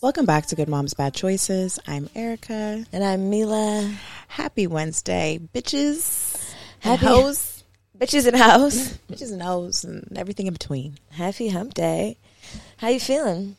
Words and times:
Welcome 0.00 0.26
back 0.26 0.46
to 0.46 0.54
Good 0.54 0.68
Moms 0.68 0.94
Bad 0.94 1.12
Choices. 1.12 1.80
I'm 1.88 2.08
Erica. 2.14 2.86
And 2.92 3.02
I'm 3.02 3.32
Milah. 3.32 3.92
Happy 4.28 4.68
Wednesday, 4.68 5.40
bitches. 5.52 6.54
Happy 6.78 7.04
and 7.04 7.14
hoes. 7.14 7.64
Bitches 7.98 8.28
in 8.28 8.34
house. 8.34 8.96
bitches 9.10 9.32
and 9.32 9.42
hoes 9.42 9.82
and 9.82 10.16
everything 10.16 10.46
in 10.46 10.52
between. 10.52 10.98
Happy 11.10 11.48
hump 11.48 11.74
day. 11.74 12.16
How 12.76 12.90
you 12.90 13.00
feeling? 13.00 13.56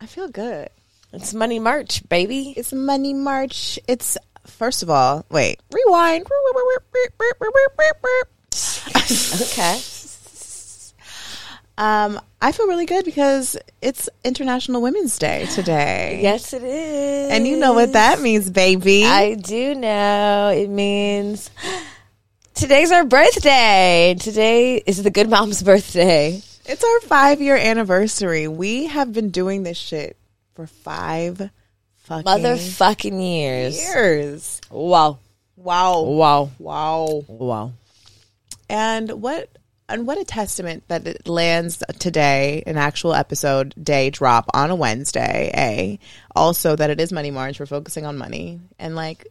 I 0.00 0.06
feel 0.06 0.28
good. 0.28 0.70
It's 1.12 1.34
Money 1.34 1.58
March, 1.58 2.08
baby. 2.08 2.54
It's 2.56 2.72
Money 2.72 3.12
March. 3.12 3.78
It's 3.86 4.16
first 4.46 4.82
of 4.82 4.88
all, 4.88 5.26
wait, 5.28 5.60
rewind. 5.70 6.26
okay. 9.42 9.78
Um, 11.78 12.20
I 12.40 12.52
feel 12.52 12.66
really 12.66 12.86
good 12.86 13.04
because 13.04 13.56
it's 13.80 14.08
International 14.24 14.82
Women's 14.82 15.18
Day 15.18 15.46
today. 15.46 16.20
Yes, 16.22 16.52
it 16.52 16.62
is. 16.62 17.30
And 17.30 17.46
you 17.46 17.56
know 17.56 17.72
what 17.72 17.94
that 17.94 18.20
means, 18.20 18.50
baby. 18.50 19.04
I 19.04 19.34
do 19.34 19.74
know. 19.74 20.48
It 20.54 20.68
means 20.68 21.50
today's 22.54 22.92
our 22.92 23.04
birthday. 23.04 24.14
Today 24.18 24.76
is 24.84 25.02
the 25.02 25.10
Good 25.10 25.30
Mom's 25.30 25.62
birthday. 25.62 26.42
It's 26.66 26.84
our 26.84 27.00
five 27.08 27.40
year 27.40 27.56
anniversary. 27.56 28.48
We 28.48 28.86
have 28.86 29.12
been 29.12 29.30
doing 29.30 29.62
this 29.62 29.78
shit 29.78 30.16
for 30.54 30.66
five 30.66 31.50
fucking 31.96 32.24
Motherfucking 32.24 33.20
years. 33.20 33.80
years. 33.82 34.60
Wow. 34.70 35.18
Wow. 35.56 36.02
Wow. 36.02 36.50
Wow. 36.58 37.24
Wow. 37.28 37.72
And 38.68 39.10
what 39.22 39.48
and 39.92 40.06
what 40.06 40.18
a 40.18 40.24
testament 40.24 40.84
that 40.88 41.06
it 41.06 41.28
lands 41.28 41.82
today, 41.98 42.62
an 42.66 42.78
actual 42.78 43.14
episode 43.14 43.74
day 43.80 44.08
drop 44.08 44.46
on 44.54 44.70
a 44.70 44.74
Wednesday. 44.74 45.50
A 45.54 45.98
also 46.34 46.74
that 46.74 46.90
it 46.90 47.00
is 47.00 47.12
Money 47.12 47.30
March. 47.30 47.60
We're 47.60 47.66
focusing 47.66 48.06
on 48.06 48.16
money 48.16 48.60
and 48.78 48.96
like 48.96 49.26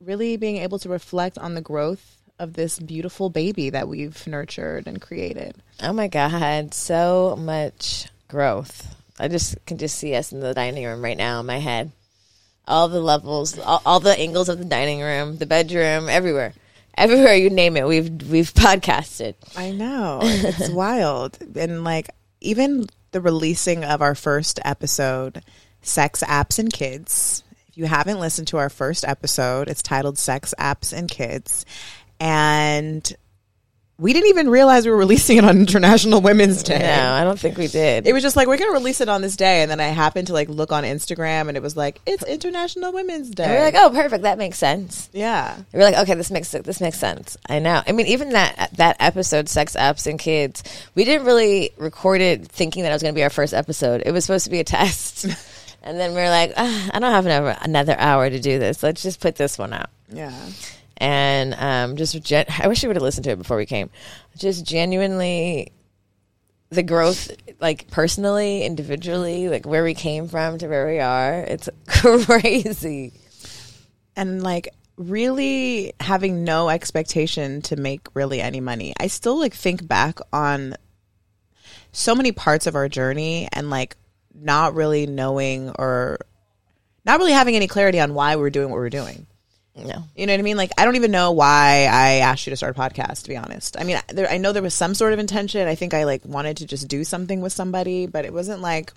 really 0.00 0.36
being 0.36 0.58
able 0.58 0.78
to 0.80 0.88
reflect 0.88 1.38
on 1.38 1.54
the 1.54 1.62
growth 1.62 2.18
of 2.38 2.52
this 2.52 2.78
beautiful 2.78 3.30
baby 3.30 3.70
that 3.70 3.88
we've 3.88 4.26
nurtured 4.26 4.86
and 4.86 5.00
created. 5.00 5.56
Oh 5.82 5.92
my 5.92 6.08
God. 6.08 6.74
So 6.74 7.36
much 7.38 8.08
growth. 8.28 8.94
I 9.18 9.28
just 9.28 9.64
can 9.64 9.78
just 9.78 9.96
see 9.96 10.14
us 10.14 10.32
in 10.32 10.40
the 10.40 10.54
dining 10.54 10.84
room 10.84 11.02
right 11.02 11.16
now 11.16 11.40
in 11.40 11.46
my 11.46 11.58
head. 11.58 11.90
All 12.68 12.88
the 12.88 13.00
levels, 13.00 13.58
all, 13.58 13.82
all 13.86 14.00
the 14.00 14.18
angles 14.18 14.48
of 14.48 14.58
the 14.58 14.64
dining 14.64 15.00
room, 15.00 15.38
the 15.38 15.46
bedroom, 15.46 16.08
everywhere. 16.08 16.52
Everywhere 16.96 17.34
you 17.34 17.50
name 17.50 17.76
it, 17.76 17.86
we've 17.86 18.10
we've 18.30 18.52
podcasted. 18.54 19.34
I 19.56 19.70
know. 19.70 20.20
It's 20.22 20.68
wild. 20.70 21.38
And 21.56 21.84
like 21.84 22.10
even 22.40 22.86
the 23.12 23.20
releasing 23.20 23.84
of 23.84 24.02
our 24.02 24.14
first 24.14 24.60
episode, 24.64 25.42
Sex 25.82 26.22
Apps 26.26 26.58
and 26.58 26.72
Kids. 26.72 27.44
If 27.68 27.78
you 27.78 27.86
haven't 27.86 28.20
listened 28.20 28.48
to 28.48 28.58
our 28.58 28.68
first 28.68 29.04
episode, 29.06 29.68
it's 29.68 29.82
titled 29.82 30.18
Sex 30.18 30.54
Apps 30.58 30.92
and 30.92 31.10
Kids. 31.10 31.64
And 32.20 33.10
we 34.02 34.12
didn't 34.12 34.30
even 34.30 34.50
realize 34.50 34.84
we 34.84 34.90
were 34.90 34.96
releasing 34.96 35.38
it 35.38 35.44
on 35.44 35.56
International 35.58 36.20
Women's 36.20 36.64
Day. 36.64 36.80
No, 36.80 37.12
I 37.12 37.22
don't 37.22 37.38
think 37.38 37.56
we 37.56 37.68
did. 37.68 38.04
It 38.04 38.12
was 38.12 38.22
just 38.22 38.34
like 38.34 38.48
we're 38.48 38.58
gonna 38.58 38.72
release 38.72 39.00
it 39.00 39.08
on 39.08 39.22
this 39.22 39.36
day, 39.36 39.62
and 39.62 39.70
then 39.70 39.78
I 39.78 39.84
happened 39.84 40.26
to 40.26 40.32
like 40.32 40.48
look 40.48 40.72
on 40.72 40.82
Instagram, 40.82 41.46
and 41.46 41.56
it 41.56 41.62
was 41.62 41.76
like 41.76 42.00
it's 42.04 42.24
International 42.24 42.92
Women's 42.92 43.30
Day. 43.30 43.44
And 43.44 43.52
we 43.52 43.58
we're 43.58 43.64
like, 43.64 43.74
oh, 43.76 43.90
perfect. 43.90 44.24
That 44.24 44.38
makes 44.38 44.58
sense. 44.58 45.08
yeah, 45.12 45.56
We 45.72 45.78
We're 45.78 45.84
like, 45.84 45.98
okay, 45.98 46.14
this 46.14 46.32
makes 46.32 46.50
this 46.50 46.80
makes 46.80 46.98
sense. 46.98 47.36
I 47.48 47.60
know. 47.60 47.80
I 47.86 47.92
mean, 47.92 48.06
even 48.08 48.30
that 48.30 48.70
that 48.74 48.96
episode, 48.98 49.48
sex 49.48 49.76
apps 49.76 50.08
and 50.08 50.18
kids, 50.18 50.64
we 50.96 51.04
didn't 51.04 51.24
really 51.24 51.70
record 51.76 52.20
it 52.20 52.48
thinking 52.48 52.82
that 52.82 52.90
it 52.90 52.94
was 52.94 53.02
going 53.02 53.14
to 53.14 53.18
be 53.18 53.22
our 53.22 53.30
first 53.30 53.54
episode. 53.54 54.02
It 54.04 54.10
was 54.10 54.24
supposed 54.24 54.44
to 54.46 54.50
be 54.50 54.58
a 54.58 54.64
test, 54.64 55.24
and 55.82 56.00
then 56.00 56.12
we 56.14 56.20
are 56.20 56.30
like, 56.30 56.52
I 56.56 56.98
don't 56.98 57.12
have 57.12 57.26
another 57.26 57.56
another 57.62 57.96
hour 57.96 58.28
to 58.28 58.40
do 58.40 58.58
this. 58.58 58.82
Let's 58.82 59.02
just 59.02 59.20
put 59.20 59.36
this 59.36 59.58
one 59.58 59.72
out. 59.72 59.90
yeah. 60.12 60.34
And 61.02 61.54
um, 61.54 61.96
just 61.96 62.22
gen- 62.22 62.46
I 62.60 62.68
wish 62.68 62.82
you 62.84 62.88
would 62.88 62.94
have 62.94 63.02
listened 63.02 63.24
to 63.24 63.32
it 63.32 63.38
before 63.38 63.56
we 63.56 63.66
came. 63.66 63.90
Just 64.38 64.64
genuinely, 64.64 65.72
the 66.70 66.84
growth, 66.84 67.32
like 67.60 67.90
personally, 67.90 68.64
individually, 68.64 69.48
like 69.48 69.66
where 69.66 69.82
we 69.82 69.94
came 69.94 70.28
from 70.28 70.58
to 70.58 70.68
where 70.68 70.86
we 70.86 71.00
are, 71.00 71.40
it's 71.40 71.68
crazy. 71.88 73.12
and 74.14 74.44
like 74.44 74.68
really 74.96 75.92
having 75.98 76.44
no 76.44 76.68
expectation 76.68 77.62
to 77.62 77.74
make 77.74 78.06
really 78.14 78.40
any 78.40 78.60
money. 78.60 78.94
I 79.00 79.08
still 79.08 79.40
like 79.40 79.54
think 79.54 79.86
back 79.86 80.20
on 80.32 80.76
so 81.90 82.14
many 82.14 82.30
parts 82.30 82.68
of 82.68 82.76
our 82.76 82.88
journey 82.88 83.48
and 83.52 83.70
like 83.70 83.96
not 84.32 84.74
really 84.76 85.06
knowing 85.06 85.70
or 85.70 86.20
not 87.04 87.18
really 87.18 87.32
having 87.32 87.56
any 87.56 87.66
clarity 87.66 87.98
on 87.98 88.14
why 88.14 88.36
we're 88.36 88.50
doing 88.50 88.70
what 88.70 88.76
we're 88.76 88.88
doing. 88.88 89.26
No, 89.74 90.04
You 90.14 90.26
know 90.26 90.34
what 90.34 90.40
I 90.40 90.42
mean? 90.42 90.58
Like 90.58 90.70
I 90.76 90.84
don't 90.84 90.96
even 90.96 91.10
know 91.10 91.32
why 91.32 91.88
I 91.90 92.20
asked 92.20 92.46
you 92.46 92.50
to 92.50 92.56
start 92.56 92.76
a 92.76 92.80
podcast. 92.80 93.22
To 93.22 93.30
be 93.30 93.36
honest, 93.38 93.78
I 93.80 93.84
mean, 93.84 93.98
there, 94.08 94.28
I 94.28 94.36
know 94.36 94.52
there 94.52 94.62
was 94.62 94.74
some 94.74 94.94
sort 94.94 95.14
of 95.14 95.18
intention. 95.18 95.66
I 95.66 95.76
think 95.76 95.94
I 95.94 96.04
like 96.04 96.22
wanted 96.26 96.58
to 96.58 96.66
just 96.66 96.88
do 96.88 97.04
something 97.04 97.40
with 97.40 97.54
somebody, 97.54 98.06
but 98.06 98.26
it 98.26 98.34
wasn't 98.34 98.60
like 98.60 98.92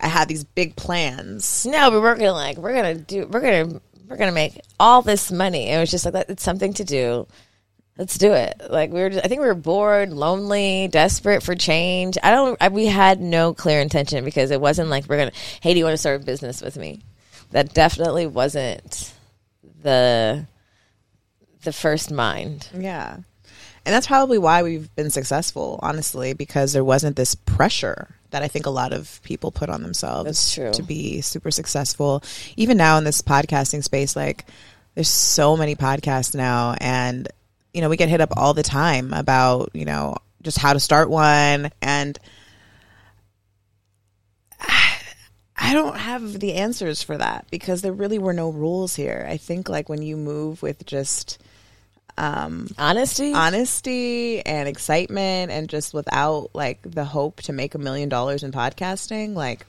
I 0.00 0.06
had 0.06 0.28
these 0.28 0.44
big 0.44 0.76
plans. 0.76 1.66
no, 1.66 1.90
but 1.90 2.00
we're 2.00 2.14
gonna 2.14 2.32
like 2.32 2.58
we're 2.58 2.74
gonna 2.74 2.94
do 2.94 3.26
we're 3.26 3.40
gonna 3.40 3.80
we're 4.08 4.16
gonna 4.16 4.30
make 4.30 4.60
all 4.78 5.02
this 5.02 5.32
money. 5.32 5.68
It 5.68 5.78
was 5.78 5.90
just 5.90 6.04
like 6.04 6.14
that. 6.14 6.30
It's 6.30 6.44
something 6.44 6.74
to 6.74 6.84
do. 6.84 7.26
Let's 7.98 8.16
do 8.16 8.32
it. 8.32 8.62
Like 8.70 8.92
we 8.92 9.00
were, 9.00 9.10
just, 9.10 9.24
I 9.24 9.28
think 9.28 9.40
we 9.40 9.46
were 9.48 9.54
bored, 9.54 10.10
lonely, 10.10 10.88
desperate 10.88 11.42
for 11.42 11.56
change. 11.56 12.16
I 12.22 12.30
don't. 12.30 12.56
I, 12.60 12.68
we 12.68 12.86
had 12.86 13.20
no 13.20 13.52
clear 13.52 13.80
intention 13.80 14.24
because 14.24 14.52
it 14.52 14.60
wasn't 14.60 14.90
like 14.90 15.08
we're 15.08 15.18
gonna. 15.18 15.32
Hey, 15.60 15.72
do 15.72 15.78
you 15.78 15.84
want 15.84 15.94
to 15.94 15.98
start 15.98 16.22
a 16.22 16.24
business 16.24 16.62
with 16.62 16.76
me? 16.76 17.02
That 17.50 17.74
definitely 17.74 18.28
wasn't 18.28 19.12
the 19.82 20.46
the 21.62 21.72
first 21.72 22.10
mind. 22.10 22.68
Yeah. 22.76 23.18
And 23.86 23.94
that's 23.94 24.06
probably 24.06 24.38
why 24.38 24.62
we've 24.62 24.94
been 24.94 25.10
successful, 25.10 25.78
honestly, 25.82 26.34
because 26.34 26.72
there 26.72 26.84
wasn't 26.84 27.16
this 27.16 27.34
pressure 27.34 28.14
that 28.30 28.42
I 28.42 28.48
think 28.48 28.66
a 28.66 28.70
lot 28.70 28.92
of 28.92 29.20
people 29.22 29.50
put 29.50 29.70
on 29.70 29.82
themselves 29.82 30.54
to 30.54 30.82
be 30.82 31.20
super 31.22 31.50
successful. 31.50 32.22
Even 32.56 32.76
now 32.76 32.98
in 32.98 33.04
this 33.04 33.22
podcasting 33.22 33.82
space, 33.82 34.14
like 34.14 34.44
there's 34.94 35.08
so 35.08 35.56
many 35.56 35.76
podcasts 35.76 36.34
now 36.34 36.74
and 36.80 37.28
you 37.72 37.80
know, 37.80 37.88
we 37.88 37.96
get 37.96 38.08
hit 38.08 38.20
up 38.20 38.32
all 38.36 38.54
the 38.54 38.62
time 38.62 39.12
about, 39.12 39.70
you 39.74 39.84
know, 39.84 40.16
just 40.42 40.58
how 40.58 40.72
to 40.72 40.80
start 40.80 41.10
one 41.10 41.70
and 41.80 42.18
I 45.60 45.74
don't 45.74 45.96
have 45.96 46.40
the 46.40 46.54
answers 46.54 47.02
for 47.02 47.18
that 47.18 47.46
because 47.50 47.82
there 47.82 47.92
really 47.92 48.18
were 48.18 48.32
no 48.32 48.50
rules 48.50 48.94
here. 48.96 49.26
I 49.28 49.36
think 49.36 49.68
like 49.68 49.88
when 49.88 50.00
you 50.02 50.16
move 50.16 50.62
with 50.62 50.86
just 50.86 51.38
Honesty. 52.18 53.32
honesty 53.32 54.44
and 54.44 54.68
excitement 54.68 55.50
and 55.50 55.68
just 55.68 55.94
without 55.94 56.50
like 56.54 56.82
the 56.82 57.04
hope 57.04 57.40
to 57.42 57.52
make 57.52 57.74
a 57.74 57.78
million 57.78 58.10
dollars 58.10 58.42
in 58.42 58.52
podcasting 58.52 59.34
like 59.34 59.64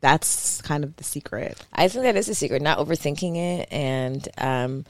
that's 0.00 0.62
kind 0.62 0.82
of 0.82 0.96
the 0.96 1.04
secret 1.04 1.62
I 1.74 1.88
think 1.88 2.04
that 2.04 2.16
is 2.16 2.26
the 2.26 2.34
secret. 2.34 2.62
Not 2.62 2.78
overthinking 2.78 3.36
it 3.36 3.68
and 3.70 4.26
um, 4.38 4.86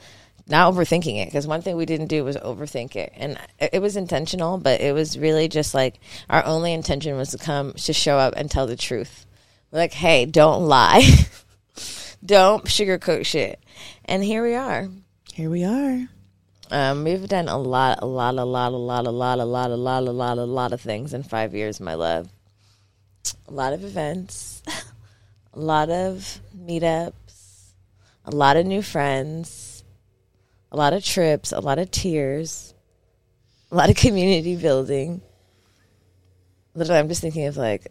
not 0.47 0.73
overthinking 0.73 1.21
it. 1.21 1.25
Because 1.25 1.45
one 1.47 1.61
thing 1.61 1.75
we 1.75 1.85
didn't 1.85 2.07
do 2.07 2.23
was 2.23 2.37
overthink 2.37 2.95
it, 2.95 3.11
and 3.15 3.37
it 3.59 3.81
was 3.81 3.97
intentional, 3.97 4.57
but 4.57 4.79
it 4.79 4.93
was 4.93 5.17
really 5.17 5.47
just 5.49 5.73
like 5.73 5.99
our 6.29 6.45
only 6.45 6.71
intention 6.73 7.17
was 7.17 7.31
to 7.31 7.37
come 7.37 7.73
to 7.73 7.91
show 7.93 8.17
up 8.17 8.35
and 8.37 8.49
tell 8.49 8.67
the 8.67 8.77
truth. 8.77 9.25
Like, 9.71 9.93
hey, 9.93 10.25
don't 10.25 10.67
lie, 10.67 11.01
don't 12.25 12.65
sugarcoat 12.65 13.25
shit, 13.25 13.57
and 14.03 14.21
here 14.21 14.43
we 14.43 14.53
are. 14.53 14.89
here 15.33 15.49
we 15.49 15.63
are 15.63 16.09
Um, 16.69 17.05
we've 17.05 17.25
done 17.29 17.47
a 17.47 17.57
lot, 17.57 17.99
a 18.01 18.05
lot, 18.05 18.35
a 18.35 18.43
lot, 18.43 18.73
a 18.73 18.77
lot, 18.77 19.05
a 19.05 19.11
lot, 19.11 19.39
a 19.39 19.45
lot, 19.45 19.71
a 19.71 19.75
lot, 19.75 20.03
a 20.03 20.11
lot, 20.11 20.37
a 20.37 20.43
lot 20.43 20.73
of 20.73 20.81
things 20.81 21.13
in 21.13 21.23
five 21.23 21.53
years, 21.53 21.79
my 21.79 21.93
love. 21.93 22.29
A 23.47 23.53
lot 23.53 23.71
of 23.71 23.85
events, 23.85 24.61
a 25.53 25.59
lot 25.59 25.89
of 25.89 26.41
meetups, 26.53 27.71
a 28.25 28.31
lot 28.31 28.57
of 28.57 28.65
new 28.65 28.81
friends, 28.81 29.85
a 30.69 30.75
lot 30.75 30.91
of 30.91 31.01
trips, 31.01 31.53
a 31.53 31.61
lot 31.61 31.79
of 31.79 31.89
tears, 31.91 32.73
a 33.71 33.75
lot 33.75 33.89
of 33.89 33.95
community 34.05 34.57
building. 34.57 35.21
Literally, 36.73 36.99
I'm 36.99 37.07
just 37.07 37.21
thinking 37.21 37.45
of 37.47 37.55
like 37.55 37.87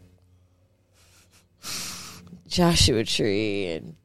Joshua 2.50 3.05
Tree 3.05 3.67
and 3.73 3.97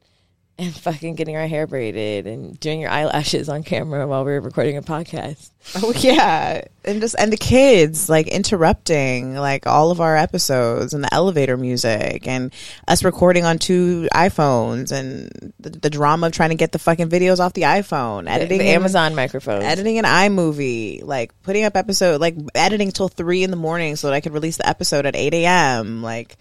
and 0.58 0.74
fucking 0.74 1.16
getting 1.16 1.36
our 1.36 1.46
hair 1.46 1.66
braided 1.66 2.26
and 2.26 2.58
doing 2.58 2.80
your 2.80 2.88
eyelashes 2.88 3.50
on 3.50 3.62
camera 3.62 4.06
while 4.06 4.24
we 4.24 4.32
were 4.32 4.40
recording 4.40 4.78
a 4.78 4.82
podcast. 4.82 5.50
oh 5.82 5.92
yeah 5.98 6.62
and 6.82 7.02
just 7.02 7.14
and 7.18 7.30
the 7.30 7.36
kids 7.36 8.08
like 8.08 8.26
interrupting 8.28 9.34
like 9.34 9.66
all 9.66 9.90
of 9.90 10.00
our 10.00 10.16
episodes 10.16 10.94
and 10.94 11.04
the 11.04 11.12
elevator 11.12 11.58
music 11.58 12.26
and 12.26 12.54
us 12.88 13.04
recording 13.04 13.44
on 13.44 13.58
two 13.58 14.08
iphones 14.14 14.92
and 14.92 15.52
the, 15.60 15.68
the 15.68 15.90
drama 15.90 16.28
of 16.28 16.32
trying 16.32 16.48
to 16.50 16.54
get 16.56 16.72
the 16.72 16.78
fucking 16.78 17.10
videos 17.10 17.38
off 17.38 17.52
the 17.52 17.62
iphone 17.62 18.26
editing 18.26 18.58
the 18.58 18.64
in- 18.68 18.76
Amazon 18.76 19.14
microphone. 19.14 19.60
editing 19.60 19.98
an 19.98 20.06
iMovie, 20.06 21.02
like 21.04 21.32
putting 21.42 21.64
up 21.64 21.76
episode, 21.76 22.18
like 22.18 22.34
editing 22.54 22.92
till 22.92 23.08
three 23.08 23.42
in 23.42 23.50
the 23.50 23.56
morning 23.58 23.94
so 23.96 24.06
that 24.06 24.14
I 24.14 24.22
could 24.22 24.32
release 24.32 24.56
the 24.56 24.66
episode 24.66 25.04
at 25.04 25.14
eight 25.16 25.34
a.m. 25.34 26.02
Like 26.02 26.38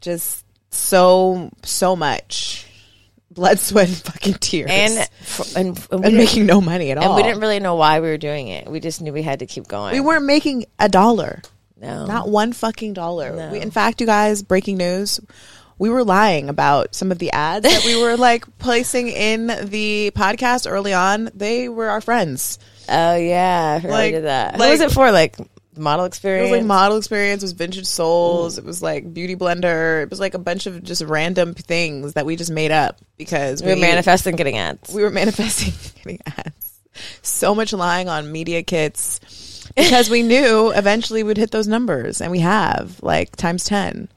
just 0.00 0.44
so 0.76 1.50
so 1.62 1.96
much 1.96 2.66
blood, 3.30 3.58
sweat, 3.58 3.88
and 3.88 3.96
fucking 3.96 4.34
tears, 4.34 4.70
and 4.70 4.98
f- 4.98 5.56
and, 5.56 5.86
and, 5.90 6.04
and 6.06 6.16
making 6.16 6.46
no 6.46 6.60
money 6.60 6.90
at 6.90 6.96
all. 6.98 7.04
and 7.04 7.14
we 7.16 7.22
didn't 7.22 7.40
really 7.40 7.60
know 7.60 7.74
why 7.74 8.00
we 8.00 8.08
were 8.08 8.16
doing 8.16 8.48
it. 8.48 8.66
We 8.66 8.80
just 8.80 9.02
knew 9.02 9.12
we 9.12 9.22
had 9.22 9.40
to 9.40 9.46
keep 9.46 9.68
going. 9.68 9.92
we 9.92 10.00
weren't 10.00 10.24
making 10.24 10.64
a 10.78 10.88
dollar. 10.88 11.42
no. 11.80 12.06
Not 12.06 12.28
one 12.30 12.52
fucking 12.52 12.94
dollar. 12.94 13.34
No. 13.36 13.50
We, 13.52 13.60
in 13.60 13.70
fact, 13.70 14.00
you 14.00 14.06
guys, 14.06 14.42
breaking 14.42 14.78
news. 14.78 15.20
We 15.78 15.90
were 15.90 16.04
lying 16.04 16.48
about 16.48 16.94
some 16.94 17.12
of 17.12 17.18
the 17.18 17.30
ads 17.32 17.64
that 17.64 17.84
we 17.84 18.00
were 18.02 18.16
like 18.16 18.46
placing 18.58 19.08
in 19.08 19.48
the 19.48 20.10
podcast 20.14 20.70
early 20.70 20.94
on. 20.94 21.28
They 21.34 21.68
were 21.68 21.88
our 21.90 22.00
friends. 22.00 22.58
oh 22.88 23.16
yeah, 23.16 23.80
I 23.84 23.86
Like- 23.86 24.22
that. 24.22 24.58
Like- 24.58 24.70
was 24.70 24.80
it 24.80 24.92
for? 24.92 25.12
Like 25.12 25.36
model 25.76 26.04
experience. 26.04 26.48
It 26.48 26.50
was 26.50 26.60
like 26.60 26.66
model 26.66 26.98
experience, 26.98 27.42
it 27.42 27.46
was 27.46 27.52
vintage 27.52 27.86
souls, 27.86 28.56
mm. 28.56 28.58
it 28.58 28.64
was 28.64 28.82
like 28.82 29.12
beauty 29.12 29.36
blender, 29.36 30.02
it 30.02 30.10
was 30.10 30.20
like 30.20 30.34
a 30.34 30.38
bunch 30.38 30.66
of 30.66 30.82
just 30.82 31.02
random 31.02 31.54
things 31.54 32.14
that 32.14 32.26
we 32.26 32.36
just 32.36 32.50
made 32.50 32.70
up 32.70 33.00
because 33.16 33.62
we 33.62 33.70
were 33.70 33.76
manifesting 33.76 34.36
getting 34.36 34.58
ads. 34.58 34.92
we 34.92 35.02
were 35.02 35.10
manifesting 35.10 35.72
getting 36.02 36.20
ads. 36.26 36.80
So 37.22 37.54
much 37.54 37.72
lying 37.72 38.08
on 38.08 38.32
media 38.32 38.62
kits 38.62 39.20
because 39.74 40.08
we 40.08 40.22
knew 40.22 40.70
eventually 40.70 41.22
we'd 41.22 41.36
hit 41.36 41.50
those 41.50 41.68
numbers, 41.68 42.20
and 42.20 42.30
we 42.30 42.40
have 42.40 43.02
like 43.02 43.36
times 43.36 43.64
ten. 43.64 44.08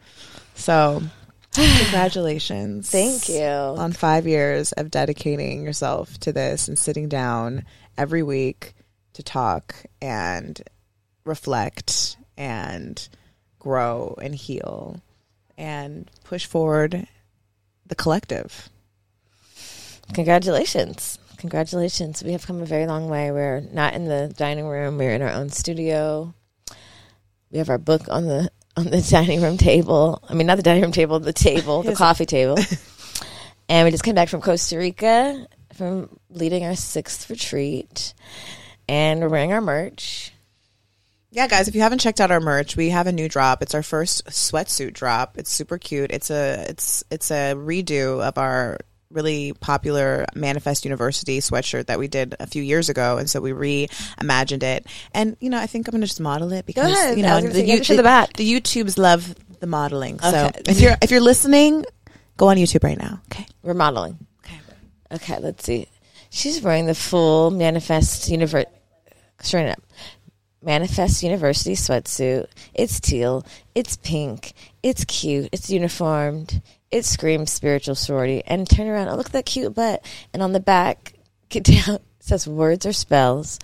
So, 0.55 1.01
congratulations! 1.53 2.89
Thank 2.89 3.29
you. 3.29 3.43
on 3.43 3.91
five 3.91 4.27
years 4.27 4.71
of 4.73 4.91
dedicating 4.91 5.63
yourself 5.63 6.17
to 6.19 6.31
this 6.31 6.67
and 6.67 6.77
sitting 6.77 7.09
down 7.09 7.65
every 7.97 8.23
week 8.23 8.73
to 9.13 9.23
talk 9.23 9.75
and 10.01 10.61
reflect 11.25 12.17
and 12.37 13.07
grow 13.59 14.15
and 14.21 14.33
heal 14.33 15.01
and 15.57 16.09
push 16.23 16.45
forward 16.45 17.07
the 17.85 17.95
collective. 17.95 18.69
Congratulations. 20.13 21.19
Congratulations. 21.37 22.23
We 22.23 22.31
have 22.31 22.45
come 22.45 22.61
a 22.61 22.65
very 22.65 22.87
long 22.87 23.09
way. 23.09 23.31
We're 23.31 23.61
not 23.61 23.93
in 23.93 24.05
the 24.05 24.33
dining 24.35 24.65
room. 24.65 24.97
We're 24.97 25.13
in 25.13 25.21
our 25.21 25.31
own 25.31 25.49
studio. 25.49 26.33
We 27.51 27.59
have 27.59 27.69
our 27.69 27.77
book 27.77 28.03
on 28.09 28.25
the 28.25 28.51
on 28.75 28.85
the 28.85 29.01
dining 29.09 29.41
room 29.41 29.57
table. 29.57 30.23
I 30.27 30.33
mean 30.33 30.47
not 30.47 30.57
the 30.57 30.63
dining 30.63 30.83
room 30.83 30.91
table, 30.91 31.19
the 31.19 31.33
table, 31.33 31.83
the 31.83 31.95
coffee 31.95 32.25
table. 32.25 32.57
and 33.67 33.85
we 33.85 33.91
just 33.91 34.03
came 34.03 34.15
back 34.15 34.29
from 34.29 34.41
Costa 34.41 34.77
Rica 34.77 35.47
from 35.73 36.19
leading 36.29 36.65
our 36.65 36.75
sixth 36.75 37.29
retreat. 37.29 38.13
And 38.87 39.21
we're 39.21 39.29
wearing 39.29 39.53
our 39.53 39.61
merch. 39.61 40.33
Yeah, 41.31 41.47
guys, 41.47 41.67
if 41.67 41.75
you 41.75 41.81
haven't 41.81 41.99
checked 41.99 42.19
out 42.19 42.31
our 42.31 42.39
merch, 42.39 42.75
we 42.75 42.89
have 42.89 43.05
a 43.05 43.11
new 43.11 43.29
drop. 43.29 43.61
It's 43.61 43.75
our 43.75 43.83
first 43.83 44.25
sweatsuit 44.25 44.93
drop. 44.93 45.37
It's 45.37 45.51
super 45.51 45.77
cute. 45.77 46.11
It's 46.11 46.31
a 46.31 46.65
it's 46.69 47.03
it's 47.11 47.29
a 47.29 47.53
redo 47.53 48.21
of 48.21 48.37
our 48.39 48.79
really 49.11 49.53
popular 49.53 50.25
Manifest 50.35 50.85
University 50.85 51.39
sweatshirt 51.39 51.87
that 51.87 51.99
we 51.99 52.07
did 52.07 52.35
a 52.39 52.47
few 52.47 52.63
years 52.63 52.89
ago, 52.89 53.17
and 53.17 53.29
so 53.29 53.41
we 53.41 53.51
reimagined 53.51 54.63
it. 54.63 54.87
And 55.13 55.37
you 55.39 55.51
know, 55.51 55.59
I 55.59 55.67
think 55.67 55.87
I'm 55.87 55.91
going 55.91 56.01
to 56.01 56.07
just 56.07 56.19
model 56.19 56.51
it 56.51 56.65
because 56.65 56.91
ahead. 56.91 57.17
you 57.17 57.23
know 57.23 57.39
say, 57.41 57.47
the, 57.47 57.65
you- 57.65 57.79
to 57.79 57.95
the 57.95 58.03
back. 58.03 58.33
the 58.33 58.51
YouTubes 58.51 58.97
love 58.97 59.35
the 59.59 59.67
modeling. 59.67 60.19
So 60.19 60.49
if 60.65 60.81
you're 60.81 60.95
if 61.01 61.11
you're 61.11 61.21
listening, 61.21 61.85
go 62.37 62.49
on 62.49 62.57
YouTube 62.57 62.83
right 62.83 62.97
now. 62.97 63.21
Okay. 63.31 63.45
We're 63.61 63.75
modeling. 63.75 64.17
Okay. 64.43 64.59
Okay, 65.11 65.37
let's 65.39 65.63
see. 65.63 65.87
She's 66.31 66.61
wearing 66.61 66.87
the 66.87 66.95
full 66.95 67.51
Manifest 67.51 68.29
Univer 68.29 68.65
Straighten 69.41 69.71
up. 69.71 69.81
Manifest 70.61 71.23
University 71.23 71.73
sweatsuit. 71.75 72.47
It's 72.73 72.99
teal. 72.99 73.45
It's 73.75 73.95
pink. 73.97 74.53
It's 74.83 75.05
cute. 75.05 75.49
It's 75.51 75.69
uniformed. 75.69 76.61
It 76.91 77.05
screams 77.05 77.51
spiritual 77.51 77.95
sorority. 77.95 78.43
And 78.45 78.69
turn 78.69 78.87
around. 78.87 79.09
Oh, 79.09 79.15
look 79.15 79.27
at 79.27 79.31
that 79.33 79.45
cute 79.45 79.73
butt. 79.73 80.03
And 80.33 80.43
on 80.43 80.51
the 80.51 80.59
back, 80.59 81.13
get 81.49 81.63
down. 81.63 81.95
It 81.95 82.25
says 82.25 82.47
words 82.47 82.85
or 82.85 82.93
spells 82.93 83.59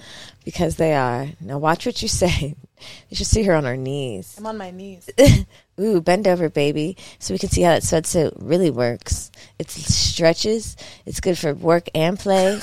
because 0.46 0.78
they 0.78 0.94
are. 0.94 1.28
Now 1.42 1.58
watch 1.58 1.86
what 1.86 2.02
you 2.02 2.08
say. 2.08 2.56
You 3.10 3.16
should 3.16 3.28
see 3.28 3.44
her 3.44 3.54
on 3.56 3.64
her 3.64 3.78
knees. 3.78 4.36
I'm 4.38 4.46
on 4.46 4.58
my 4.58 4.70
knees. 4.70 5.10
Ooh, 5.80 6.02
bend 6.02 6.28
over, 6.28 6.50
baby, 6.50 6.98
so 7.20 7.34
we 7.34 7.38
can 7.38 7.50
see 7.50 7.62
how 7.62 7.72
that 7.72 7.84
sweatsuit 7.84 8.34
really 8.36 8.70
works. 8.70 9.32
It 9.58 9.72
stretches. 9.72 10.76
It's 11.06 11.22
good 11.22 11.38
for 11.38 11.54
work 11.54 11.88
and 11.96 12.20
play. 12.20 12.60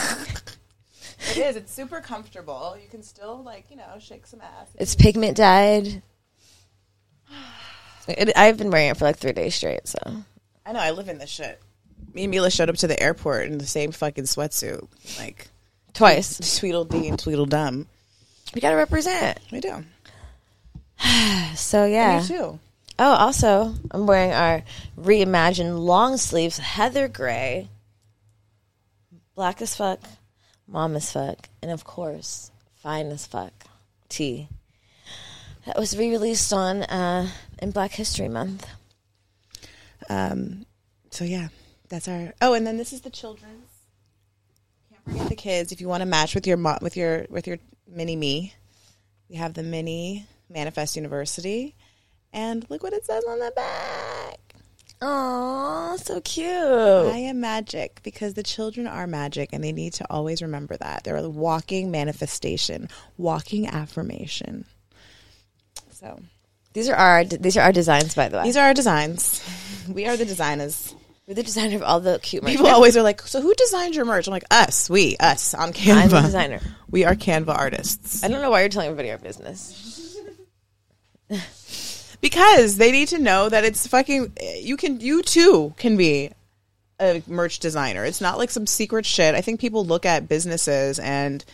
It 1.32 1.38
is. 1.38 1.56
It's 1.56 1.73
super 1.73 2.00
comfortable. 2.00 2.76
You 2.81 2.88
can 2.88 3.02
still 3.02 3.43
like 3.43 3.67
you 3.70 3.76
know 3.76 3.99
shake 3.99 4.26
some 4.26 4.40
ass. 4.40 4.69
It's 4.76 4.94
pigment 4.94 5.37
dyed. 5.37 6.02
It, 8.08 8.32
I've 8.37 8.58
been 8.58 8.70
wearing 8.70 8.88
it 8.88 8.96
for 8.96 9.05
like 9.05 9.17
three 9.17 9.32
days 9.32 9.55
straight. 9.55 9.87
So 9.87 9.99
I 10.67 10.73
know. 10.73 10.81
I 10.81 10.90
live 10.90 11.08
in 11.08 11.19
this 11.19 11.31
shit. 11.31 11.61
Me 12.14 12.25
and 12.25 12.34
Milah 12.34 12.52
showed 12.52 12.69
up 12.69 12.76
to 12.76 12.87
the 12.87 13.00
airport 13.00 13.46
in 13.46 13.58
the 13.58 13.67
same 13.67 13.93
fucking 13.93 14.25
sweatsuit, 14.25 14.87
like 15.19 15.49
twice. 15.94 16.58
Tweedledee 16.58 17.08
and 17.08 17.19
Tweedledum. 17.19 17.87
We 18.55 18.61
gotta 18.61 18.76
represent. 18.76 19.38
We 19.50 19.61
do. 19.61 19.84
So 21.55 21.84
yeah. 21.84 22.20
Me 22.20 22.26
too. 22.26 22.58
Oh, 22.99 23.14
also, 23.14 23.75
I'm 23.90 24.06
wearing 24.06 24.32
our 24.32 24.62
reimagined 24.99 25.79
long 25.79 26.17
sleeves 26.19 26.58
heather 26.58 27.08
gray, 27.08 27.69
black 29.34 29.61
as 29.62 29.75
fuck, 29.75 30.00
mom 30.72 30.96
as 30.96 31.12
fuck, 31.12 31.48
and 31.60 31.70
of 31.70 31.84
course, 31.84 32.50
fine 32.74 33.08
as 33.08 33.26
fuck 33.26 33.52
T. 34.08 34.48
That 35.66 35.78
was 35.78 35.96
re-released 35.96 36.52
on 36.52 36.82
uh, 36.82 37.28
in 37.60 37.70
Black 37.70 37.92
History 37.92 38.28
Month. 38.28 38.66
Um, 40.08 40.66
so 41.10 41.24
yeah, 41.24 41.48
that's 41.88 42.08
our. 42.08 42.34
Oh, 42.40 42.54
and 42.54 42.66
then 42.66 42.78
this 42.78 42.92
is 42.92 43.02
the 43.02 43.10
children's. 43.10 43.70
Can't 44.90 45.04
forget 45.04 45.28
the 45.28 45.36
kids. 45.36 45.72
If 45.72 45.80
you 45.80 45.88
want 45.88 46.00
to 46.00 46.06
match 46.06 46.34
with 46.34 46.46
your 46.46 46.56
mo- 46.56 46.78
with 46.80 46.96
your 46.96 47.26
with 47.28 47.46
your 47.46 47.58
mini 47.86 48.16
me, 48.16 48.54
we 49.28 49.36
have 49.36 49.54
the 49.54 49.62
mini 49.62 50.26
Manifest 50.48 50.96
University, 50.96 51.76
and 52.32 52.69
look 52.69 52.82
what 52.82 52.93
it 52.93 53.05
says 53.05 53.24
on 53.29 53.38
the 53.38 53.52
back. 53.55 54.41
Oh, 55.04 55.96
so 56.00 56.20
cute. 56.20 56.46
I 56.46 57.18
am 57.18 57.40
magic 57.40 58.00
because 58.04 58.34
the 58.34 58.42
children 58.44 58.86
are 58.86 59.08
magic 59.08 59.50
and 59.52 59.62
they 59.64 59.72
need 59.72 59.94
to 59.94 60.06
always 60.08 60.40
remember 60.42 60.76
that. 60.76 61.02
They're 61.02 61.16
a 61.16 61.28
walking 61.28 61.90
manifestation, 61.90 62.88
walking 63.18 63.66
affirmation. 63.66 64.64
So, 65.90 66.20
These 66.72 66.88
are 66.88 66.94
our 66.94 67.24
these 67.24 67.56
are 67.56 67.62
our 67.62 67.72
designs, 67.72 68.14
by 68.14 68.28
the 68.28 68.38
way. 68.38 68.44
these 68.44 68.56
are 68.56 68.66
our 68.66 68.74
designs. 68.74 69.42
We 69.88 70.06
are 70.06 70.16
the 70.16 70.24
designers. 70.24 70.94
We're 71.26 71.34
the 71.34 71.42
designer 71.42 71.74
of 71.74 71.82
all 71.82 71.98
the 71.98 72.20
cute 72.20 72.44
merch. 72.44 72.52
People 72.52 72.68
always 72.68 72.96
are 72.96 73.02
like, 73.02 73.20
"So 73.22 73.40
who 73.40 73.52
designed 73.54 73.96
your 73.96 74.04
merch?" 74.04 74.28
I'm 74.28 74.32
like, 74.32 74.44
"Us, 74.52 74.88
we, 74.88 75.16
us 75.18 75.54
on 75.54 75.72
Canva. 75.72 76.02
I'm 76.04 76.08
the 76.10 76.20
designer. 76.20 76.60
We 76.88 77.04
are 77.04 77.16
Canva 77.16 77.48
artists." 77.48 78.22
I 78.22 78.28
don't 78.28 78.40
know 78.42 78.50
why 78.50 78.60
you're 78.60 78.68
telling 78.68 78.86
everybody 78.90 79.10
our 79.10 79.18
business. 79.18 80.16
Because 82.22 82.76
they 82.76 82.93
need 82.93 83.08
to 83.08 83.19
know 83.19 83.50
that 83.50 83.64
it's 83.64 83.86
fucking 83.86 84.32
you 84.60 84.79
can 84.79 85.00
you 85.00 85.22
too 85.22 85.74
can 85.76 85.98
be 85.98 86.31
a 87.00 87.22
merch 87.26 87.58
designer. 87.58 88.05
It's 88.05 88.20
not 88.20 88.38
like 88.38 88.50
some 88.50 88.67
secret 88.67 89.05
shit. 89.05 89.34
I 89.34 89.41
think 89.41 89.60
people 89.60 89.84
look 89.84 90.06
at 90.06 90.29
businesses 90.29 90.98
and 91.00 91.44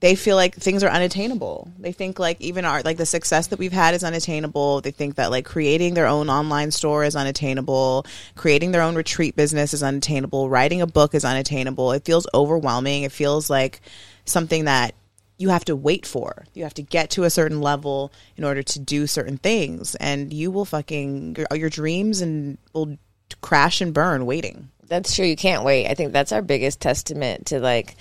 they 0.00 0.14
feel 0.14 0.36
like 0.36 0.54
things 0.54 0.82
are 0.84 0.90
unattainable. 0.90 1.70
They 1.78 1.92
think 1.92 2.18
like 2.18 2.40
even 2.40 2.64
our 2.64 2.82
like 2.82 2.96
the 2.96 3.06
success 3.06 3.46
that 3.48 3.58
we've 3.58 3.72
had 3.72 3.94
is 3.94 4.04
unattainable. 4.04 4.80
They 4.82 4.90
think 4.90 5.14
that 5.14 5.30
like 5.30 5.44
creating 5.44 5.94
their 5.94 6.06
own 6.06 6.28
online 6.28 6.70
store 6.70 7.04
is 7.04 7.16
unattainable, 7.16 8.06
creating 8.36 8.72
their 8.72 8.82
own 8.82 8.96
retreat 8.96 9.36
business 9.36 9.72
is 9.72 9.82
unattainable, 9.82 10.48
writing 10.48 10.82
a 10.82 10.86
book 10.86 11.14
is 11.14 11.24
unattainable. 11.24 11.92
It 11.92 12.04
feels 12.04 12.26
overwhelming. 12.34 13.04
It 13.04 13.12
feels 13.12 13.48
like 13.48 13.80
something 14.26 14.66
that 14.66 14.94
you 15.36 15.48
have 15.48 15.64
to 15.66 15.76
wait 15.76 16.06
for. 16.06 16.44
You 16.54 16.62
have 16.64 16.74
to 16.74 16.82
get 16.82 17.10
to 17.10 17.24
a 17.24 17.30
certain 17.30 17.60
level 17.60 18.12
in 18.36 18.44
order 18.44 18.62
to 18.62 18.78
do 18.78 19.06
certain 19.06 19.38
things, 19.38 19.94
and 19.96 20.32
you 20.32 20.50
will 20.50 20.64
fucking 20.64 21.36
your, 21.36 21.46
your 21.56 21.70
dreams 21.70 22.20
and 22.20 22.58
will 22.72 22.96
crash 23.40 23.80
and 23.80 23.92
burn 23.92 24.26
waiting. 24.26 24.70
That's 24.86 25.14
true. 25.14 25.26
You 25.26 25.36
can't 25.36 25.64
wait. 25.64 25.88
I 25.88 25.94
think 25.94 26.12
that's 26.12 26.32
our 26.32 26.42
biggest 26.42 26.80
testament 26.80 27.46
to 27.46 27.58
like 27.58 27.96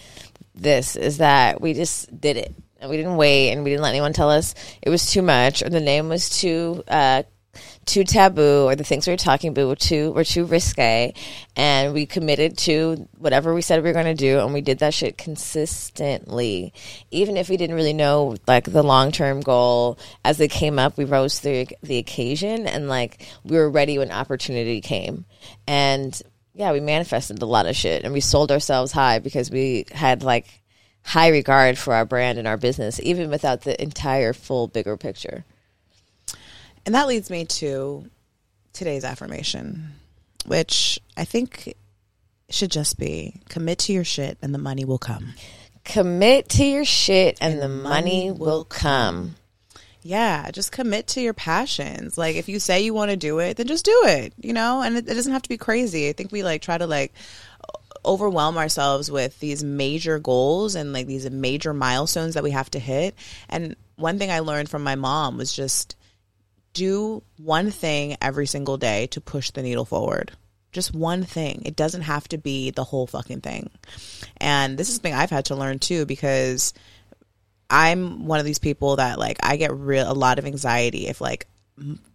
this 0.54 0.96
is 0.96 1.18
that 1.18 1.62
we 1.62 1.74
just 1.74 2.20
did 2.20 2.38
it 2.38 2.54
and 2.80 2.90
we 2.90 2.98
didn't 2.98 3.16
wait 3.16 3.52
and 3.52 3.64
we 3.64 3.72
didn't 3.72 3.82
let 3.82 3.90
anyone 3.90 4.14
tell 4.14 4.30
us 4.30 4.54
it 4.82 4.90
was 4.90 5.10
too 5.10 5.22
much 5.22 5.64
or 5.64 5.70
the 5.70 5.80
name 5.80 6.10
was 6.10 6.30
too 6.30 6.84
uh, 6.88 7.24
too 7.86 8.04
taboo 8.04 8.66
or 8.66 8.76
the 8.76 8.84
things 8.84 9.08
we 9.08 9.14
were 9.14 9.18
talking 9.18 9.50
about 9.50 9.68
were 9.68 9.76
too 9.76 10.12
were 10.14 10.24
too 10.24 10.46
risque 10.46 11.14
and 11.56 11.94
we 11.94 12.06
committed 12.06 12.58
to 12.58 13.08
whatever 13.18 13.54
we 13.54 13.62
said 13.62 13.82
we 13.82 13.90
were 13.90 13.94
going 13.94 14.06
to 14.06 14.14
do 14.14 14.40
and 14.40 14.54
we 14.54 14.62
did 14.62 14.80
that 14.80 14.94
shit 14.94 15.18
consistently. 15.18 16.74
Even 17.12 17.38
if 17.38 17.50
we 17.50 17.58
didn't 17.58 17.76
really 17.76 17.94
know 17.94 18.38
like 18.48 18.66
the 18.66 18.84
long-term 18.84 19.42
goal 19.42 19.98
as 20.24 20.40
it 20.40 20.52
came 20.52 20.80
up 20.80 20.98
we 20.98 21.06
rose 21.06 21.40
through 21.40 21.66
the 21.82 21.98
occasion 21.98 22.68
and 22.68 22.88
like 22.88 23.26
we 23.44 23.58
were 23.58 23.70
ready 23.70 23.98
when 23.98 24.12
opportunity 24.12 24.82
came. 24.82 25.26
And 25.68 26.20
yeah 26.54 26.72
we 26.72 26.80
manifested 26.80 27.42
a 27.42 27.46
lot 27.46 27.66
of 27.66 27.76
shit 27.76 28.04
and 28.04 28.14
we 28.14 28.22
sold 28.22 28.52
ourselves 28.52 28.92
high 28.92 29.20
because 29.20 29.52
we 29.52 29.86
had 29.92 30.24
like 30.24 30.62
high 31.04 31.28
regard 31.28 31.78
for 31.78 31.94
our 31.94 32.06
brand 32.06 32.38
and 32.38 32.48
our 32.48 32.58
business 32.58 33.00
even 33.04 33.30
without 33.30 33.62
the 33.64 33.82
entire 33.82 34.32
full 34.32 34.68
bigger 34.68 34.96
picture 34.96 35.44
And 36.86 36.96
that 36.96 37.08
leads 37.08 37.30
me 37.30 37.46
to 37.46 38.10
today's 38.74 39.04
affirmation. 39.06 39.94
which 40.46 41.00
I 41.16 41.26
think 41.26 41.76
should 42.50 42.72
just 42.72 43.00
be 43.00 43.42
commit 43.50 43.80
to 43.80 43.94
your 43.94 44.04
shit 44.04 44.38
and 44.42 44.54
the 44.54 44.60
money 44.60 44.86
will 44.86 44.98
come. 44.98 45.34
Commit 45.84 46.50
to 46.50 46.66
your 46.66 46.86
shit 46.86 47.38
and, 47.42 47.62
the 47.62 47.70
money 47.70 48.32
will 48.32 48.64
come. 48.64 49.36
Yeah, 50.02 50.52
just 50.52 50.72
commit 50.72 51.08
to 51.08 51.22
your 51.22 51.34
passions. 51.34 52.18
Like 52.18 52.36
if 52.36 52.50
you 52.50 52.60
say 52.60 52.82
you 52.82 52.94
want 52.94 53.12
to 53.12 53.18
do 53.18 53.40
it, 53.40 53.58
then 53.58 53.68
just 53.68 53.86
do 53.86 54.02
it, 54.06 54.34
you 54.38 54.54
know? 54.54 54.82
And 54.82 54.98
it, 54.98 55.10
it 55.10 55.14
doesn't 55.14 55.32
have 55.32 55.44
to 55.44 55.50
be 55.50 55.58
crazy. 55.58 56.10
I 56.10 56.14
think 56.14 56.32
we 56.32 56.44
like 56.44 56.62
try 56.62 56.78
to 56.78 56.88
like 56.88 57.14
overwhelm 58.06 58.58
ourselves 58.58 59.10
with 59.10 59.40
these 59.40 59.64
major 59.64 60.20
goals 60.20 60.76
and 60.76 60.92
like 60.92 61.08
these 61.08 61.30
major 61.30 61.74
milestones 61.74 62.34
that 62.34 62.44
we 62.44 62.52
have 62.52 62.70
to 62.72 62.80
hit. 62.80 63.16
And 63.48 63.78
one 63.96 64.20
thing 64.20 64.30
I 64.30 64.40
learned 64.40 64.70
from 64.70 64.84
my 64.84 64.96
mom 64.96 65.38
was 65.38 65.54
just 65.54 65.96
do 66.74 67.24
one 67.38 67.72
thing 67.72 68.18
every 68.22 68.48
single 68.48 68.78
day 68.78 69.08
to 69.08 69.22
push 69.22 69.52
the 69.52 69.62
needle 69.62 69.86
forward. 69.86 70.32
Just 70.72 70.94
one 70.94 71.24
thing. 71.24 71.62
It 71.66 71.76
doesn't 71.76 72.02
have 72.02 72.28
to 72.30 72.38
be 72.38 72.72
the 72.72 72.84
whole 72.84 73.06
fucking 73.06 73.42
thing. 73.42 73.70
And 74.38 74.78
this 74.78 74.90
is 74.90 74.96
something 74.96 75.14
I've 75.14 75.30
had 75.30 75.46
to 75.46 75.56
learn 75.56 75.80
too 75.80 76.06
because 76.06 76.74
I'm 77.70 78.26
one 78.26 78.40
of 78.40 78.46
these 78.46 78.60
people 78.60 78.98
that 78.98 79.20
like 79.20 79.38
I 79.44 79.56
get 79.56 79.74
real 79.74 80.12
a 80.12 80.14
lot 80.14 80.40
of 80.40 80.46
anxiety 80.46 81.08
if 81.08 81.22
like 81.22 81.48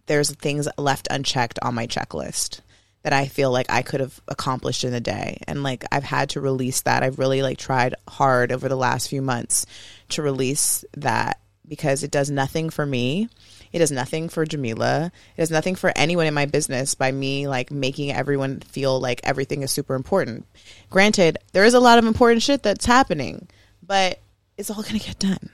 there's 0.05 0.31
things 0.31 0.67
left 0.77 1.07
unchecked 1.09 1.59
on 1.61 1.75
my 1.75 1.87
checklist 1.87 2.61
that 3.03 3.13
I 3.13 3.27
feel 3.27 3.51
like 3.51 3.67
I 3.69 3.81
could 3.81 4.01
have 4.01 4.19
accomplished 4.27 4.83
in 4.83 4.93
a 4.93 4.99
day. 4.99 5.41
And 5.47 5.63
like 5.63 5.85
I've 5.91 6.03
had 6.03 6.31
to 6.31 6.41
release 6.41 6.81
that. 6.81 7.03
I've 7.03 7.19
really 7.19 7.41
like 7.41 7.57
tried 7.57 7.95
hard 8.07 8.51
over 8.51 8.67
the 8.67 8.75
last 8.75 9.09
few 9.09 9.21
months 9.21 9.65
to 10.09 10.21
release 10.21 10.83
that 10.97 11.39
because 11.67 12.03
it 12.03 12.11
does 12.11 12.29
nothing 12.29 12.69
for 12.69 12.85
me. 12.85 13.29
It 13.71 13.79
does 13.79 13.91
nothing 13.91 14.29
for 14.29 14.45
Jamila. 14.45 15.11
It 15.37 15.41
does 15.41 15.51
nothing 15.51 15.75
for 15.75 15.91
anyone 15.95 16.25
in 16.25 16.33
my 16.33 16.45
business 16.45 16.95
by 16.95 17.11
me 17.11 17.47
like 17.47 17.71
making 17.71 18.11
everyone 18.11 18.61
feel 18.61 18.99
like 18.99 19.21
everything 19.23 19.61
is 19.61 19.71
super 19.71 19.95
important. 19.95 20.45
Granted, 20.89 21.37
there 21.53 21.65
is 21.65 21.75
a 21.75 21.79
lot 21.79 21.99
of 21.99 22.05
important 22.05 22.41
shit 22.41 22.63
that's 22.63 22.85
happening, 22.85 23.47
but 23.83 24.19
it's 24.57 24.69
all 24.69 24.81
gonna 24.83 24.99
get 24.99 25.19
done. 25.19 25.49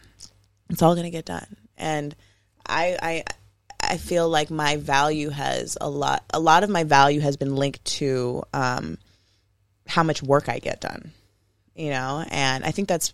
It's 0.69 0.81
all 0.81 0.95
gonna 0.95 1.09
get 1.09 1.25
done. 1.25 1.57
And 1.77 2.15
I 2.65 2.97
I 3.01 3.23
I 3.81 3.97
feel 3.97 4.29
like 4.29 4.49
my 4.49 4.77
value 4.77 5.29
has 5.29 5.77
a 5.79 5.89
lot 5.89 6.23
a 6.33 6.39
lot 6.39 6.63
of 6.63 6.69
my 6.69 6.83
value 6.83 7.19
has 7.19 7.37
been 7.37 7.55
linked 7.55 7.83
to 7.85 8.43
um 8.53 8.97
how 9.87 10.03
much 10.03 10.23
work 10.23 10.49
I 10.49 10.59
get 10.59 10.81
done. 10.81 11.11
You 11.75 11.89
know, 11.89 12.23
and 12.29 12.63
I 12.63 12.71
think 12.71 12.87
that's 12.87 13.11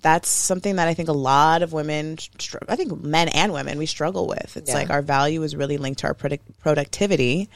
that's 0.00 0.28
something 0.28 0.76
that 0.76 0.88
I 0.88 0.94
think 0.94 1.08
a 1.08 1.12
lot 1.12 1.62
of 1.62 1.72
women, 1.72 2.18
str- 2.18 2.58
I 2.68 2.76
think 2.76 3.02
men 3.02 3.28
and 3.28 3.52
women, 3.52 3.78
we 3.78 3.86
struggle 3.86 4.26
with. 4.26 4.56
It's 4.56 4.68
Yeah. 4.70 4.74
like 4.76 4.90
our 4.90 5.02
value 5.02 5.42
is 5.42 5.56
really 5.56 5.76
linked 5.78 6.00
to 6.00 6.06
our 6.08 6.14
product- 6.14 6.58
productivity, 6.58 7.48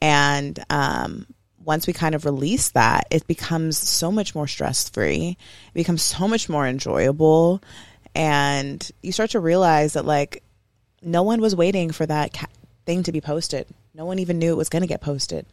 and 0.00 0.58
um, 0.70 1.26
once 1.64 1.86
we 1.86 1.92
kind 1.92 2.14
of 2.14 2.24
release 2.24 2.70
that, 2.70 3.06
it 3.10 3.26
becomes 3.26 3.78
so 3.78 4.10
much 4.10 4.34
more 4.34 4.46
stress 4.46 4.88
free. 4.88 5.36
It 5.68 5.74
becomes 5.74 6.02
so 6.02 6.26
much 6.28 6.48
more 6.48 6.66
enjoyable, 6.66 7.62
and 8.14 8.88
you 9.02 9.12
start 9.12 9.30
to 9.30 9.40
realize 9.40 9.94
that 9.94 10.04
like 10.04 10.42
no 11.02 11.22
one 11.22 11.40
was 11.40 11.54
waiting 11.56 11.90
for 11.90 12.06
that 12.06 12.32
ca- 12.34 12.46
thing 12.86 13.02
to 13.04 13.12
be 13.12 13.20
posted. 13.20 13.66
No 13.94 14.04
one 14.04 14.18
even 14.18 14.38
knew 14.38 14.52
it 14.52 14.56
was 14.56 14.68
going 14.68 14.82
to 14.82 14.88
get 14.88 15.00
posted. 15.00 15.46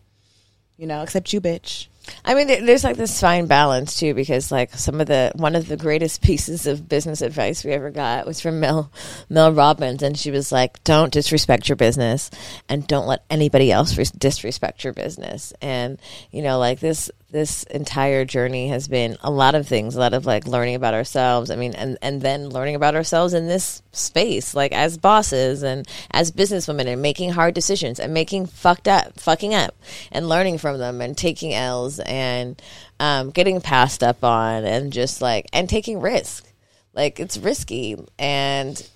You 0.77 0.87
know, 0.87 1.03
except 1.03 1.31
you, 1.33 1.41
bitch. 1.41 1.87
I 2.25 2.33
mean, 2.33 2.47
there's 2.47 2.83
like 2.83 2.97
this 2.97 3.19
fine 3.19 3.47
balance 3.47 3.99
too, 3.99 4.13
because 4.13 4.51
like 4.51 4.73
some 4.73 5.01
of 5.01 5.07
the 5.07 5.31
one 5.35 5.55
of 5.55 5.67
the 5.67 5.77
greatest 5.77 6.21
pieces 6.23 6.67
of 6.67 6.87
business 6.89 7.21
advice 7.21 7.63
we 7.63 7.71
ever 7.71 7.91
got 7.91 8.25
was 8.25 8.41
from 8.41 8.59
Mel 8.59 8.91
Mel 9.29 9.51
Robbins, 9.51 10.03
and 10.03 10.17
she 10.17 10.31
was 10.31 10.51
like, 10.51 10.83
"Don't 10.83 11.13
disrespect 11.13 11.69
your 11.69 11.75
business, 11.75 12.29
and 12.69 12.87
don't 12.87 13.07
let 13.07 13.23
anybody 13.29 13.71
else 13.71 13.97
res- 13.97 14.11
disrespect 14.11 14.83
your 14.83 14.93
business." 14.93 15.53
And 15.61 15.99
you 16.31 16.41
know, 16.41 16.59
like 16.59 16.79
this 16.79 17.11
this 17.31 17.63
entire 17.63 18.25
journey 18.25 18.67
has 18.67 18.87
been 18.87 19.17
a 19.21 19.31
lot 19.31 19.55
of 19.55 19.67
things, 19.67 19.95
a 19.95 19.99
lot 19.99 20.13
of 20.13 20.25
like 20.25 20.45
learning 20.45 20.75
about 20.75 20.93
ourselves. 20.93 21.49
I 21.49 21.55
mean, 21.55 21.73
and 21.73 21.97
and 22.01 22.21
then 22.21 22.49
learning 22.49 22.75
about 22.75 22.95
ourselves 22.95 23.33
in 23.33 23.47
this 23.47 23.81
space, 23.93 24.53
like 24.53 24.73
as 24.73 24.97
bosses 24.97 25.63
and 25.63 25.87
as 26.11 26.31
businesswomen, 26.31 26.87
and 26.87 27.01
making 27.01 27.31
hard 27.31 27.53
decisions 27.53 27.99
and 27.99 28.13
making 28.13 28.47
fucked 28.47 28.87
up, 28.87 29.19
fucking 29.19 29.53
up, 29.53 29.75
and 30.11 30.27
learning 30.27 30.57
from 30.57 30.77
them 30.77 30.99
and 31.01 31.17
taking 31.17 31.53
L's 31.53 31.99
and 31.99 32.61
um, 32.99 33.31
getting 33.31 33.61
passed 33.61 34.03
up 34.03 34.23
on 34.23 34.65
and 34.65 34.91
just 34.91 35.21
like 35.21 35.47
and 35.53 35.69
taking 35.69 36.01
risk. 36.01 36.45
Like 36.93 37.19
it's 37.19 37.37
risky 37.37 37.97
and 38.19 38.89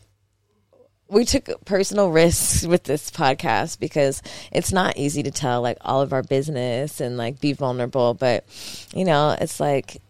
we 1.08 1.26
took 1.26 1.64
personal 1.66 2.10
risks 2.10 2.66
with 2.66 2.84
this 2.84 3.12
podcast 3.12 3.80
because 3.80 4.22
it's 4.52 4.72
not 4.72 4.98
easy 4.98 5.24
to 5.24 5.32
tell 5.32 5.62
like 5.62 5.78
all 5.82 6.02
of 6.02 6.14
our 6.14 6.24
business 6.24 7.00
and 7.00 7.18
like 7.18 7.40
be 7.40 7.54
vulnerable. 7.54 8.14
But 8.14 8.46
you 8.94 9.06
know 9.06 9.36
it's 9.40 9.60
like 9.60 10.02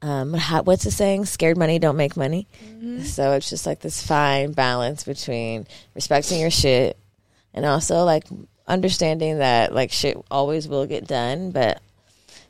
um 0.00 0.34
what's 0.64 0.84
the 0.84 0.90
saying? 0.90 1.26
Scared 1.26 1.56
money 1.56 1.78
don't 1.78 1.96
make 1.96 2.16
money. 2.16 2.46
So 3.02 3.32
it's 3.32 3.50
just 3.50 3.66
like 3.66 3.80
this 3.80 4.06
fine 4.06 4.52
balance 4.52 5.04
between 5.04 5.66
respecting 5.94 6.40
your 6.40 6.50
shit 6.50 6.96
and 7.52 7.64
also 7.64 8.04
like 8.04 8.24
understanding 8.66 9.38
that 9.38 9.74
like 9.74 9.90
shit 9.90 10.16
always 10.30 10.68
will 10.68 10.86
get 10.86 11.06
done. 11.06 11.50
But 11.50 11.82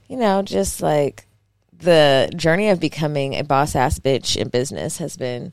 you 0.09 0.18
know 0.18 0.42
just 0.42 0.83
like 0.83 1.25
the 1.73 2.30
journey 2.37 2.68
of 2.71 2.80
becoming 2.80 3.35
a 3.35 3.45
boss 3.45 3.76
ass 3.76 3.99
bitch 3.99 4.37
in 4.37 4.49
business 4.49 4.99
has 4.99 5.16
been 5.16 5.52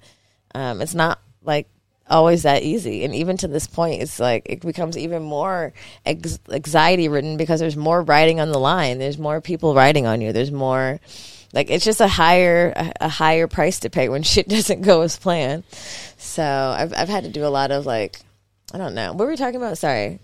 um, 0.55 0.81
it's 0.81 0.95
not 0.95 1.19
like 1.43 1.67
always 2.07 2.43
that 2.43 2.63
easy. 2.63 3.03
And 3.03 3.15
even 3.15 3.37
to 3.37 3.47
this 3.47 3.67
point 3.67 4.01
it's 4.01 4.19
like 4.19 4.43
it 4.45 4.61
becomes 4.61 4.97
even 4.97 5.23
more 5.23 5.73
ex- 6.05 6.39
anxiety 6.49 7.07
ridden 7.07 7.37
because 7.37 7.59
there's 7.59 7.77
more 7.77 8.01
riding 8.01 8.39
on 8.39 8.51
the 8.51 8.59
line. 8.59 8.99
There's 8.99 9.17
more 9.17 9.41
people 9.41 9.75
riding 9.75 10.05
on 10.05 10.21
you. 10.21 10.33
There's 10.33 10.51
more 10.51 10.99
like 11.53 11.69
it's 11.69 11.85
just 11.85 12.01
a 12.01 12.07
higher 12.07 12.73
a, 12.75 12.91
a 13.01 13.09
higher 13.09 13.47
price 13.47 13.79
to 13.81 13.89
pay 13.89 14.09
when 14.09 14.23
shit 14.31 14.47
doesn't 14.47 14.81
go 14.81 15.01
as 15.01 15.17
planned. 15.17 15.63
So 16.17 16.43
I've, 16.43 16.93
I've 16.93 17.09
had 17.09 17.23
to 17.23 17.29
do 17.29 17.45
a 17.45 17.49
lot 17.49 17.71
of 17.71 17.85
like 17.85 18.19
i 18.73 18.77
don't 18.77 18.95
know. 18.95 19.13
What 19.13 19.25
were 19.25 19.31
we 19.31 19.37
talking 19.37 19.57
about? 19.57 19.77
Sorry. 19.77 20.19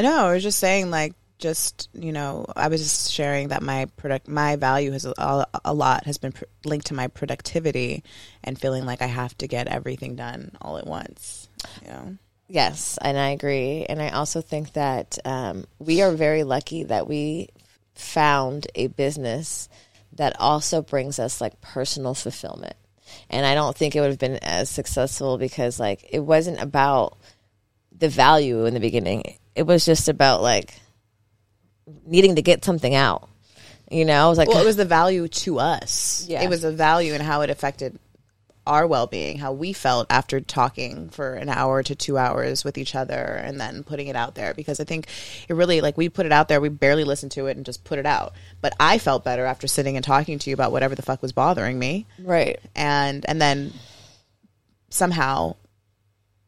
No, 0.00 0.26
I 0.26 0.32
was 0.34 0.42
just 0.42 0.58
saying, 0.58 0.90
like, 0.90 1.14
just 1.44 1.90
you 1.92 2.10
know, 2.10 2.46
I 2.56 2.68
was 2.68 2.80
just 2.80 3.12
sharing 3.12 3.48
that 3.48 3.62
my 3.62 3.84
product, 3.98 4.28
my 4.28 4.56
value 4.56 4.92
has 4.92 5.04
a, 5.04 5.46
a 5.62 5.74
lot 5.74 6.06
has 6.06 6.16
been 6.16 6.32
pr- 6.32 6.44
linked 6.64 6.86
to 6.86 6.94
my 6.94 7.08
productivity 7.08 8.02
and 8.42 8.58
feeling 8.58 8.86
like 8.86 9.02
I 9.02 9.06
have 9.06 9.36
to 9.38 9.46
get 9.46 9.68
everything 9.68 10.16
done 10.16 10.52
all 10.62 10.78
at 10.78 10.86
once. 10.86 11.50
You 11.82 11.88
know, 11.88 12.16
Yes, 12.48 12.98
and 13.02 13.18
I 13.18 13.30
agree. 13.30 13.84
And 13.86 14.00
I 14.00 14.08
also 14.08 14.40
think 14.40 14.72
that 14.72 15.18
um, 15.26 15.66
we 15.78 16.00
are 16.00 16.12
very 16.12 16.44
lucky 16.44 16.84
that 16.84 17.06
we 17.06 17.50
found 17.94 18.66
a 18.74 18.86
business 18.86 19.68
that 20.14 20.40
also 20.40 20.80
brings 20.80 21.18
us 21.18 21.42
like 21.42 21.60
personal 21.60 22.14
fulfillment. 22.14 22.76
And 23.28 23.44
I 23.44 23.54
don't 23.54 23.76
think 23.76 23.94
it 23.94 24.00
would 24.00 24.10
have 24.10 24.18
been 24.18 24.38
as 24.42 24.70
successful 24.70 25.36
because 25.36 25.78
like 25.78 26.08
it 26.10 26.20
wasn't 26.20 26.60
about 26.60 27.18
the 27.92 28.08
value 28.08 28.64
in 28.64 28.72
the 28.72 28.80
beginning. 28.80 29.36
It 29.54 29.66
was 29.66 29.84
just 29.84 30.08
about 30.08 30.40
like 30.40 30.80
needing 32.06 32.36
to 32.36 32.42
get 32.42 32.64
something 32.64 32.94
out. 32.94 33.28
You 33.90 34.04
know, 34.04 34.26
I 34.26 34.28
was 34.28 34.38
like, 34.38 34.48
well, 34.48 34.62
it 34.62 34.66
was 34.66 34.76
the 34.76 34.84
value 34.84 35.28
to 35.28 35.58
us. 35.58 36.26
Yeah. 36.28 36.42
it 36.42 36.48
was 36.48 36.64
a 36.64 36.72
value 36.72 37.12
and 37.12 37.22
how 37.22 37.42
it 37.42 37.50
affected 37.50 37.98
our 38.66 38.86
well-being, 38.86 39.36
how 39.36 39.52
we 39.52 39.74
felt 39.74 40.06
after 40.08 40.40
talking 40.40 41.10
for 41.10 41.34
an 41.34 41.50
hour 41.50 41.82
to 41.82 41.94
two 41.94 42.16
hours 42.16 42.64
with 42.64 42.78
each 42.78 42.94
other, 42.94 43.14
and 43.14 43.60
then 43.60 43.82
putting 43.82 44.06
it 44.06 44.16
out 44.16 44.34
there. 44.34 44.54
Because 44.54 44.80
I 44.80 44.84
think 44.84 45.06
it 45.48 45.54
really, 45.54 45.82
like, 45.82 45.98
we 45.98 46.08
put 46.08 46.24
it 46.24 46.32
out 46.32 46.48
there, 46.48 46.62
we 46.62 46.70
barely 46.70 47.04
listened 47.04 47.32
to 47.32 47.46
it 47.46 47.58
and 47.58 47.66
just 47.66 47.84
put 47.84 47.98
it 47.98 48.06
out. 48.06 48.32
But 48.62 48.74
I 48.80 48.96
felt 48.96 49.22
better 49.22 49.44
after 49.44 49.66
sitting 49.66 49.96
and 49.96 50.04
talking 50.04 50.38
to 50.38 50.50
you 50.50 50.54
about 50.54 50.72
whatever 50.72 50.94
the 50.94 51.02
fuck 51.02 51.20
was 51.20 51.32
bothering 51.32 51.78
me. 51.78 52.06
right. 52.18 52.58
and 52.74 53.24
and 53.28 53.40
then 53.40 53.72
somehow 54.88 55.56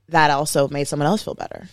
that 0.08 0.30
also 0.30 0.68
made 0.68 0.88
someone 0.88 1.06
else 1.08 1.22
feel 1.22 1.34
better 1.34 1.68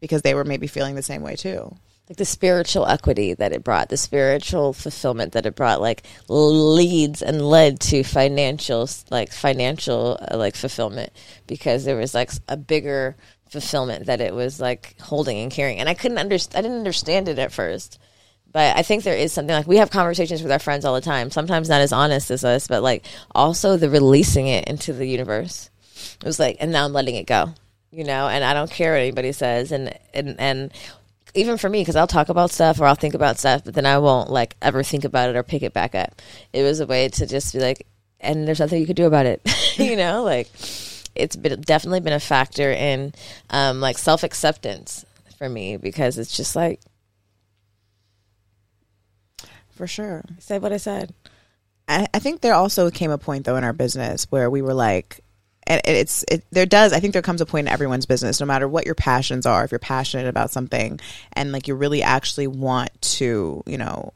because 0.00 0.22
they 0.22 0.34
were 0.34 0.44
maybe 0.44 0.68
feeling 0.68 0.94
the 0.94 1.02
same 1.02 1.20
way 1.20 1.36
too. 1.36 1.76
Like 2.08 2.18
the 2.18 2.24
spiritual 2.24 2.86
equity 2.86 3.34
that 3.34 3.52
it 3.52 3.64
brought, 3.64 3.88
the 3.88 3.96
spiritual 3.96 4.72
fulfillment 4.72 5.32
that 5.32 5.46
it 5.46 5.56
brought, 5.56 5.80
like 5.80 6.04
leads 6.28 7.20
and 7.22 7.42
led 7.42 7.80
to 7.80 8.04
financial, 8.04 8.88
like 9.10 9.32
financial, 9.32 10.18
uh, 10.30 10.36
like 10.36 10.54
fulfillment 10.54 11.10
because 11.46 11.84
there 11.84 11.96
was 11.96 12.14
like 12.14 12.30
a 12.48 12.56
bigger 12.56 13.16
fulfillment 13.48 14.06
that 14.06 14.20
it 14.20 14.34
was 14.34 14.60
like 14.60 14.94
holding 15.00 15.38
and 15.38 15.50
carrying, 15.50 15.80
and 15.80 15.88
I 15.88 15.94
couldn't 15.94 16.18
understand. 16.18 16.58
I 16.58 16.62
didn't 16.62 16.78
understand 16.78 17.28
it 17.28 17.38
at 17.38 17.52
first. 17.52 17.98
But 18.52 18.74
I 18.74 18.82
think 18.82 19.02
there 19.02 19.16
is 19.16 19.34
something 19.34 19.54
like 19.54 19.66
we 19.66 19.76
have 19.76 19.90
conversations 19.90 20.42
with 20.42 20.50
our 20.50 20.58
friends 20.58 20.86
all 20.86 20.94
the 20.94 21.02
time. 21.02 21.30
Sometimes 21.30 21.68
not 21.68 21.82
as 21.82 21.92
honest 21.92 22.30
as 22.30 22.42
us, 22.42 22.68
but 22.68 22.82
like 22.82 23.04
also 23.34 23.76
the 23.76 23.90
releasing 23.90 24.46
it 24.46 24.66
into 24.66 24.94
the 24.94 25.06
universe. 25.06 25.68
It 26.20 26.24
was 26.24 26.38
like, 26.38 26.56
and 26.60 26.72
now 26.72 26.86
I'm 26.86 26.94
letting 26.94 27.16
it 27.16 27.26
go, 27.26 27.52
you 27.90 28.04
know. 28.04 28.28
And 28.28 28.42
I 28.42 28.54
don't 28.54 28.70
care 28.70 28.92
what 28.92 29.00
anybody 29.00 29.32
says, 29.32 29.72
and 29.72 29.98
and 30.14 30.36
and 30.38 30.72
even 31.36 31.58
for 31.58 31.68
me, 31.68 31.82
because 31.82 31.96
I'll 31.96 32.06
talk 32.06 32.28
about 32.28 32.50
stuff 32.50 32.80
or 32.80 32.86
I'll 32.86 32.94
think 32.94 33.14
about 33.14 33.38
stuff, 33.38 33.64
but 33.64 33.74
then 33.74 33.86
I 33.86 33.98
won't 33.98 34.30
like 34.30 34.56
ever 34.62 34.82
think 34.82 35.04
about 35.04 35.30
it 35.30 35.36
or 35.36 35.42
pick 35.42 35.62
it 35.62 35.72
back 35.72 35.94
up. 35.94 36.20
It 36.52 36.62
was 36.62 36.80
a 36.80 36.86
way 36.86 37.08
to 37.08 37.26
just 37.26 37.52
be 37.52 37.60
like, 37.60 37.86
and 38.20 38.48
there's 38.48 38.60
nothing 38.60 38.80
you 38.80 38.86
could 38.86 38.96
do 38.96 39.06
about 39.06 39.26
it, 39.26 39.42
you 39.78 39.96
know. 39.96 40.24
Like 40.24 40.48
it's 41.14 41.36
been 41.36 41.60
definitely 41.60 42.00
been 42.00 42.12
a 42.12 42.20
factor 42.20 42.70
in 42.72 43.14
um, 43.50 43.80
like 43.80 43.98
self 43.98 44.22
acceptance 44.22 45.04
for 45.38 45.48
me 45.48 45.76
because 45.76 46.18
it's 46.18 46.36
just 46.36 46.56
like 46.56 46.80
for 49.70 49.86
sure. 49.86 50.22
I 50.28 50.40
said 50.40 50.62
what 50.62 50.72
I 50.72 50.78
said. 50.78 51.14
I, 51.86 52.06
I 52.12 52.18
think 52.18 52.40
there 52.40 52.54
also 52.54 52.90
came 52.90 53.10
a 53.10 53.18
point 53.18 53.44
though 53.44 53.56
in 53.56 53.64
our 53.64 53.74
business 53.74 54.26
where 54.30 54.50
we 54.50 54.62
were 54.62 54.74
like, 54.74 55.20
and 55.66 55.80
it's 55.84 56.24
it, 56.28 56.44
there 56.50 56.66
does. 56.66 56.92
I 56.92 57.00
think 57.00 57.12
there 57.12 57.22
comes 57.22 57.40
a 57.40 57.46
point 57.46 57.66
in 57.66 57.72
everyone's 57.72 58.06
business, 58.06 58.40
no 58.40 58.46
matter 58.46 58.68
what 58.68 58.86
your 58.86 58.94
passions 58.94 59.46
are. 59.46 59.64
If 59.64 59.72
you're 59.72 59.78
passionate 59.78 60.28
about 60.28 60.50
something 60.50 61.00
and 61.32 61.52
like 61.52 61.68
you 61.68 61.74
really 61.74 62.02
actually 62.02 62.46
want 62.46 62.90
to, 63.02 63.62
you 63.66 63.78
know, 63.78 64.12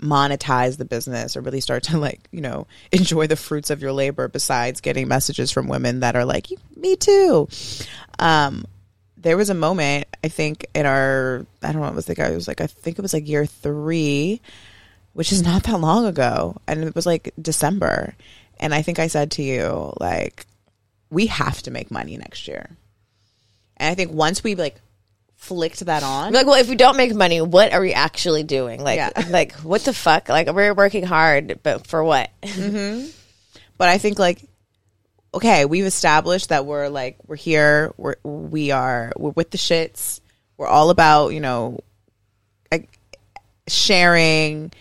monetize 0.00 0.78
the 0.78 0.84
business 0.84 1.36
or 1.36 1.42
really 1.42 1.60
start 1.60 1.82
to 1.82 1.98
like 1.98 2.26
you 2.32 2.40
know 2.40 2.66
enjoy 2.92 3.26
the 3.26 3.36
fruits 3.36 3.70
of 3.70 3.82
your 3.82 3.92
labor 3.92 4.28
besides 4.28 4.80
getting 4.80 5.06
messages 5.06 5.50
from 5.50 5.68
women 5.68 6.00
that 6.00 6.16
are 6.16 6.24
like 6.24 6.48
me 6.76 6.96
too 6.96 7.46
um 8.18 8.64
there 9.18 9.36
was 9.36 9.50
a 9.50 9.54
moment 9.54 10.06
i 10.24 10.28
think 10.28 10.66
in 10.74 10.86
our 10.86 11.44
i 11.62 11.66
don't 11.66 11.82
know 11.82 11.86
what 11.86 11.94
was 11.94 12.06
the 12.06 12.14
guy 12.14 12.28
it 12.28 12.34
was 12.34 12.48
like 12.48 12.62
i 12.62 12.66
think 12.66 12.98
it 12.98 13.02
was 13.02 13.12
like 13.12 13.28
year 13.28 13.44
three 13.44 14.40
which 15.12 15.32
is 15.32 15.42
not 15.42 15.64
that 15.64 15.78
long 15.78 16.06
ago 16.06 16.56
and 16.66 16.82
it 16.82 16.94
was 16.94 17.04
like 17.04 17.34
december 17.40 18.14
and 18.58 18.72
i 18.72 18.80
think 18.80 18.98
i 18.98 19.06
said 19.06 19.30
to 19.30 19.42
you 19.42 19.92
like 20.00 20.46
we 21.10 21.26
have 21.26 21.62
to 21.62 21.70
make 21.70 21.90
money 21.90 22.16
next 22.16 22.48
year 22.48 22.70
and 23.76 23.90
i 23.90 23.94
think 23.94 24.12
once 24.12 24.42
we 24.44 24.54
like 24.54 24.80
flicked 25.36 25.80
that 25.86 26.02
on 26.02 26.34
like, 26.34 26.46
well, 26.46 26.60
if 26.60 26.68
we 26.68 26.76
don't 26.76 26.98
make 26.98 27.14
money, 27.14 27.40
what 27.40 27.72
are 27.72 27.80
we 27.80 27.94
actually 27.94 28.42
doing? 28.42 28.84
Like, 28.84 28.98
Yeah. 28.98 29.10
like 29.30 29.54
what 29.60 29.82
the 29.82 29.94
fuck? 29.94 30.28
Like, 30.28 30.52
we're 30.52 30.74
working 30.74 31.02
hard, 31.02 31.60
but 31.62 31.86
for 31.86 32.04
what? 32.04 32.30
Mm-hmm. 32.42 33.08
but 33.78 33.88
I 33.88 33.96
think 33.96 34.18
like 34.18 34.46
okay, 35.32 35.64
we've 35.64 35.86
established 35.86 36.50
that 36.50 36.66
we're 36.66 36.88
like 36.88 37.16
we're 37.26 37.36
here, 37.36 37.92
we're 37.96 38.16
we 38.22 38.70
are 38.70 39.12
we're 39.16 39.30
with 39.30 39.50
the 39.50 39.58
shits. 39.58 40.20
We're 40.58 40.66
all 40.66 40.90
about, 40.90 41.28
you 41.28 41.40
know, 41.40 41.80
like, 42.70 42.90
sharing, 43.66 44.72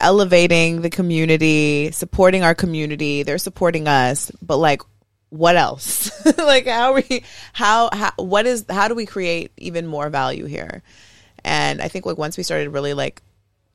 elevating 0.00 0.80
the 0.80 0.88
community, 0.88 1.90
supporting 1.90 2.42
our 2.44 2.54
community. 2.54 3.24
They're 3.24 3.36
supporting 3.36 3.88
us, 3.88 4.32
but 4.40 4.56
like 4.56 4.80
what 5.30 5.56
else? 5.56 6.10
like 6.38 6.66
how 6.66 6.94
we 6.94 7.24
how 7.52 7.90
how 7.92 8.12
what 8.16 8.46
is 8.46 8.64
how 8.68 8.88
do 8.88 8.94
we 8.94 9.06
create 9.06 9.52
even 9.56 9.86
more 9.86 10.08
value 10.10 10.44
here? 10.46 10.82
And 11.44 11.80
I 11.80 11.88
think 11.88 12.06
like 12.06 12.18
once 12.18 12.36
we 12.36 12.42
started 12.42 12.70
really 12.70 12.94
like 12.94 13.22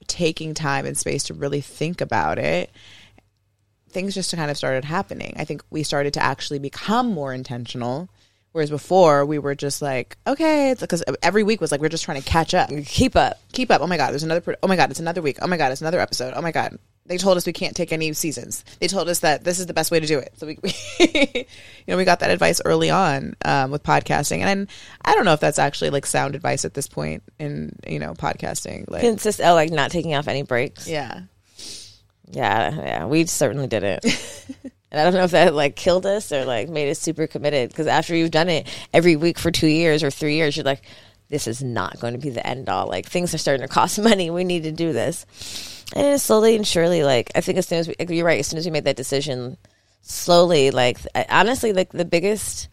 taking 0.08 0.54
time 0.54 0.86
and 0.86 0.98
space 0.98 1.24
to 1.26 1.34
really 1.34 1.62
think 1.62 2.02
about 2.02 2.38
it, 2.40 2.70
things 3.90 4.14
just 4.16 4.34
kind 4.36 4.52
of 4.52 4.58
started 4.58 4.86
happening. 4.86 5.34
I 5.38 5.46
think 5.46 5.64
we 5.70 5.84
started 5.84 6.14
to 6.14 6.24
actually 6.24 6.60
become 6.60 7.12
more 7.12 7.34
intentional. 7.34 8.10
Whereas 8.54 8.70
before 8.70 9.26
we 9.26 9.40
were 9.40 9.56
just 9.56 9.82
like, 9.82 10.18
okay, 10.28 10.72
it's 10.72 10.82
because 10.82 11.02
every 11.24 11.42
week 11.44 11.62
was 11.62 11.72
like 11.72 11.80
we're 11.80 11.88
just 11.88 12.04
trying 12.04 12.22
to 12.22 12.28
catch 12.28 12.54
up, 12.54 12.70
Keep 12.86 13.16
up. 13.16 13.40
keep 13.54 13.72
up. 13.72 13.80
Oh 13.80 13.88
my 13.88 13.96
god, 13.96 14.12
there's 14.12 14.24
another. 14.24 14.42
pro- 14.42 14.56
Oh 14.62 14.68
my 14.68 14.76
god, 14.76 14.92
it's 14.92 15.00
another 15.00 15.22
week. 15.22 15.38
Oh 15.42 15.48
my 15.48 15.56
god, 15.56 15.72
it's 15.72 15.80
another 15.80 16.02
episode. 16.02 16.34
Oh 16.36 16.42
my 16.42 16.52
god, 16.52 16.78
they 17.12 17.18
told 17.18 17.36
us 17.36 17.46
we 17.46 17.52
can't 17.52 17.76
take 17.76 17.92
any 17.92 18.14
seasons. 18.14 18.64
They 18.80 18.88
told 18.88 19.10
us 19.10 19.20
that 19.20 19.44
this 19.44 19.60
is 19.60 19.66
the 19.66 19.74
best 19.74 19.92
way 19.92 20.00
to 20.00 20.08
do 20.08 20.18
it. 20.18 20.32
So 20.38 20.48
we, 20.48 20.58
we 20.64 20.74
you 21.00 21.46
know, 21.90 21.98
we 21.98 22.06
got 22.06 22.22
that 22.22 22.32
advice 22.32 22.62
early 22.64 22.90
on 22.90 23.36
um, 23.44 23.70
with 23.70 23.84
podcasting, 23.84 24.40
and 24.40 24.70
I 25.04 25.14
don't 25.14 25.26
know 25.26 25.34
if 25.34 25.42
that's 25.42 25.60
actually 25.60 25.90
like 25.90 26.06
sound 26.06 26.36
advice 26.36 26.64
at 26.64 26.74
this 26.74 26.88
point 26.88 27.22
in 27.38 27.76
you 27.86 28.00
know 28.00 28.14
podcasting. 28.14 28.90
Like, 28.90 29.02
Consist 29.02 29.42
oh, 29.44 29.54
like 29.54 29.72
not 29.72 29.92
taking 29.92 30.16
off 30.16 30.30
any 30.30 30.44
breaks. 30.44 30.88
yeah, 30.88 31.24
Yeah, 32.30 32.74
yeah, 32.74 33.06
we 33.08 33.26
certainly 33.26 33.68
did 33.68 33.84
it. 33.84 34.06
and 34.90 35.02
I 35.02 35.04
don't 35.04 35.14
know 35.14 35.26
if 35.26 35.32
that 35.32 35.54
like 35.54 35.76
killed 35.76 36.06
us 36.06 36.32
or 36.32 36.46
like 36.46 36.70
made 36.70 36.90
us 36.90 37.00
super 37.00 37.28
committed 37.28 37.72
because 37.72 37.88
after 37.88 38.16
you've 38.16 38.32
done 38.32 38.48
it 38.48 38.68
every 38.94 39.18
week 39.18 39.38
for 39.38 39.52
two 39.52 39.68
years 39.68 40.02
or 40.02 40.12
three 40.12 40.36
years, 40.36 40.56
you're 40.56 40.64
like, 40.64 40.84
this 41.28 41.46
is 41.46 41.62
not 41.62 42.00
going 42.00 42.14
to 42.14 42.20
be 42.20 42.30
the 42.30 42.46
end 42.48 42.70
all. 42.70 42.88
Like 42.88 43.06
things 43.06 43.34
are 43.34 43.38
starting 43.38 43.68
to 43.68 43.74
cost 43.74 44.00
money. 44.02 44.30
We 44.30 44.46
need 44.46 44.64
to 44.64 44.72
do 44.72 44.94
this. 44.94 45.26
And 45.96 46.20
slowly 46.22 46.56
and 46.56 46.66
surely, 46.66 47.04
like 47.04 47.32
I 47.36 47.42
think 47.42 47.58
as 47.58 47.68
soon 47.68 47.80
as 47.80 47.88
we, 47.88 47.96
you're 48.10 48.26
right, 48.26 48.40
as 48.40 48.48
soon 48.48 48.60
as 48.60 48.66
we 48.66 48.72
made 48.72 48.86
that 48.86 48.96
decision, 48.96 49.58
slowly, 50.02 50.72
like 50.72 50.98
I- 51.14 51.26
honestly, 51.30 51.74
like 51.74 51.92
the 51.92 52.06
biggest 52.06 52.70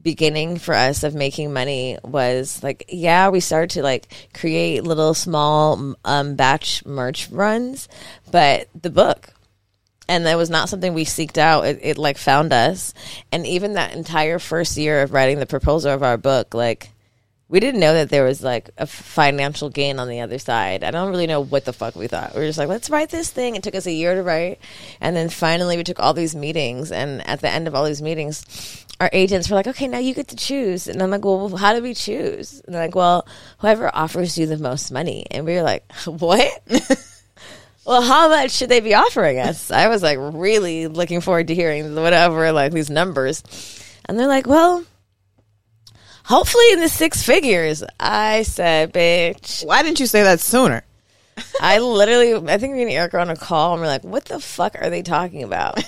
beginning 0.00 0.58
for 0.58 0.74
us 0.74 1.04
of 1.04 1.14
making 1.14 1.52
money 1.52 1.96
was 2.02 2.60
like 2.60 2.84
yeah 2.88 3.28
we 3.28 3.38
started 3.38 3.70
to 3.70 3.84
like 3.84 4.12
create 4.34 4.82
little 4.82 5.14
small 5.14 5.94
um 6.04 6.34
batch 6.34 6.84
merch 6.84 7.28
runs 7.30 7.88
but 8.32 8.66
the 8.74 8.90
book 8.90 9.32
and 10.08 10.26
that 10.26 10.36
was 10.36 10.50
not 10.50 10.68
something 10.68 10.92
we 10.92 11.04
seeked 11.04 11.38
out 11.38 11.64
it, 11.64 11.78
it 11.82 11.98
like 11.98 12.18
found 12.18 12.52
us. 12.52 12.92
And 13.30 13.46
even 13.46 13.74
that 13.74 13.94
entire 13.94 14.38
first 14.38 14.76
year 14.76 15.02
of 15.02 15.12
writing 15.12 15.38
the 15.38 15.46
proposal 15.46 15.90
of 15.92 16.02
our 16.02 16.18
book 16.18 16.54
like 16.54 16.90
we 17.52 17.60
didn't 17.60 17.80
know 17.80 17.92
that 17.92 18.08
there 18.08 18.24
was 18.24 18.42
like 18.42 18.70
a 18.78 18.86
financial 18.86 19.68
gain 19.68 19.98
on 19.98 20.08
the 20.08 20.20
other 20.20 20.38
side. 20.38 20.82
I 20.82 20.90
don't 20.90 21.10
really 21.10 21.26
know 21.26 21.44
what 21.44 21.66
the 21.66 21.74
fuck 21.74 21.94
we 21.94 22.06
thought. 22.06 22.32
We 22.34 22.40
were 22.40 22.46
just 22.46 22.58
like, 22.58 22.68
let's 22.68 22.88
write 22.88 23.10
this 23.10 23.28
thing. 23.28 23.56
It 23.56 23.62
took 23.62 23.74
us 23.74 23.84
a 23.84 23.92
year 23.92 24.14
to 24.14 24.22
write. 24.22 24.58
And 25.02 25.14
then 25.14 25.28
finally 25.28 25.76
we 25.76 25.84
took 25.84 26.00
all 26.00 26.14
these 26.14 26.34
meetings. 26.34 26.90
And 26.90 27.20
at 27.28 27.42
the 27.42 27.50
end 27.50 27.68
of 27.68 27.74
all 27.74 27.84
these 27.84 28.00
meetings, 28.00 28.86
our 29.00 29.10
agents 29.12 29.50
were 29.50 29.56
like, 29.56 29.66
okay, 29.66 29.86
now 29.86 29.98
you 29.98 30.14
get 30.14 30.28
to 30.28 30.36
choose. 30.36 30.88
And 30.88 31.02
I'm 31.02 31.10
like, 31.10 31.26
well, 31.26 31.54
how 31.54 31.74
do 31.74 31.82
we 31.82 31.92
choose? 31.92 32.62
And 32.64 32.74
they're 32.74 32.86
like, 32.86 32.94
well, 32.94 33.26
whoever 33.58 33.94
offers 33.94 34.38
you 34.38 34.46
the 34.46 34.56
most 34.56 34.90
money. 34.90 35.26
And 35.30 35.44
we 35.44 35.54
were 35.54 35.62
like, 35.62 35.84
what? 36.06 36.62
well, 37.84 38.00
how 38.00 38.30
much 38.30 38.52
should 38.52 38.70
they 38.70 38.80
be 38.80 38.94
offering 38.94 39.38
us? 39.38 39.70
I 39.70 39.88
was 39.88 40.02
like 40.02 40.16
really 40.18 40.86
looking 40.86 41.20
forward 41.20 41.48
to 41.48 41.54
hearing 41.54 41.96
whatever, 41.96 42.50
like 42.50 42.72
these 42.72 42.88
numbers. 42.88 43.42
And 44.06 44.18
they're 44.18 44.26
like, 44.26 44.46
well, 44.46 44.86
hopefully 46.24 46.72
in 46.72 46.80
the 46.80 46.88
six 46.88 47.22
figures. 47.22 47.82
I 47.98 48.42
said, 48.42 48.92
bitch. 48.92 49.64
why 49.64 49.82
didn't 49.82 50.00
you 50.00 50.06
say 50.06 50.22
that 50.22 50.40
sooner? 50.40 50.84
I 51.60 51.78
literally, 51.78 52.34
I 52.50 52.58
think 52.58 52.74
me 52.74 52.82
and 52.82 52.90
Eric 52.90 53.14
were 53.14 53.20
on 53.20 53.30
a 53.30 53.36
call 53.36 53.72
and 53.72 53.80
we're 53.80 53.88
like, 53.88 54.04
what 54.04 54.24
the 54.26 54.40
fuck 54.40 54.76
are 54.80 54.90
they 54.90 55.02
talking 55.02 55.42
about? 55.42 55.82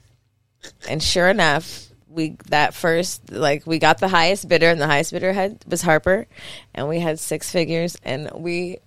and 0.88 1.02
sure 1.02 1.28
enough, 1.28 1.90
we 2.10 2.36
that 2.48 2.74
first 2.74 3.30
like 3.30 3.66
we 3.66 3.78
got 3.78 3.98
the 3.98 4.08
highest 4.08 4.48
bidder 4.48 4.68
and 4.68 4.80
the 4.80 4.86
highest 4.86 5.12
bidder 5.12 5.32
had 5.32 5.64
was 5.66 5.80
Harper 5.80 6.26
and 6.74 6.88
we 6.88 6.98
had 6.98 7.20
six 7.20 7.50
figures 7.50 7.96
and 8.02 8.28
we 8.34 8.78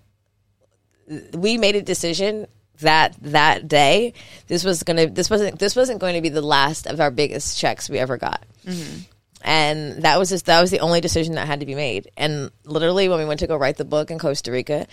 we 1.33 1.57
made 1.57 1.75
a 1.75 1.81
decision 1.81 2.47
that 2.81 3.15
that 3.21 3.67
day 3.67 4.13
this 4.47 4.63
was 4.63 4.83
gonna 4.83 5.07
this 5.07 5.29
wasn't 5.29 5.57
this 5.57 5.75
wasn't 5.75 5.99
going 5.99 6.15
to 6.15 6.21
be 6.21 6.29
the 6.29 6.41
last 6.41 6.86
of 6.86 6.99
our 6.99 7.12
biggest 7.12 7.57
checks 7.57 7.89
we 7.89 7.97
ever 7.97 8.17
got 8.17 8.43
mm-hmm. 8.65 9.01
And 9.43 10.03
that 10.03 10.17
was 10.17 10.29
just 10.29 10.45
that 10.45 10.62
was 10.62 10.71
the 10.71 10.79
only 10.79 11.01
decision 11.01 11.36
that 11.36 11.47
had 11.47 11.60
to 11.60 11.65
be 11.65 11.75
made 11.75 12.10
and 12.17 12.49
literally 12.65 13.10
when 13.10 13.19
we 13.19 13.25
went 13.25 13.39
to 13.39 13.47
go 13.47 13.58
write 13.58 13.77
the 13.77 13.86
book 13.86 14.10
in 14.10 14.17
costa 14.17 14.51
rica 14.51 14.88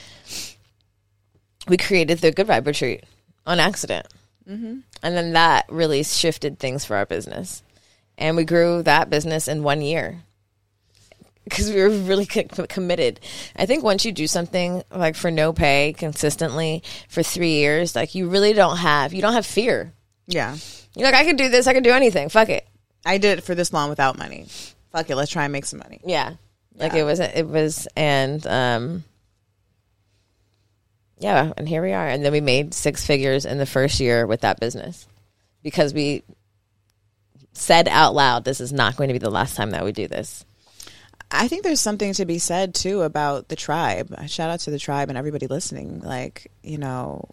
we 1.68 1.76
created 1.76 2.18
the 2.18 2.32
good 2.32 2.46
vibe 2.46 2.66
retreat 2.66 3.04
on 3.46 3.60
accident 3.60 4.06
mm-hmm. 4.48 4.78
and 5.02 5.16
then 5.16 5.32
that 5.32 5.66
really 5.68 6.02
shifted 6.02 6.58
things 6.58 6.84
for 6.84 6.96
our 6.96 7.06
business 7.06 7.62
and 8.18 8.36
we 8.36 8.44
grew 8.44 8.82
that 8.82 9.08
business 9.08 9.48
in 9.48 9.62
one 9.62 9.80
year 9.80 10.22
because 11.44 11.70
we 11.70 11.80
were 11.80 11.90
really 11.90 12.26
co- 12.26 12.44
co- 12.44 12.66
committed. 12.66 13.20
I 13.56 13.66
think 13.66 13.82
once 13.82 14.04
you 14.04 14.12
do 14.12 14.26
something 14.26 14.82
like 14.90 15.16
for 15.16 15.30
no 15.30 15.52
pay 15.52 15.94
consistently 15.96 16.82
for 17.08 17.22
three 17.22 17.54
years, 17.54 17.96
like 17.96 18.14
you 18.14 18.28
really 18.28 18.52
don't 18.52 18.76
have 18.76 19.12
you 19.12 19.20
don't 19.20 19.32
have 19.32 19.46
fear. 19.46 19.92
Yeah. 20.26 20.56
You're 20.94 21.06
like, 21.06 21.14
I 21.14 21.24
can 21.24 21.36
do 21.36 21.48
this. 21.48 21.66
I 21.66 21.74
can 21.74 21.82
do 21.82 21.90
anything. 21.90 22.28
Fuck 22.28 22.48
it. 22.48 22.66
I 23.04 23.18
did 23.18 23.38
it 23.38 23.42
for 23.44 23.54
this 23.54 23.72
long 23.72 23.88
without 23.90 24.18
money. 24.18 24.46
Fuck 24.92 25.08
it, 25.10 25.16
let's 25.16 25.30
try 25.30 25.44
and 25.44 25.52
make 25.52 25.64
some 25.64 25.78
money. 25.78 26.00
Yeah. 26.04 26.34
Like 26.74 26.92
Yeah. 26.92 27.00
it 27.00 27.04
was. 27.04 27.20
It 27.20 27.46
was, 27.48 27.88
and 27.96 28.46
um, 28.46 29.04
yeah, 31.18 31.52
and 31.56 31.68
here 31.68 31.82
we 31.82 31.92
are. 31.92 32.06
And 32.08 32.24
then 32.24 32.32
we 32.32 32.40
made 32.40 32.72
six 32.74 33.04
figures 33.04 33.44
in 33.44 33.58
the 33.58 33.66
first 33.66 34.00
year 34.00 34.26
with 34.26 34.40
that 34.42 34.58
business 34.60 35.06
because 35.62 35.92
we 35.92 36.22
said 37.52 37.88
out 37.88 38.14
loud, 38.14 38.44
"This 38.44 38.60
is 38.60 38.72
not 38.72 38.96
going 38.96 39.08
to 39.08 39.12
be 39.14 39.18
the 39.18 39.30
last 39.30 39.56
time 39.56 39.70
that 39.72 39.84
we 39.84 39.92
do 39.92 40.08
this." 40.08 40.44
I 41.30 41.46
think 41.46 41.62
there's 41.62 41.80
something 41.80 42.12
to 42.14 42.24
be 42.24 42.38
said 42.38 42.74
too 42.74 43.02
about 43.02 43.48
the 43.48 43.56
tribe. 43.56 44.12
Shout 44.28 44.50
out 44.50 44.60
to 44.60 44.70
the 44.70 44.78
tribe 44.78 45.10
and 45.10 45.18
everybody 45.18 45.46
listening. 45.46 46.00
Like, 46.00 46.50
you 46.62 46.78
know, 46.78 47.28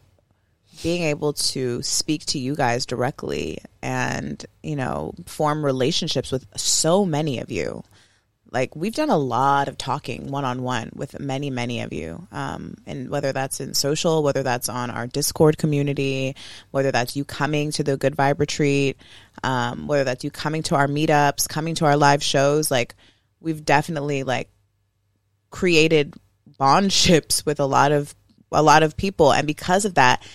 being 0.84 1.04
able 1.04 1.34
to 1.34 1.82
speak 1.82 2.26
to 2.28 2.40
you 2.40 2.56
guys 2.56 2.86
directly 2.86 3.60
and, 3.82 4.46
you 4.64 4.76
know, 4.76 5.14
form 5.26 5.66
relationships 5.66 6.32
with 6.32 6.46
so 6.56 7.06
many 7.06 7.40
of 7.40 7.52
you. 7.52 7.84
Like, 8.50 8.76
we've 8.76 8.96
done 8.96 9.10
a 9.10 9.18
lot 9.18 9.68
of 9.68 9.78
talking 9.78 10.32
one 10.32 10.46
on 10.46 10.62
one 10.64 10.92
with 10.96 11.20
many, 11.20 11.50
many 11.50 11.82
of 11.82 11.92
you. 11.92 12.28
Um, 12.32 12.76
and 12.86 13.10
whether 13.10 13.34
that's 13.34 13.60
in 13.60 13.74
social, 13.74 14.24
whether 14.24 14.42
that's 14.42 14.70
on 14.70 14.90
our 14.90 15.06
Discord 15.06 15.58
community, 15.58 16.36
whether 16.72 16.92
that's 16.92 17.16
you 17.16 17.26
coming 17.26 17.72
to 17.72 17.84
the 17.84 17.98
Good 17.98 18.16
Vibe 18.16 18.40
Retreat, 18.40 18.98
um, 19.44 19.88
whether 19.88 20.06
that's 20.06 20.24
you 20.24 20.32
coming 20.32 20.64
to 20.64 20.76
our 20.76 20.88
meetups, 20.88 21.50
coming 21.50 21.76
to 21.76 21.86
our 21.86 21.98
live 21.98 22.24
shows, 22.24 22.72
like, 22.72 22.96
we've 23.40 23.66
definitely 23.66 24.24
like 24.24 24.50
created 25.50 26.14
bondships 26.58 27.46
with 27.46 27.60
a 27.60 27.66
lot 27.66 27.92
of 27.92 28.16
a 28.52 28.64
lot 28.64 28.84
of 28.84 28.96
people 28.96 29.34
and 29.34 29.46
because 29.46 29.86
of 29.86 29.96
that 29.96 30.26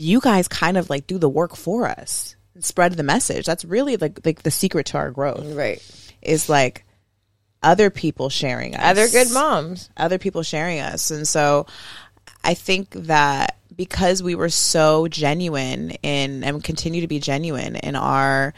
you 0.00 0.20
guys 0.20 0.48
kind 0.48 0.76
of 0.78 0.88
like 0.88 1.06
do 1.06 1.18
the 1.18 1.28
work 1.28 1.54
for 1.56 1.86
us 1.86 2.34
and 2.54 2.64
spread 2.64 2.94
the 2.94 3.02
message 3.02 3.44
that's 3.46 3.64
really 3.64 3.96
like 3.98 4.18
like 4.24 4.42
the 4.42 4.50
secret 4.50 4.86
to 4.86 4.96
our 4.96 5.10
growth 5.10 5.44
Right. 5.54 5.80
is 6.22 6.48
like 6.48 6.84
other 7.62 7.90
people 7.90 8.30
sharing 8.30 8.74
us 8.74 8.82
Other 8.82 9.08
good 9.08 9.30
moms. 9.32 9.90
other 9.96 10.16
people 10.18 10.42
sharing 10.42 10.80
us 10.80 11.10
and 11.10 11.28
so 11.28 11.66
I 12.42 12.54
think 12.54 12.90
that 12.92 13.56
because 13.76 14.22
we 14.22 14.34
were 14.34 14.48
so 14.48 15.06
genuine 15.08 15.90
in 16.02 16.42
and 16.44 16.64
continue 16.64 17.02
to 17.02 17.06
be 17.08 17.18
genuine 17.20 17.76
in 17.76 17.96
our 17.96 18.54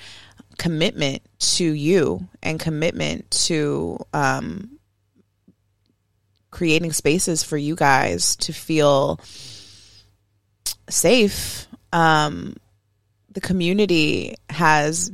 commitment 0.58 1.22
to 1.56 1.64
you 1.64 2.28
and 2.42 2.60
commitment 2.60 3.28
to 3.32 3.98
um, 4.12 4.78
creating 6.50 6.92
spaces 6.92 7.42
for 7.42 7.56
you 7.56 7.74
guys 7.74 8.36
to 8.36 8.52
feel 8.52 9.18
safe. 10.92 11.66
Um, 11.92 12.56
the 13.30 13.40
community 13.40 14.36
has, 14.50 15.10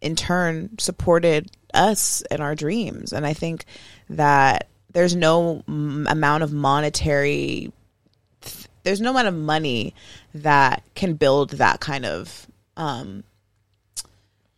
in 0.00 0.16
turn, 0.16 0.78
supported 0.78 1.50
us 1.74 2.22
in 2.30 2.40
our 2.40 2.54
dreams, 2.54 3.12
and 3.12 3.26
I 3.26 3.34
think 3.34 3.64
that 4.10 4.68
there's 4.92 5.14
no 5.14 5.62
m- 5.68 6.06
amount 6.08 6.42
of 6.42 6.52
monetary 6.52 7.72
there's 8.82 9.00
no 9.02 9.10
amount 9.10 9.28
of 9.28 9.34
money 9.34 9.94
that 10.34 10.82
can 10.94 11.14
build 11.14 11.50
that 11.50 11.78
kind 11.78 12.06
of 12.06 12.46
um, 12.76 13.22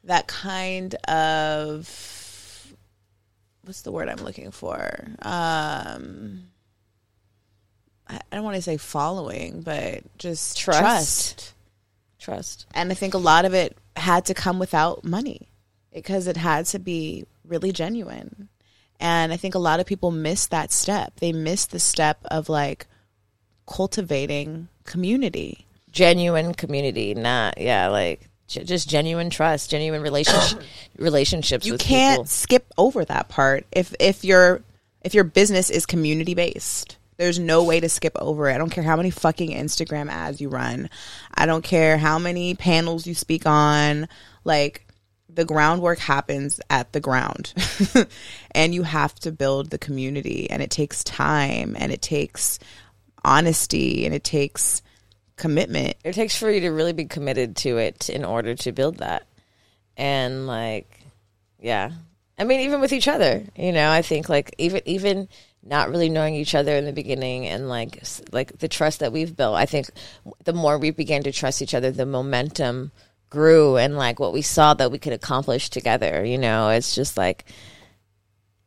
that 0.05 0.29
kind 0.29 0.94
of 1.07 1.87
what's 3.64 3.83
the 3.83 3.92
word 3.92 4.09
I'm 4.09 4.24
looking 4.24 4.50
for? 4.50 4.90
Um, 5.22 6.44
I, 8.11 8.37
don't 8.37 8.44
want 8.44 8.57
to 8.57 8.62
say 8.62 8.77
following, 8.77 9.62
but 9.62 10.03
just 10.18 10.59
Trust. 10.59 10.81
trust. 10.81 11.55
Trust. 12.18 12.66
And 12.75 12.90
I 12.90 12.94
think 12.94 13.14
a 13.14 13.18
lot 13.18 13.44
of 13.44 13.55
it 13.55 13.77
had 13.96 14.27
to 14.27 14.35
come 14.35 14.59
without 14.59 15.05
money 15.05 15.49
because 15.92 16.27
it 16.27 16.37
had 16.37 16.66
to 16.66 16.79
be 16.79 17.25
really 17.44 17.73
genuine. 17.73 18.49
And 18.99 19.33
I 19.33 19.37
think 19.37 19.55
a 19.55 19.59
lot 19.59 19.81
of 19.81 19.87
people 19.87 20.11
miss 20.11 20.46
that 20.46 20.73
step. 20.73 21.14
They 21.20 21.33
miss 21.33 21.66
the 21.66 21.79
step 21.79 22.18
of 22.31 22.49
like 22.49 22.87
cultivating 23.66 24.68
community. 24.85 25.66
Genuine 25.90 26.55
community, 26.55 27.14
not 27.14 27.59
yeah, 27.59 27.88
like 27.88 28.29
just 28.46 28.88
genuine 28.88 29.31
trust, 29.31 29.70
genuine 29.70 30.03
relationship 30.03 30.62
relationships. 30.99 31.66
You 31.66 31.79
can't 31.79 32.18
people. 32.18 32.27
skip 32.27 32.66
over 32.77 33.05
that 33.05 33.29
part 33.29 33.66
if 33.73 33.94
if 33.99 34.25
your 34.25 34.62
if 35.03 35.14
your 35.14 35.25
business 35.25 35.70
is 35.70 35.87
community 35.87 36.35
based. 36.35 36.96
There's 37.20 37.38
no 37.38 37.64
way 37.64 37.80
to 37.80 37.90
skip 37.90 38.16
over 38.18 38.48
it. 38.48 38.54
I 38.54 38.56
don't 38.56 38.70
care 38.70 38.83
how 38.83 38.96
many 38.96 39.11
fucking 39.11 39.50
Instagram 39.50 40.09
ads 40.09 40.40
you 40.40 40.48
run. 40.48 40.88
I 41.35 41.44
don't 41.44 41.61
care 41.61 41.98
how 41.98 42.18
many 42.18 42.54
panels 42.54 43.06
you 43.06 43.14
speak 43.14 43.44
on. 43.44 44.09
Like 44.42 44.87
the 45.28 45.44
groundwork 45.44 45.98
happens 45.98 46.62
at 46.70 46.94
the 46.94 47.00
ground. 47.00 47.52
and 48.52 48.74
you 48.74 48.85
have 48.85 49.14
to 49.16 49.33
build 49.33 49.68
the 49.68 49.76
community 49.76 50.48
and 50.48 50.62
it 50.62 50.70
takes 50.70 51.04
time 51.04 51.76
and 51.78 51.92
it 51.92 52.00
takes 52.00 52.59
honesty 53.22 54.06
and 54.06 54.14
it 54.14 54.24
takes 54.24 54.80
commitment. 55.37 55.96
It 56.02 56.14
takes 56.14 56.35
for 56.35 56.50
you 56.50 56.61
to 56.61 56.70
really 56.70 56.94
be 56.94 57.04
committed 57.04 57.54
to 57.56 57.76
it 57.76 58.09
in 58.09 58.24
order 58.24 58.54
to 58.54 58.72
build 58.72 58.96
that. 58.96 59.26
And 59.94 60.46
like, 60.46 61.00
yeah. 61.59 61.90
I 62.38 62.44
mean, 62.44 62.61
even 62.61 62.80
with 62.80 62.94
each 62.94 63.09
other, 63.09 63.44
you 63.56 63.72
know, 63.72 63.90
I 63.90 64.00
think 64.00 64.30
like 64.30 64.54
even 64.56 64.80
even 64.87 65.28
not 65.62 65.90
really 65.90 66.09
knowing 66.09 66.35
each 66.35 66.55
other 66.55 66.77
in 66.77 66.85
the 66.85 66.92
beginning 66.92 67.46
and 67.46 67.68
like 67.68 68.03
like 68.33 68.59
the 68.59 68.68
trust 68.68 69.01
that 69.01 69.12
we've 69.12 69.37
built, 69.37 69.57
I 69.57 69.66
think 69.66 69.90
the 70.44 70.53
more 70.53 70.79
we 70.79 70.90
began 70.90 71.23
to 71.25 71.33
trust 71.33 71.62
each 71.62 71.75
other, 71.75 71.90
the 71.90 72.07
momentum 72.07 72.92
grew 73.29 73.77
and 73.77 73.96
like 73.96 74.18
what 74.18 74.33
we 74.33 74.42
saw 74.42 74.75
that 74.75 74.90
we 74.90 74.99
could 74.99 75.12
accomplish 75.12 75.70
together, 75.70 76.25
you 76.25 76.38
know, 76.38 76.70
it's 76.70 76.94
just 76.94 77.16
like 77.16 77.44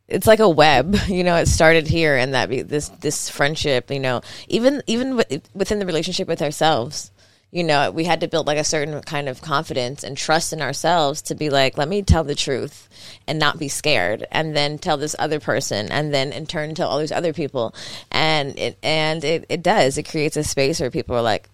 it's 0.08 0.28
like 0.28 0.40
a 0.40 0.50
web 0.50 0.96
you 1.08 1.24
know? 1.24 1.38
It 1.38 1.48
started 1.48 1.88
here 1.88 2.16
and 2.16 2.34
that 2.34 2.50
be, 2.50 2.62
this 2.62 2.90
this 2.90 3.30
friendship 3.30 3.90
you 3.90 4.00
know? 4.00 4.22
Even 4.48 4.84
even 4.86 5.18
wi- 5.18 5.42
within 5.54 5.80
the 5.80 5.86
relationship 5.86 6.28
with 6.28 6.42
ourselves 6.42 7.12
you 7.54 7.64
know 7.64 7.92
we 7.92 8.04
had 8.04 8.20
to 8.20 8.28
build 8.28 8.48
like 8.48 8.58
a 8.58 8.64
certain 8.64 9.00
kind 9.04 9.30
of 9.30 9.42
confidence 9.42 10.04
and 10.04 10.18
trust 10.18 10.52
in 10.52 10.62
ourselves 10.62 11.22
to 11.22 11.36
be 11.36 11.50
like 11.52 11.78
let 11.78 11.88
me 11.88 12.02
tell 12.02 12.24
the 12.24 12.36
truth 12.36 12.90
and 13.28 13.38
not 13.38 13.60
be 13.60 13.68
scared 13.68 14.26
and 14.32 14.56
then 14.56 14.80
tell 14.80 14.98
this 14.98 15.16
other 15.20 15.40
person 15.40 15.92
and 15.92 16.14
then 16.14 16.34
in 16.34 16.48
turn 16.48 16.74
tell 16.74 16.90
all 16.90 17.00
these 17.00 17.12
other 17.12 17.32
people 17.32 17.74
and 18.12 18.58
it 18.58 18.78
and 18.82 19.24
it, 19.24 19.46
it 19.50 19.62
does 19.62 19.98
it 19.98 20.10
creates 20.10 20.36
a 20.36 20.44
space 20.44 20.80
where 20.80 20.92
people 20.92 21.16
are 21.16 21.22
like 21.22 21.48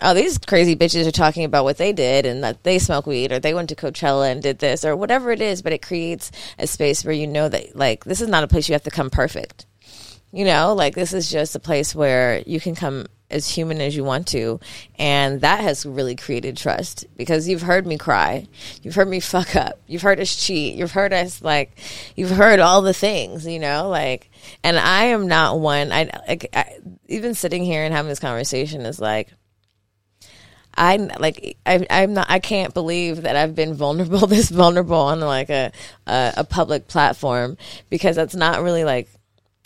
oh, 0.00 0.14
these 0.14 0.38
crazy 0.38 0.76
bitches 0.76 1.08
are 1.08 1.10
talking 1.10 1.44
about 1.44 1.64
what 1.64 1.76
they 1.76 1.92
did 1.92 2.24
and 2.24 2.44
that 2.44 2.62
they 2.62 2.78
smoke 2.78 3.04
weed 3.04 3.32
or 3.32 3.40
they 3.40 3.52
went 3.52 3.68
to 3.68 3.74
Coachella 3.74 4.30
and 4.30 4.40
did 4.40 4.60
this 4.60 4.84
or 4.84 4.94
whatever 4.94 5.32
it 5.32 5.42
is, 5.42 5.60
but 5.60 5.72
it 5.72 5.82
creates 5.82 6.30
a 6.56 6.68
space 6.68 7.04
where 7.04 7.12
you 7.12 7.26
know 7.26 7.48
that, 7.48 7.74
like, 7.74 8.04
this 8.04 8.20
is 8.20 8.28
not 8.28 8.44
a 8.44 8.46
place 8.46 8.68
you 8.68 8.74
have 8.74 8.84
to 8.84 8.92
come 8.92 9.10
perfect. 9.10 9.66
You 10.30 10.44
know, 10.44 10.72
like, 10.72 10.94
this 10.94 11.12
is 11.12 11.28
just 11.28 11.56
a 11.56 11.58
place 11.58 11.96
where 11.96 12.42
you 12.46 12.60
can 12.60 12.76
come 12.76 13.06
as 13.30 13.48
human 13.48 13.80
as 13.80 13.94
you 13.94 14.04
want 14.04 14.26
to. 14.28 14.58
And 14.98 15.40
that 15.42 15.60
has 15.60 15.84
really 15.84 16.16
created 16.16 16.56
trust 16.56 17.06
because 17.16 17.48
you've 17.48 17.62
heard 17.62 17.86
me 17.86 17.98
cry. 17.98 18.46
You've 18.82 18.94
heard 18.94 19.08
me 19.08 19.20
fuck 19.20 19.54
up. 19.54 19.80
You've 19.86 20.02
heard 20.02 20.20
us 20.20 20.34
cheat. 20.34 20.76
You've 20.76 20.92
heard 20.92 21.12
us, 21.12 21.42
like, 21.42 21.78
you've 22.16 22.30
heard 22.30 22.60
all 22.60 22.82
the 22.82 22.94
things, 22.94 23.46
you 23.46 23.58
know, 23.58 23.88
like, 23.88 24.30
and 24.64 24.78
I 24.78 25.04
am 25.04 25.28
not 25.28 25.60
one, 25.60 25.92
I, 25.92 26.10
I 26.54 26.78
even 27.06 27.34
sitting 27.34 27.64
here 27.64 27.84
and 27.84 27.94
having 27.94 28.08
this 28.08 28.18
conversation 28.18 28.82
is 28.82 29.00
like, 29.00 29.28
I 30.78 30.96
like 30.96 31.56
I, 31.66 31.84
I'm 31.90 32.14
not 32.14 32.26
I 32.30 32.38
can't 32.38 32.72
believe 32.72 33.22
that 33.22 33.34
I've 33.34 33.56
been 33.56 33.74
vulnerable 33.74 34.26
this 34.28 34.48
vulnerable 34.48 34.96
on 34.96 35.18
like 35.20 35.50
a, 35.50 35.72
a 36.06 36.34
a 36.38 36.44
public 36.44 36.86
platform 36.86 37.56
because 37.90 38.14
that's 38.14 38.36
not 38.36 38.62
really 38.62 38.84
like 38.84 39.08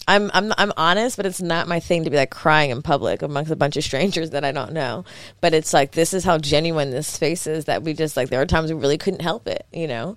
I'm 0.08 0.30
I'm 0.34 0.52
I'm 0.58 0.72
honest, 0.76 1.16
but 1.16 1.26
it's 1.26 1.40
not 1.40 1.68
my 1.68 1.80
thing 1.80 2.04
to 2.04 2.10
be 2.10 2.16
like 2.16 2.30
crying 2.30 2.70
in 2.70 2.82
public 2.82 3.22
amongst 3.22 3.50
a 3.50 3.56
bunch 3.56 3.76
of 3.76 3.84
strangers 3.84 4.30
that 4.30 4.44
I 4.44 4.52
don't 4.52 4.72
know. 4.72 5.04
But 5.40 5.54
it's 5.54 5.72
like 5.72 5.92
this 5.92 6.12
is 6.12 6.24
how 6.24 6.38
genuine 6.38 6.90
this 6.90 7.06
space 7.06 7.46
is 7.46 7.66
that 7.66 7.82
we 7.82 7.92
just 7.94 8.16
like 8.16 8.28
there 8.28 8.40
are 8.40 8.46
times 8.46 8.72
we 8.72 8.80
really 8.80 8.98
couldn't 8.98 9.22
help 9.22 9.46
it, 9.46 9.66
you 9.72 9.86
know, 9.86 10.16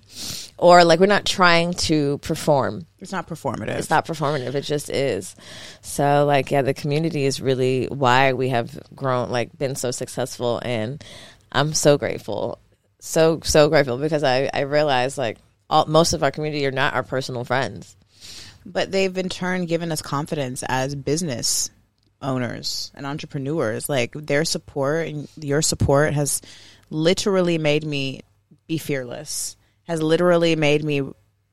or 0.58 0.84
like 0.84 0.98
we're 0.98 1.06
not 1.06 1.24
trying 1.24 1.74
to 1.74 2.18
perform. 2.18 2.86
It's 2.98 3.12
not 3.12 3.28
performative. 3.28 3.78
it's 3.78 3.90
not 3.90 4.06
performative. 4.06 4.54
It 4.54 4.62
just 4.62 4.90
is. 4.90 5.36
So 5.82 6.24
like 6.26 6.50
yeah 6.50 6.62
the 6.62 6.74
community 6.74 7.24
is 7.24 7.40
really 7.40 7.86
why 7.86 8.32
we 8.32 8.48
have 8.48 8.78
grown 8.94 9.30
like 9.30 9.56
been 9.56 9.76
so 9.76 9.90
successful. 9.90 10.60
And 10.64 11.02
i'm 11.52 11.72
so 11.74 11.96
grateful. 11.96 12.58
So 12.98 13.40
so 13.44 13.68
grateful 13.68 13.98
because 13.98 14.24
i 14.24 14.50
i 14.52 14.60
realize 14.60 15.16
like 15.16 15.38
all, 15.70 15.86
most 15.86 16.12
of 16.12 16.22
our 16.22 16.30
community 16.30 16.66
are 16.66 16.72
not 16.72 16.94
our 16.94 17.02
personal 17.02 17.44
friends 17.44 17.96
but 18.72 18.90
they've 18.90 19.16
in 19.16 19.28
turn 19.28 19.66
given 19.66 19.92
us 19.92 20.02
confidence 20.02 20.62
as 20.68 20.94
business 20.94 21.70
owners 22.20 22.90
and 22.94 23.06
entrepreneurs. 23.06 23.88
Like 23.88 24.12
their 24.12 24.44
support 24.44 25.08
and 25.08 25.28
your 25.36 25.62
support 25.62 26.14
has 26.14 26.42
literally 26.90 27.58
made 27.58 27.84
me 27.84 28.22
be 28.66 28.78
fearless 28.78 29.56
has 29.86 30.02
literally 30.02 30.56
made 30.56 30.84
me 30.84 31.02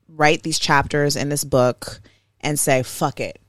write 0.08 0.42
these 0.42 0.58
chapters 0.58 1.16
in 1.16 1.28
this 1.28 1.44
book 1.44 2.00
and 2.40 2.58
say 2.58 2.82
fuck 2.82 3.20
it. 3.20 3.40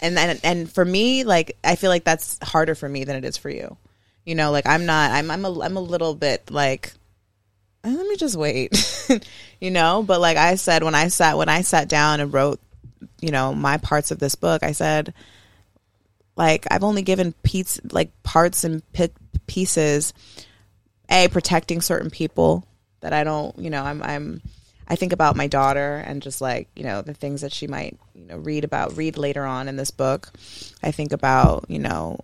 And 0.00 0.18
and, 0.18 0.40
and 0.44 0.70
for 0.70 0.84
me 0.84 1.24
like 1.24 1.56
i 1.64 1.76
feel 1.76 1.90
like 1.90 2.04
that's 2.04 2.38
harder 2.42 2.74
for 2.74 2.88
me 2.88 3.04
than 3.04 3.16
it 3.16 3.24
is 3.24 3.36
for 3.36 3.50
you. 3.50 3.76
You 4.24 4.34
know 4.34 4.50
like 4.50 4.66
i'm 4.66 4.86
not 4.86 5.12
i'm 5.12 5.30
i'm 5.30 5.44
a, 5.44 5.60
I'm 5.60 5.76
a 5.76 5.80
little 5.80 6.14
bit 6.14 6.50
like 6.50 6.92
"Eh, 7.84 7.90
let 7.90 8.06
me 8.06 8.16
just 8.16 8.36
wait. 8.36 8.92
You 9.58 9.70
know 9.70 10.02
but 10.02 10.20
like 10.20 10.36
i 10.36 10.56
said 10.56 10.82
when 10.82 10.94
i 10.94 11.08
sat 11.08 11.38
when 11.38 11.48
i 11.48 11.62
sat 11.62 11.88
down 11.88 12.20
and 12.20 12.30
wrote 12.30 12.60
you 13.20 13.30
know 13.30 13.54
my 13.54 13.76
parts 13.78 14.10
of 14.10 14.18
this 14.18 14.34
book 14.34 14.62
i 14.62 14.72
said 14.72 15.14
like 16.36 16.66
i've 16.70 16.84
only 16.84 17.02
given 17.02 17.32
piece 17.42 17.80
like 17.92 18.10
parts 18.22 18.64
and 18.64 18.82
pi- 18.92 19.10
pieces 19.46 20.12
a 21.10 21.28
protecting 21.28 21.80
certain 21.80 22.10
people 22.10 22.66
that 23.00 23.12
i 23.12 23.24
don't 23.24 23.58
you 23.58 23.70
know 23.70 23.82
i'm 23.82 24.02
i'm 24.02 24.42
i 24.88 24.96
think 24.96 25.12
about 25.12 25.36
my 25.36 25.46
daughter 25.46 26.02
and 26.06 26.22
just 26.22 26.40
like 26.40 26.68
you 26.76 26.84
know 26.84 27.02
the 27.02 27.14
things 27.14 27.40
that 27.42 27.52
she 27.52 27.66
might 27.66 27.96
you 28.26 28.32
know 28.32 28.38
read 28.38 28.64
about 28.64 28.96
read 28.96 29.16
later 29.16 29.44
on 29.44 29.68
in 29.68 29.76
this 29.76 29.90
book. 29.90 30.30
I 30.82 30.90
think 30.90 31.12
about 31.12 31.66
you 31.68 31.78
know 31.78 32.18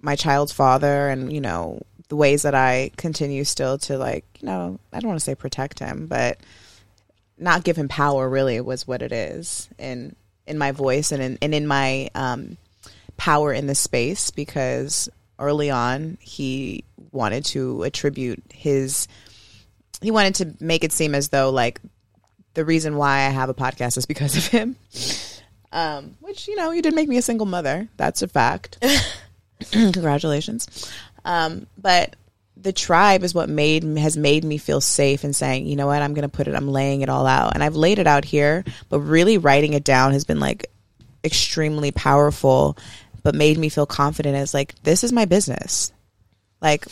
my 0.00 0.16
child's 0.16 0.52
father 0.52 1.08
and 1.08 1.32
you 1.32 1.40
know 1.40 1.80
the 2.08 2.16
ways 2.16 2.42
that 2.42 2.54
i 2.54 2.90
continue 2.96 3.44
still 3.44 3.78
to 3.78 3.98
like 3.98 4.24
you 4.40 4.46
know 4.46 4.78
i 4.92 5.00
don't 5.00 5.08
want 5.08 5.20
to 5.20 5.24
say 5.24 5.34
protect 5.34 5.78
him 5.78 6.06
but 6.06 6.38
not 7.38 7.64
give 7.64 7.76
him 7.76 7.88
power 7.88 8.28
really 8.28 8.60
was 8.60 8.86
what 8.86 9.02
it 9.02 9.12
is 9.12 9.68
in 9.78 10.14
in 10.46 10.58
my 10.58 10.72
voice 10.72 11.12
and 11.12 11.22
in 11.22 11.38
and 11.40 11.54
in 11.54 11.66
my 11.66 12.08
um, 12.14 12.56
power 13.16 13.52
in 13.52 13.66
the 13.66 13.74
space 13.74 14.30
because 14.30 15.08
early 15.38 15.70
on 15.70 16.18
he 16.20 16.84
wanted 17.12 17.44
to 17.44 17.82
attribute 17.84 18.42
his 18.52 19.06
he 20.00 20.10
wanted 20.10 20.34
to 20.34 20.64
make 20.64 20.84
it 20.84 20.92
seem 20.92 21.14
as 21.14 21.28
though 21.28 21.50
like 21.50 21.80
the 22.54 22.64
reason 22.64 22.96
why 22.96 23.18
I 23.18 23.30
have 23.30 23.48
a 23.48 23.54
podcast 23.54 23.96
is 23.96 24.06
because 24.06 24.36
of 24.36 24.46
him. 24.48 24.76
Um, 25.70 26.16
which 26.20 26.48
you 26.48 26.56
know, 26.56 26.72
you 26.72 26.82
did 26.82 26.94
make 26.94 27.08
me 27.08 27.18
a 27.18 27.22
single 27.22 27.46
mother. 27.46 27.88
That's 27.96 28.22
a 28.22 28.28
fact. 28.28 28.84
Congratulations. 29.70 30.90
Um, 31.24 31.66
but 31.76 32.16
the 32.60 32.72
tribe 32.72 33.22
is 33.22 33.34
what 33.34 33.48
made 33.48 33.84
has 33.98 34.16
made 34.16 34.44
me 34.44 34.58
feel 34.58 34.80
safe 34.80 35.24
and 35.24 35.34
saying, 35.34 35.66
you 35.66 35.76
know 35.76 35.86
what, 35.86 36.02
I'm 36.02 36.14
going 36.14 36.28
to 36.28 36.28
put 36.28 36.48
it, 36.48 36.54
I'm 36.54 36.68
laying 36.68 37.02
it 37.02 37.08
all 37.08 37.26
out, 37.26 37.54
and 37.54 37.62
I've 37.62 37.76
laid 37.76 37.98
it 37.98 38.06
out 38.06 38.24
here. 38.24 38.64
But 38.88 39.00
really, 39.00 39.38
writing 39.38 39.74
it 39.74 39.84
down 39.84 40.12
has 40.12 40.24
been 40.24 40.40
like 40.40 40.70
extremely 41.24 41.90
powerful 41.90 42.78
but 43.22 43.34
made 43.34 43.58
me 43.58 43.68
feel 43.68 43.86
confident 43.86 44.36
as 44.36 44.54
like 44.54 44.74
this 44.82 45.04
is 45.04 45.12
my 45.12 45.24
business. 45.24 45.92
Like 46.60 46.86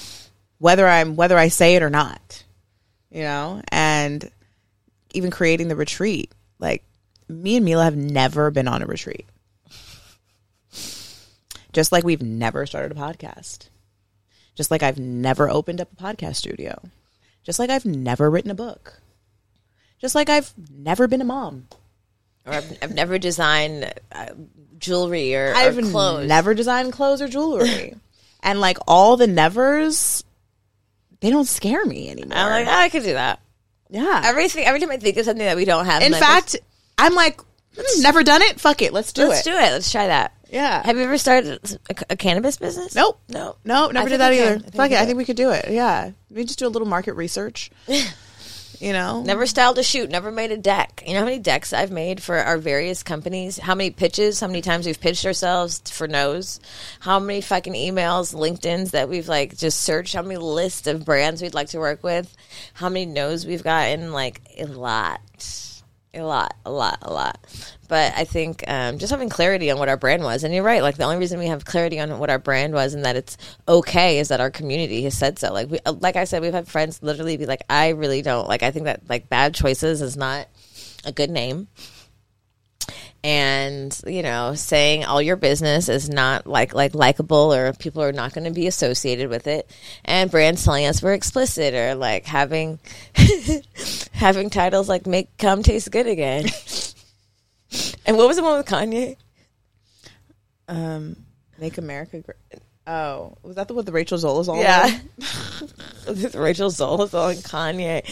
whether 0.59 0.87
I'm 0.87 1.17
whether 1.17 1.39
I 1.39 1.49
say 1.49 1.77
it 1.77 1.83
or 1.83 1.91
not. 1.91 2.45
You 3.11 3.23
know? 3.23 3.63
And 3.69 4.31
even 5.15 5.31
creating 5.31 5.69
the 5.69 5.77
retreat. 5.77 6.33
Like 6.59 6.83
me 7.29 7.57
and 7.57 7.67
Milah 7.67 7.85
have 7.85 7.97
never 7.97 8.51
been 8.51 8.69
on 8.69 8.83
a 8.83 8.87
retreat. 8.87 9.27
Just 11.73 11.93
like 11.93 12.05
we've 12.05 12.23
never 12.23 12.67
started 12.67 12.93
a 12.93 13.01
podcast. 13.01 13.69
Just 14.57 14.71
like 14.73 14.83
I've 14.83 14.99
never 14.99 15.49
opened 15.49 15.81
up 15.81 15.89
a 15.93 16.03
podcast 16.03 16.37
studio. 16.37 16.81
Just 17.45 17.59
like 17.61 17.71
I've 17.71 17.85
never 17.85 18.29
written 18.29 18.51
a 18.51 18.55
book. 18.55 19.01
Just 20.01 20.15
like 20.17 20.29
I've 20.29 20.53
never 20.75 21.07
been 21.07 21.21
a 21.21 21.25
mom. 21.25 21.69
Or 22.45 22.55
I've, 22.55 22.79
I've 22.83 22.95
never 22.95 23.19
designed 23.19 23.93
uh, 24.13 24.31
jewelry 24.79 25.35
or, 25.37 25.51
or 25.51 25.55
I've 25.55 25.79
clothes. 25.91 26.27
never 26.29 26.55
designed 26.55 26.93
clothes 26.93 27.21
or 27.23 27.29
jewelry. 27.29 27.95
and 28.43 28.61
like 28.61 28.79
all 28.89 29.17
the 29.17 29.27
nevers, 29.27 30.25
they 31.21 31.31
don't 31.31 31.47
scare 31.47 31.85
me 31.85 32.11
anymore. 32.11 32.37
I'm 32.37 32.51
like, 32.51 32.67
"Oh, 32.67 32.79
I 32.79 32.89
could 32.89 33.03
do 33.03 33.13
that. 33.15 33.41
yeah. 33.91 34.23
Everything. 34.25 34.65
Every 34.65 34.81
time 34.81 34.91
I 34.91 34.97
think 34.97 35.17
of 35.17 35.25
something 35.25 35.45
that 35.45 35.57
we 35.57 35.65
don't 35.65 35.87
have, 35.87 36.03
In 36.03 36.13
fact, 36.13 36.57
I'm 36.99 37.15
like, 37.15 37.41
"Hmm, 37.77 38.03
never 38.03 38.23
done 38.23 38.43
it. 38.43 38.61
Fuck 38.61 38.83
it. 38.83 38.93
Let's 38.93 39.13
do 39.13 39.23
it. 39.23 39.29
let's 39.29 39.43
do 39.43 39.51
it. 39.53 39.71
Let's 39.73 39.91
try 39.91 40.07
that. 40.07 40.33
Yeah. 40.51 40.85
Have 40.85 40.97
you 40.97 41.03
ever 41.05 41.19
started 41.19 41.79
a, 41.91 41.95
a 42.11 42.17
cannabis 42.17 42.57
business? 42.57 42.95
Nope. 42.95 43.21
No. 43.29 43.57
No, 43.65 43.89
never 43.91 44.07
I 44.07 44.11
did 44.11 44.21
that 44.21 44.33
either. 44.33 44.55
I 44.55 44.59
think 44.59 44.75
Fuck 44.75 44.91
we 44.91 44.95
it. 44.95 44.97
I 44.97 45.01
can. 45.01 45.07
think 45.07 45.19
we 45.19 45.25
could 45.25 45.37
do 45.37 45.51
it. 45.51 45.67
Yeah. 45.71 46.13
We 46.31 46.45
just 46.45 46.59
do 46.59 46.67
a 46.67 46.71
little 46.71 46.89
market 46.89 47.15
research. 47.15 47.71
you 48.81 48.93
know? 48.93 49.23
Never 49.23 49.47
styled 49.47 49.79
a 49.79 49.83
shoot. 49.83 50.11
Never 50.11 50.31
made 50.31 50.53
a 50.53 50.57
deck. 50.57 51.03
You 51.07 51.15
know 51.15 51.21
how 51.21 51.25
many 51.25 51.39
decks 51.39 51.73
I've 51.73 51.91
made 51.91 52.23
for 52.23 52.37
our 52.37 52.59
various 52.59 53.03
companies? 53.03 53.59
How 53.59 53.75
many 53.75 53.91
pitches? 53.91 54.41
How 54.41 54.47
many 54.47 54.63
times 54.63 54.87
we've 54.87 55.01
pitched 55.01 55.27
ourselves 55.27 55.81
for 55.91 56.07
no's? 56.07 56.61
How 57.01 57.19
many 57.19 57.41
fucking 57.41 57.75
emails, 57.75 58.35
LinkedIn's 58.35 58.93
that 58.93 59.09
we've 59.09 59.29
like 59.29 59.57
just 59.57 59.81
searched? 59.81 60.15
How 60.15 60.23
many 60.23 60.37
lists 60.37 60.87
of 60.87 61.05
brands 61.05 61.43
we'd 61.43 61.55
like 61.55 61.69
to 61.71 61.79
work 61.79 62.03
with? 62.03 62.35
How 62.75 62.89
many 62.89 63.07
no's 63.07 63.47
we've 63.47 63.65
gotten? 63.65 64.13
Like 64.13 64.41
a 64.59 64.67
lot. 64.67 65.21
A 66.17 66.23
lot, 66.23 66.55
a 66.65 66.71
lot, 66.71 66.99
a 67.03 67.13
lot. 67.13 67.39
But 67.89 68.15
I 68.17 68.25
think 68.25 68.65
um, 68.67 68.99
just 68.99 69.11
having 69.11 69.29
clarity 69.29 69.71
on 69.71 69.79
what 69.79 69.89
our 69.89 69.97
brand 69.97 70.23
was, 70.23 70.45
and 70.45 70.55
you're 70.55 70.65
right. 70.65 70.83
Like 70.83 70.97
the 70.97 71.05
only 71.05 71.19
reason 71.19 71.39
we 71.39 71.47
have 71.47 71.65
clarity 71.65 72.01
on 72.01 72.19
what 72.19 72.31
our 72.31 72.39
brand 72.39 72.73
was 72.73 72.95
and 72.95 73.05
that 73.05 73.17
it's 73.17 73.37
okay 73.69 74.19
is 74.19 74.29
that 74.29 74.41
our 74.41 74.51
community 74.51 75.03
has 75.03 75.17
said 75.17 75.39
so. 75.39 75.53
Like 75.53 75.71
we, 75.71 75.79
like 76.01 76.17
I 76.17 76.25
said, 76.25 76.41
we've 76.41 76.55
had 76.55 76.69
friends 76.69 77.03
literally 77.03 77.37
be 77.37 77.47
like, 77.47 77.63
"I 77.69 77.91
really 77.91 78.23
don't 78.23 78.49
like." 78.49 78.63
I 78.63 78.71
think 78.71 78.87
that 78.87 79.09
like 79.09 79.29
bad 79.29 79.55
choices 79.55 80.01
is 80.01 80.17
not 80.17 80.49
a 81.05 81.13
good 81.13 81.31
name, 81.31 81.69
and 83.25 83.99
you 84.07 84.23
know, 84.23 84.55
saying 84.55 85.05
all 85.05 85.21
your 85.21 85.37
business 85.37 85.89
is 85.89 86.09
not 86.09 86.47
like 86.47 86.75
like 86.75 86.95
likable 86.95 87.53
or 87.53 87.73
people 87.73 88.03
are 88.03 88.13
not 88.13 88.33
going 88.33 88.45
to 88.45 88.53
be 88.53 88.67
associated 88.67 89.29
with 89.29 89.47
it, 89.47 89.71
and 90.05 90.31
brands 90.31 90.65
telling 90.65 90.87
us 90.87 91.03
we're 91.03 91.15
explicit 91.15 91.75
or 91.75 91.95
like 91.95 92.27
having 92.27 92.79
having 94.13 94.51
titles 94.51 94.89
like 94.89 95.07
"Make 95.07 95.37
Come 95.39 95.63
Taste 95.63 95.91
Good 95.91 96.07
Again." 96.07 96.47
and 98.07 98.17
what 98.17 98.29
was 98.29 98.37
the 98.37 98.43
one 98.43 98.59
with 98.59 98.67
Kanye? 98.67 99.17
Um, 100.69 101.17
Make 101.59 101.79
America 101.79 102.21
Great. 102.21 102.63
Oh, 102.87 103.37
was 103.43 103.57
that 103.57 103.67
the 103.67 103.75
what 103.75 103.85
the 103.85 103.93
Rachel 103.93 104.19
Zola 104.19 104.45
song? 104.45 104.61
Yeah. 104.61 104.99
With 106.07 106.37
Rachel 106.37 106.71
Zolazol 106.71 107.33
and 107.33 107.43
Kanye. 107.43 108.05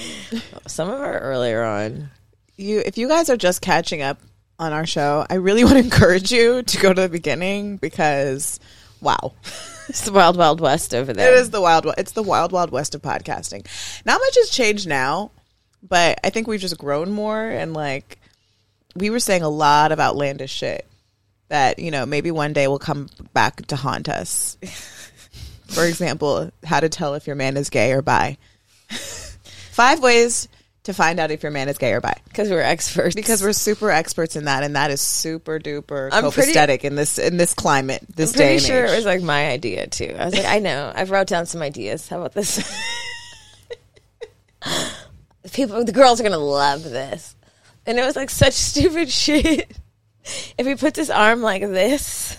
Some 0.68 0.90
of 0.90 1.00
our 1.00 1.20
earlier 1.20 1.62
on. 1.62 2.10
You, 2.56 2.82
if 2.84 2.98
you 2.98 3.06
guys 3.06 3.30
are 3.30 3.36
just 3.36 3.62
catching 3.62 4.02
up 4.02 4.20
on 4.58 4.72
our 4.72 4.86
show, 4.86 5.26
I 5.28 5.34
really 5.34 5.64
want 5.64 5.76
to 5.76 5.84
encourage 5.84 6.32
you 6.32 6.62
to 6.62 6.78
go 6.78 6.92
to 6.92 7.02
the 7.02 7.08
beginning 7.08 7.76
because, 7.76 8.60
wow. 9.00 9.34
It's 9.86 10.00
the 10.00 10.12
Wild 10.12 10.38
Wild 10.38 10.62
West 10.62 10.94
over 10.94 11.12
there. 11.12 11.34
It 11.34 11.40
is 11.40 11.50
the 11.50 11.60
wild. 11.60 11.86
It's 11.98 12.12
the 12.12 12.22
wild, 12.22 12.52
wild 12.52 12.70
west 12.70 12.94
of 12.94 13.02
podcasting. 13.02 13.66
Not 14.06 14.18
much 14.18 14.34
has 14.36 14.48
changed 14.48 14.88
now, 14.88 15.30
but 15.86 16.18
I 16.24 16.30
think 16.30 16.46
we've 16.46 16.58
just 16.58 16.78
grown 16.78 17.10
more 17.10 17.46
and 17.46 17.74
like 17.74 18.18
we 18.94 19.10
were 19.10 19.20
saying 19.20 19.42
a 19.42 19.48
lot 19.48 19.92
of 19.92 20.00
outlandish 20.00 20.52
shit 20.52 20.86
that 21.48 21.78
you 21.78 21.90
know 21.90 22.06
maybe 22.06 22.30
one 22.30 22.52
day 22.52 22.66
will 22.66 22.78
come 22.78 23.08
back 23.32 23.66
to 23.66 23.76
haunt 23.76 24.08
us. 24.08 24.56
For 25.66 25.84
example, 25.84 26.50
how 26.64 26.80
to 26.80 26.88
tell 26.88 27.14
if 27.14 27.26
your 27.26 27.36
man 27.36 27.56
is 27.56 27.68
gay 27.68 27.92
or 27.92 28.02
bi. 28.02 28.38
Five 28.88 30.00
ways 30.00 30.48
to 30.84 30.92
find 30.94 31.18
out 31.18 31.30
if 31.30 31.42
your 31.42 31.50
man 31.52 31.68
is 31.68 31.78
gay 31.78 31.92
or 31.92 32.00
bi. 32.00 32.14
Because 32.28 32.50
we're 32.50 32.60
experts. 32.60 33.14
Because 33.14 33.42
we're 33.42 33.52
super 33.52 33.90
experts 33.90 34.36
in 34.36 34.44
that, 34.44 34.62
and 34.62 34.76
that 34.76 34.90
is 34.90 35.00
super 35.00 35.58
duper 35.58 36.08
I'm 36.12 36.30
pretty- 36.30 36.52
copacetic 36.52 36.80
in 36.84 36.94
this 36.94 37.18
in 37.18 37.36
this 37.36 37.52
climate, 37.54 38.04
this 38.14 38.32
I'm 38.32 38.38
day 38.38 38.44
pretty 38.44 38.54
and 38.54 38.62
sure 38.64 38.84
age. 38.86 38.92
it 38.92 38.96
was 38.96 39.04
like 39.04 39.22
my 39.22 39.48
idea 39.48 39.86
too. 39.86 40.14
I 40.18 40.24
was 40.26 40.34
like, 40.34 40.46
I 40.46 40.58
know. 40.60 40.92
I've 40.94 41.10
wrote 41.10 41.26
down 41.26 41.46
some 41.46 41.62
ideas. 41.62 42.08
How 42.08 42.18
about 42.18 42.32
this? 42.34 42.62
People, 45.52 45.84
the 45.84 45.92
girls 45.92 46.20
are 46.20 46.24
gonna 46.24 46.38
love 46.38 46.84
this. 46.84 47.34
And 47.86 47.98
it 47.98 48.04
was 48.04 48.16
like 48.16 48.30
such 48.30 48.54
stupid 48.54 49.10
shit. 49.10 49.70
If 50.56 50.64
we 50.66 50.74
put 50.74 50.94
this 50.94 51.10
arm 51.10 51.42
like 51.42 51.60
this, 51.62 52.36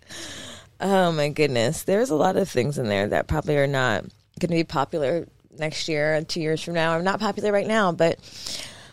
oh 0.80 1.10
my 1.12 1.28
goodness, 1.28 1.82
there's 1.82 2.10
a 2.10 2.14
lot 2.14 2.36
of 2.36 2.48
things 2.48 2.78
in 2.78 2.88
there 2.88 3.08
that 3.08 3.26
probably 3.26 3.56
are 3.58 3.66
not 3.66 4.02
going 4.38 4.48
to 4.50 4.54
be 4.54 4.62
popular 4.64 5.26
next 5.60 5.88
year 5.88 6.22
two 6.24 6.40
years 6.40 6.60
from 6.60 6.74
now. 6.74 6.94
I'm 6.94 7.04
not 7.04 7.20
popular 7.20 7.52
right 7.52 7.66
now, 7.66 7.92
but 7.92 8.18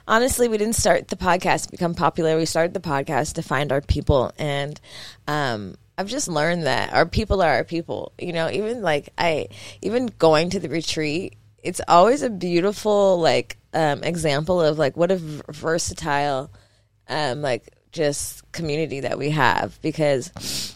honestly, 0.07 0.47
we 0.47 0.57
didn't 0.57 0.75
start 0.75 1.07
the 1.07 1.15
podcast 1.15 1.65
to 1.65 1.71
become 1.71 1.95
popular. 1.95 2.37
We 2.37 2.45
started 2.45 2.73
the 2.73 2.79
podcast 2.79 3.33
to 3.33 3.41
find 3.41 3.71
our 3.71 3.81
people, 3.81 4.31
and 4.37 4.79
um, 5.27 5.75
I've 5.97 6.07
just 6.07 6.27
learned 6.27 6.63
that 6.63 6.93
our 6.93 7.05
people 7.05 7.41
are 7.41 7.49
our 7.49 7.63
people. 7.63 8.11
You 8.19 8.33
know, 8.33 8.49
even 8.49 8.81
like 8.81 9.09
I, 9.17 9.47
even 9.81 10.07
going 10.19 10.51
to 10.51 10.59
the 10.59 10.69
retreat, 10.69 11.35
it's 11.63 11.81
always 11.87 12.21
a 12.21 12.29
beautiful 12.29 13.19
like 13.19 13.57
um, 13.73 14.03
example 14.03 14.61
of 14.61 14.77
like 14.77 14.95
what 14.95 15.11
a 15.11 15.17
versatile, 15.17 16.51
um, 17.09 17.41
like 17.41 17.73
just 17.91 18.49
community 18.51 19.01
that 19.01 19.17
we 19.17 19.31
have 19.31 19.79
because. 19.81 20.75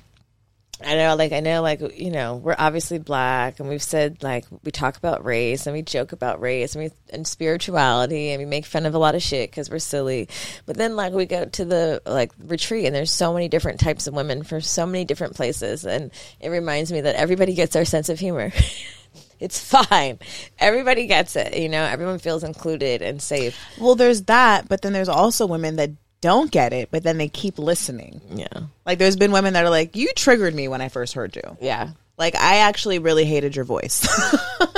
I 0.84 0.96
know, 0.96 1.16
like, 1.16 1.32
I 1.32 1.40
know, 1.40 1.62
like, 1.62 1.82
you 1.98 2.12
know, 2.12 2.36
we're 2.36 2.56
obviously 2.58 2.98
black, 2.98 3.60
and 3.60 3.70
we've 3.70 3.84
said, 3.84 4.24
like, 4.24 4.46
we 4.64 4.72
talk 4.72 4.98
about 4.98 5.26
race, 5.26 5.68
and 5.68 5.76
we 5.76 5.82
joke 5.82 6.12
about 6.12 6.42
race, 6.42 6.76
and 6.76 6.84
we 6.84 6.92
and 7.14 7.28
spirituality, 7.28 8.30
and 8.32 8.40
we 8.40 8.46
make 8.46 8.66
fun 8.66 8.86
of 8.86 8.94
a 8.94 8.98
lot 8.98 9.16
of 9.16 9.22
shit 9.22 9.50
because 9.50 9.70
we're 9.70 9.80
silly. 9.80 10.30
But 10.66 10.78
then, 10.78 10.96
like, 10.96 11.14
we 11.14 11.26
go 11.26 11.46
to 11.46 11.66
the 11.66 12.02
like 12.06 12.32
retreat, 12.40 12.86
and 12.86 12.96
there's 12.96 13.12
so 13.12 13.34
many 13.34 13.48
different 13.48 13.80
types 13.80 14.08
of 14.08 14.14
women 14.14 14.44
from 14.44 14.62
so 14.62 14.86
many 14.86 15.06
different 15.06 15.36
places, 15.36 15.86
and 15.86 16.12
it 16.40 16.50
reminds 16.50 16.92
me 16.92 17.02
that 17.02 17.16
everybody 17.16 17.54
gets 17.54 17.76
our 17.76 17.86
sense 17.86 18.10
of 18.10 18.20
humor. 18.20 18.52
it's 19.40 19.60
fine, 19.60 20.20
everybody 20.60 21.08
gets 21.08 21.36
it. 21.36 21.58
You 21.58 21.70
know, 21.70 21.84
everyone 21.84 22.20
feels 22.20 22.44
included 22.44 23.02
and 23.02 23.22
safe. 23.22 23.58
Well, 23.80 23.96
there's 23.96 24.24
that, 24.24 24.68
but 24.68 24.82
then 24.82 24.94
there's 24.94 25.10
also 25.10 25.46
women 25.46 25.76
that 25.78 25.92
don't 26.22 26.52
get 26.52 26.72
it, 26.74 26.90
but 26.92 27.04
then 27.04 27.18
they 27.18 27.28
keep 27.28 27.60
listening. 27.60 28.22
Yeah, 28.34 28.48
Like 28.86 29.00
there's 29.00 29.16
been 29.18 29.32
women 29.32 29.54
that 29.54 29.66
are 29.66 29.70
like, 29.70 29.96
"You 29.96 30.12
triggered 30.16 30.56
me 30.56 30.68
when 30.68 30.82
I 30.82 30.90
first 30.90 31.14
heard 31.14 31.36
you." 31.36 31.58
yeah. 31.60 31.90
Like 32.18 32.36
I 32.36 32.58
actually 32.58 33.00
really 33.00 33.26
hated 33.26 33.56
your 33.56 33.66
voice. 33.66 34.08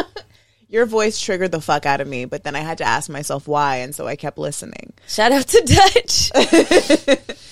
your 0.69 0.85
voice 0.85 1.19
triggered 1.19 1.51
the 1.51 1.59
fuck 1.59 1.85
out 1.85 1.99
of 1.99 2.07
me, 2.07 2.23
but 2.25 2.43
then 2.45 2.55
I 2.55 2.59
had 2.61 2.77
to 2.77 2.85
ask 2.85 3.09
myself 3.09 3.47
why, 3.47 3.77
and 3.77 3.93
so 3.93 4.07
I 4.07 4.15
kept 4.15 4.37
listening. 4.37 4.93
Shout 5.07 5.31
out 5.33 5.47
to 5.47 5.61
Dutch. 5.65 7.19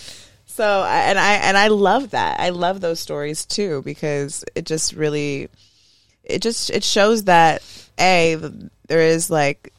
So, 0.54 0.84
and 0.84 1.17
I 1.17 1.34
and 1.36 1.58
I 1.58 1.69
love 1.69 2.12
that. 2.12 2.39
I 2.41 2.49
love 2.49 2.82
those 2.82 2.99
stories 2.99 3.45
too 3.45 3.82
because 3.84 4.43
it 4.54 4.65
just 4.65 4.93
really 4.93 5.47
it 6.25 6.41
just 6.41 6.69
it 6.69 6.84
shows 6.84 7.23
that 7.23 7.63
a 7.97 8.36
there 8.88 8.99
is 9.01 9.30
like 9.30 9.73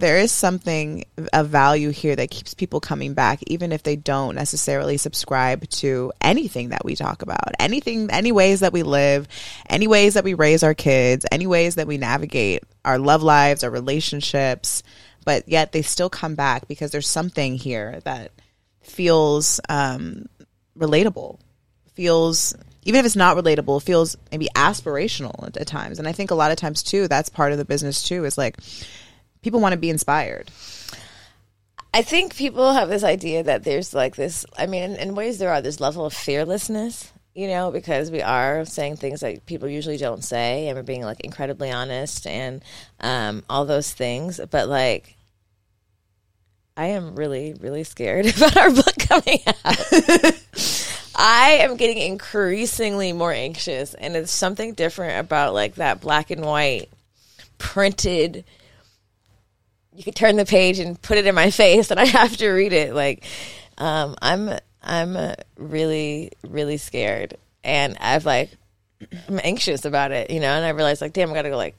there 0.00 0.18
is 0.18 0.32
something 0.32 1.04
of 1.32 1.48
value 1.48 1.90
here 1.90 2.16
that 2.16 2.30
keeps 2.30 2.54
people 2.54 2.80
coming 2.80 3.14
back 3.14 3.40
even 3.46 3.72
if 3.72 3.82
they 3.82 3.96
don't 3.96 4.34
necessarily 4.34 4.96
subscribe 4.96 5.68
to 5.70 6.12
anything 6.20 6.70
that 6.70 6.84
we 6.84 6.94
talk 6.94 7.22
about. 7.22 7.52
Anything 7.58 8.10
any 8.10 8.32
ways 8.32 8.60
that 8.60 8.72
we 8.72 8.82
live 8.82 9.28
any 9.68 9.86
ways 9.86 10.14
that 10.14 10.24
we 10.24 10.34
raise 10.34 10.62
our 10.62 10.74
kids 10.74 11.26
any 11.30 11.46
ways 11.46 11.76
that 11.76 11.86
we 11.86 11.98
navigate 11.98 12.62
our 12.84 12.98
love 12.98 13.22
lives 13.22 13.64
our 13.64 13.70
relationships 13.70 14.82
but 15.24 15.48
yet 15.48 15.72
they 15.72 15.82
still 15.82 16.08
come 16.08 16.34
back 16.34 16.68
because 16.68 16.90
there's 16.90 17.08
something 17.08 17.54
here 17.54 18.00
that 18.04 18.32
feels 18.80 19.60
um, 19.68 20.26
relatable 20.78 21.38
feels 21.92 22.54
even 22.84 23.00
if 23.00 23.06
it's 23.06 23.16
not 23.16 23.36
relatable 23.36 23.82
feels 23.82 24.16
maybe 24.30 24.48
aspirational 24.54 25.46
at, 25.46 25.56
at 25.56 25.66
times. 25.66 25.98
And 25.98 26.08
i 26.08 26.12
think 26.12 26.30
a 26.30 26.34
lot 26.34 26.50
of 26.50 26.56
times 26.56 26.82
too 26.82 27.08
that's 27.08 27.28
part 27.28 27.52
of 27.52 27.58
the 27.58 27.64
business 27.64 28.02
too 28.02 28.24
is 28.24 28.38
like 28.38 28.56
people 29.42 29.60
want 29.60 29.72
to 29.72 29.78
be 29.78 29.90
inspired 29.90 30.50
I 31.94 32.02
think 32.02 32.36
people 32.36 32.72
have 32.72 32.88
this 32.88 33.02
idea 33.02 33.42
that 33.44 33.64
there's 33.64 33.94
like 33.94 34.14
this. 34.14 34.44
I 34.56 34.66
mean, 34.66 34.92
in 34.96 35.14
ways 35.14 35.38
there 35.38 35.52
are 35.52 35.62
this 35.62 35.80
level 35.80 36.04
of 36.04 36.12
fearlessness, 36.12 37.12
you 37.34 37.48
know, 37.48 37.70
because 37.70 38.10
we 38.10 38.20
are 38.20 38.64
saying 38.64 38.96
things 38.96 39.20
that 39.20 39.46
people 39.46 39.68
usually 39.68 39.96
don't 39.96 40.22
say, 40.22 40.68
and 40.68 40.76
we're 40.76 40.82
being 40.82 41.02
like 41.02 41.20
incredibly 41.20 41.70
honest 41.70 42.26
and 42.26 42.62
um, 43.00 43.42
all 43.48 43.64
those 43.64 43.92
things. 43.92 44.38
But 44.50 44.68
like, 44.68 45.16
I 46.76 46.88
am 46.88 47.16
really, 47.16 47.54
really 47.58 47.84
scared 47.84 48.26
about 48.36 48.56
our 48.56 48.70
book 48.70 48.94
coming 48.98 49.40
out. 49.46 49.54
I 51.16 51.58
am 51.62 51.76
getting 51.76 51.98
increasingly 51.98 53.12
more 53.12 53.32
anxious, 53.32 53.94
and 53.94 54.14
it's 54.14 54.30
something 54.30 54.74
different 54.74 55.18
about 55.18 55.54
like 55.54 55.76
that 55.76 56.00
black 56.00 56.30
and 56.30 56.44
white 56.44 56.90
printed. 57.56 58.44
You 59.98 60.04
could 60.04 60.14
turn 60.14 60.36
the 60.36 60.44
page 60.44 60.78
and 60.78 61.00
put 61.02 61.18
it 61.18 61.26
in 61.26 61.34
my 61.34 61.50
face, 61.62 61.90
and 61.90 61.98
I 61.98 62.04
have 62.04 62.36
to 62.36 62.50
read 62.50 62.72
it. 62.72 62.94
Like, 62.94 63.24
um, 63.78 64.14
I'm 64.22 64.56
I'm 64.80 65.34
really 65.56 66.30
really 66.46 66.76
scared, 66.76 67.36
and 67.64 67.96
I've 68.00 68.24
like 68.24 68.50
I'm 69.28 69.40
anxious 69.42 69.84
about 69.84 70.12
it, 70.12 70.30
you 70.30 70.38
know. 70.38 70.52
And 70.52 70.64
I 70.64 70.68
realized 70.68 71.00
like, 71.00 71.14
damn, 71.14 71.32
I 71.32 71.34
gotta 71.34 71.50
go 71.50 71.56
like 71.56 71.74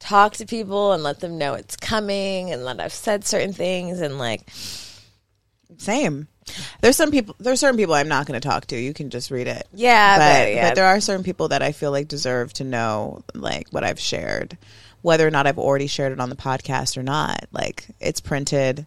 talk 0.00 0.32
to 0.34 0.46
people 0.46 0.90
and 0.90 1.04
let 1.04 1.20
them 1.20 1.38
know 1.38 1.54
it's 1.54 1.76
coming, 1.76 2.50
and 2.50 2.66
that 2.66 2.80
I've 2.80 2.92
said 2.92 3.24
certain 3.24 3.52
things, 3.52 4.00
and 4.00 4.18
like 4.18 4.42
Same. 5.76 6.26
There's 6.80 6.96
some 6.96 7.12
people. 7.12 7.36
There's 7.38 7.60
certain 7.60 7.76
people 7.76 7.94
I'm 7.94 8.08
not 8.08 8.26
going 8.26 8.40
to 8.40 8.48
talk 8.48 8.66
to. 8.66 8.76
You 8.76 8.92
can 8.92 9.10
just 9.10 9.30
read 9.30 9.46
it. 9.46 9.68
yeah, 9.72 10.16
but, 10.16 10.44
but, 10.44 10.52
yeah, 10.54 10.68
but 10.70 10.74
there 10.74 10.86
are 10.86 11.00
certain 11.00 11.22
people 11.22 11.48
that 11.48 11.62
I 11.62 11.70
feel 11.70 11.92
like 11.92 12.08
deserve 12.08 12.52
to 12.54 12.64
know 12.64 13.22
like 13.32 13.68
what 13.70 13.84
I've 13.84 14.00
shared, 14.00 14.58
whether 15.02 15.26
or 15.26 15.30
not 15.30 15.46
I've 15.46 15.58
already 15.58 15.86
shared 15.86 16.12
it 16.12 16.20
on 16.20 16.30
the 16.30 16.36
podcast 16.36 16.96
or 16.96 17.02
not. 17.02 17.46
Like 17.52 17.86
it's 18.00 18.20
printed. 18.20 18.86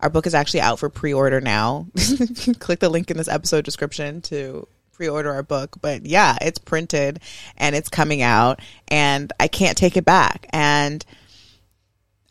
Our 0.00 0.10
book 0.10 0.26
is 0.26 0.34
actually 0.34 0.62
out 0.62 0.78
for 0.78 0.88
pre-order 0.88 1.40
now. 1.40 1.86
Click 2.58 2.80
the 2.80 2.88
link 2.88 3.10
in 3.10 3.18
this 3.18 3.28
episode 3.28 3.64
description 3.64 4.22
to 4.22 4.66
pre-order 4.92 5.32
our 5.32 5.42
book. 5.42 5.76
But 5.80 6.06
yeah, 6.06 6.36
it's 6.40 6.58
printed 6.58 7.20
and 7.56 7.74
it's 7.74 7.88
coming 7.88 8.22
out, 8.22 8.60
and 8.88 9.32
I 9.40 9.48
can't 9.48 9.76
take 9.76 9.96
it 9.96 10.04
back, 10.04 10.46
and 10.50 11.04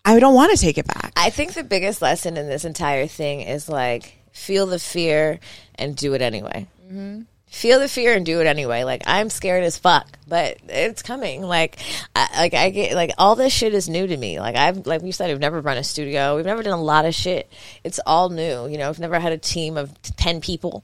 I 0.05 0.19
don't 0.19 0.35
want 0.35 0.51
to 0.51 0.57
take 0.57 0.77
it 0.77 0.87
back. 0.87 1.13
I 1.15 1.29
think 1.29 1.53
the 1.53 1.63
biggest 1.63 2.01
lesson 2.01 2.37
in 2.37 2.47
this 2.47 2.65
entire 2.65 3.07
thing 3.07 3.41
is 3.41 3.69
like 3.69 4.15
feel 4.31 4.65
the 4.65 4.79
fear 4.79 5.39
and 5.75 5.95
do 5.95 6.13
it 6.13 6.21
anyway. 6.21 6.67
Mm-hmm. 6.85 7.21
Feel 7.51 7.79
the 7.79 7.89
fear 7.89 8.13
and 8.13 8.25
do 8.25 8.39
it 8.41 8.47
anyway. 8.47 8.83
Like 8.83 9.01
I'm 9.07 9.31
scared 9.31 9.63
as 9.63 9.75
fuck, 9.75 10.07
but 10.27 10.59
it's 10.67 11.01
coming. 11.01 11.41
Like, 11.41 11.79
I, 12.15 12.29
like 12.37 12.53
I 12.53 12.69
get 12.69 12.93
like 12.93 13.11
all 13.17 13.35
this 13.35 13.51
shit 13.51 13.73
is 13.73 13.89
new 13.89 14.05
to 14.05 14.15
me. 14.15 14.39
Like 14.39 14.55
I've 14.55 14.85
like 14.85 15.01
you 15.01 15.11
said, 15.11 15.29
we've 15.29 15.39
never 15.39 15.59
run 15.59 15.77
a 15.77 15.83
studio. 15.83 16.35
We've 16.35 16.45
never 16.45 16.61
done 16.61 16.77
a 16.77 16.81
lot 16.81 17.05
of 17.05 17.15
shit. 17.15 17.51
It's 17.83 17.99
all 18.05 18.29
new. 18.29 18.67
You 18.67 18.77
know, 18.77 18.87
I've 18.87 18.99
never 18.99 19.19
had 19.19 19.33
a 19.33 19.37
team 19.37 19.77
of 19.77 19.99
ten 20.15 20.41
people. 20.41 20.83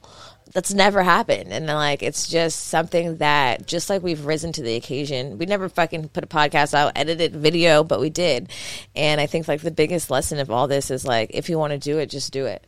That's 0.53 0.73
never 0.73 1.03
happened, 1.03 1.53
and 1.53 1.67
like 1.67 2.01
it's 2.01 2.27
just 2.27 2.67
something 2.67 3.17
that 3.17 3.67
just 3.67 3.87
like 3.87 4.01
we've 4.01 4.25
risen 4.25 4.51
to 4.53 4.63
the 4.63 4.75
occasion. 4.75 5.37
We 5.37 5.45
never 5.45 5.69
fucking 5.69 6.09
put 6.09 6.23
a 6.23 6.27
podcast 6.27 6.73
out, 6.73 6.93
edited 6.95 7.35
video, 7.35 7.83
but 7.83 7.99
we 7.99 8.09
did. 8.09 8.49
And 8.95 9.21
I 9.21 9.27
think 9.27 9.47
like 9.47 9.61
the 9.61 9.69
biggest 9.69 10.09
lesson 10.09 10.39
of 10.39 10.49
all 10.49 10.67
this 10.67 10.89
is 10.89 11.05
like 11.05 11.29
if 11.33 11.47
you 11.47 11.59
want 11.59 11.73
to 11.73 11.77
do 11.77 11.99
it, 11.99 12.09
just 12.09 12.33
do 12.33 12.47
it, 12.47 12.65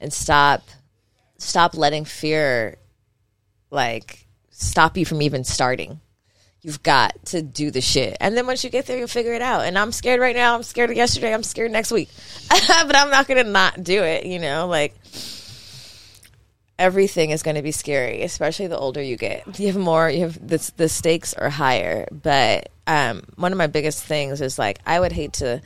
and 0.00 0.12
stop 0.12 0.68
stop 1.38 1.74
letting 1.74 2.04
fear 2.04 2.76
like 3.70 4.26
stop 4.50 4.96
you 4.96 5.04
from 5.04 5.22
even 5.22 5.44
starting. 5.44 6.00
You've 6.60 6.82
got 6.82 7.24
to 7.26 7.40
do 7.40 7.70
the 7.70 7.80
shit. 7.80 8.16
And 8.20 8.36
then 8.36 8.46
once 8.46 8.64
you 8.64 8.70
get 8.70 8.86
there, 8.86 8.98
you'll 8.98 9.06
figure 9.06 9.32
it 9.32 9.42
out. 9.42 9.64
And 9.64 9.78
I'm 9.78 9.92
scared 9.92 10.20
right 10.20 10.34
now. 10.34 10.56
I'm 10.56 10.64
scared 10.64 10.90
of 10.90 10.96
yesterday. 10.96 11.32
I'm 11.32 11.44
scared 11.44 11.70
next 11.70 11.92
week. 11.92 12.10
but 12.48 12.96
I'm 12.96 13.10
not 13.10 13.28
going 13.28 13.44
to 13.44 13.50
not 13.50 13.82
do 13.84 14.02
it, 14.02 14.26
you 14.26 14.40
know? 14.40 14.66
Like, 14.66 14.96
everything 16.76 17.30
is 17.30 17.44
going 17.44 17.54
to 17.54 17.62
be 17.62 17.70
scary, 17.70 18.22
especially 18.22 18.66
the 18.66 18.78
older 18.78 19.00
you 19.00 19.16
get. 19.16 19.58
You 19.60 19.68
have 19.68 19.76
more, 19.76 20.10
you 20.10 20.22
have 20.22 20.46
the, 20.46 20.72
the 20.76 20.88
stakes 20.88 21.32
are 21.34 21.48
higher. 21.48 22.08
But 22.10 22.70
um, 22.88 23.22
one 23.36 23.52
of 23.52 23.58
my 23.58 23.68
biggest 23.68 24.02
things 24.04 24.40
is 24.40 24.58
like, 24.58 24.80
I 24.84 24.98
would 24.98 25.12
hate 25.12 25.34
to 25.34 25.62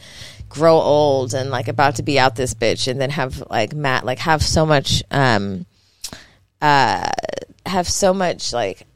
grow 0.51 0.79
old 0.79 1.33
and 1.33 1.51
like 1.51 1.69
about 1.69 1.97
to 1.97 2.03
be 2.03 2.19
out 2.19 2.37
this 2.37 2.53
bitch 2.53 2.87
and 2.87 3.01
then 3.01 3.09
have 3.11 3.43
like 3.49 3.73
Matt, 3.73 4.05
like 4.05 4.19
have 4.19 4.43
so 4.43 4.67
much, 4.67 5.03
um, 5.11 5.65
uh, 6.61 7.09
have 7.67 7.89
so 7.89 8.13
much 8.13 8.53
like 8.53 8.87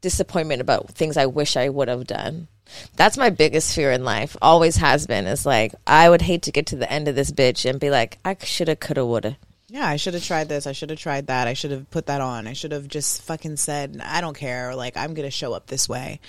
disappointment 0.00 0.60
about 0.60 0.90
things 0.90 1.16
I 1.16 1.26
wish 1.26 1.56
I 1.56 1.68
would 1.68 1.88
have 1.88 2.06
done. 2.06 2.48
That's 2.96 3.16
my 3.16 3.30
biggest 3.30 3.74
fear 3.74 3.92
in 3.92 4.04
life. 4.04 4.36
Always 4.42 4.76
has 4.76 5.06
been. 5.06 5.26
Is 5.26 5.46
like 5.46 5.74
I 5.86 6.08
would 6.08 6.22
hate 6.22 6.42
to 6.42 6.52
get 6.52 6.66
to 6.66 6.76
the 6.76 6.90
end 6.90 7.08
of 7.08 7.14
this 7.14 7.30
bitch 7.30 7.68
and 7.68 7.78
be 7.80 7.90
like, 7.90 8.18
I 8.24 8.36
shoulda, 8.40 8.76
coulda, 8.76 9.06
woulda. 9.06 9.36
Yeah, 9.68 9.86
I 9.86 9.96
should 9.96 10.14
have 10.14 10.22
tried 10.24 10.48
this. 10.48 10.66
I 10.66 10.72
should 10.72 10.90
have 10.90 10.98
tried 10.98 11.26
that. 11.26 11.48
I 11.48 11.54
should 11.54 11.72
have 11.72 11.90
put 11.90 12.06
that 12.06 12.20
on. 12.20 12.46
I 12.46 12.52
should 12.52 12.72
have 12.72 12.86
just 12.86 13.22
fucking 13.22 13.56
said, 13.56 14.00
I 14.02 14.20
don't 14.20 14.36
care. 14.36 14.74
Like, 14.76 14.96
I'm 14.96 15.14
to 15.16 15.30
show 15.30 15.52
up 15.52 15.66
this 15.66 15.88
way. 15.88 16.20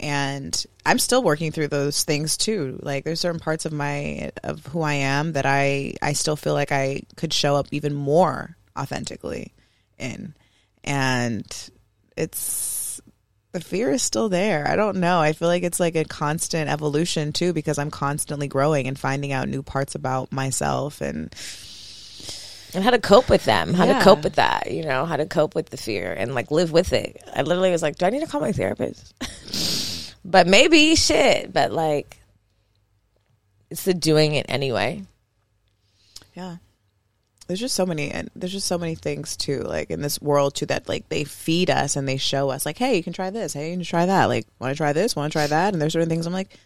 And 0.00 0.64
I'm 0.86 0.98
still 0.98 1.22
working 1.22 1.52
through 1.52 1.68
those 1.68 2.02
things 2.04 2.36
too. 2.36 2.78
Like, 2.82 3.04
there's 3.04 3.20
certain 3.20 3.40
parts 3.40 3.66
of 3.66 3.72
my, 3.72 4.30
of 4.42 4.64
who 4.66 4.80
I 4.80 4.94
am 4.94 5.32
that 5.32 5.44
I, 5.44 5.94
I 6.00 6.14
still 6.14 6.36
feel 6.36 6.54
like 6.54 6.72
I 6.72 7.02
could 7.16 7.32
show 7.32 7.56
up 7.56 7.66
even 7.72 7.94
more 7.94 8.56
authentically 8.78 9.52
in. 9.98 10.34
And 10.88 11.44
it's, 12.16 13.00
the 13.52 13.60
fear 13.60 13.90
is 13.90 14.02
still 14.02 14.28
there. 14.28 14.66
I 14.66 14.74
don't 14.74 14.96
know. 14.96 15.20
I 15.20 15.32
feel 15.34 15.48
like 15.48 15.62
it's 15.62 15.78
like 15.78 15.96
a 15.96 16.04
constant 16.04 16.70
evolution 16.70 17.32
too 17.32 17.52
because 17.52 17.78
I'm 17.78 17.90
constantly 17.90 18.48
growing 18.48 18.86
and 18.88 18.98
finding 18.98 19.30
out 19.32 19.48
new 19.48 19.62
parts 19.62 19.94
about 19.94 20.32
myself 20.32 21.00
and 21.00 21.32
And 22.74 22.82
how 22.84 22.90
to 22.90 22.98
cope 22.98 23.28
with 23.30 23.44
them, 23.44 23.72
how 23.74 23.84
Yeah. 23.84 23.98
to 23.98 24.04
cope 24.04 24.24
with 24.24 24.34
that, 24.36 24.70
you 24.70 24.82
know, 24.84 25.04
how 25.06 25.16
to 25.16 25.26
cope 25.26 25.54
with 25.54 25.70
the 25.70 25.76
fear 25.76 26.12
and 26.12 26.34
like 26.34 26.50
live 26.50 26.72
with 26.72 26.92
it. 26.92 27.22
I 27.34 27.42
literally 27.42 27.70
was 27.70 27.82
like, 27.82 27.96
do 27.96 28.06
I 28.06 28.10
need 28.10 28.20
to 28.20 28.26
call 28.26 28.40
my 28.40 28.52
therapist? 28.52 29.14
but 30.24 30.46
maybe 30.46 30.94
shit, 30.94 31.52
but 31.52 31.70
like, 31.72 32.16
it's 33.70 33.84
the 33.84 33.94
doing 33.94 34.34
it 34.34 34.46
anyway. 34.48 35.02
Yeah. 36.34 36.56
There's 37.48 37.60
just 37.60 37.74
so 37.74 37.86
many 37.86 38.10
and 38.10 38.30
there's 38.36 38.52
just 38.52 38.68
so 38.68 38.78
many 38.78 38.94
things 38.94 39.36
too, 39.36 39.62
like 39.62 39.90
in 39.90 40.02
this 40.02 40.20
world 40.20 40.54
too 40.54 40.66
that 40.66 40.88
like 40.88 41.08
they 41.08 41.24
feed 41.24 41.70
us 41.70 41.96
and 41.96 42.06
they 42.06 42.18
show 42.18 42.50
us 42.50 42.66
like, 42.66 42.76
hey, 42.76 42.96
you 42.96 43.02
can 43.02 43.14
try 43.14 43.30
this, 43.30 43.54
hey, 43.54 43.70
you 43.70 43.76
can 43.76 43.84
try 43.84 44.04
that. 44.04 44.26
Like, 44.26 44.46
wanna 44.58 44.74
try 44.74 44.92
this, 44.92 45.16
wanna 45.16 45.30
try 45.30 45.46
that? 45.46 45.72
And 45.72 45.80
there's 45.80 45.94
certain 45.94 46.10
things 46.10 46.26
I'm 46.26 46.32
like, 46.34 46.58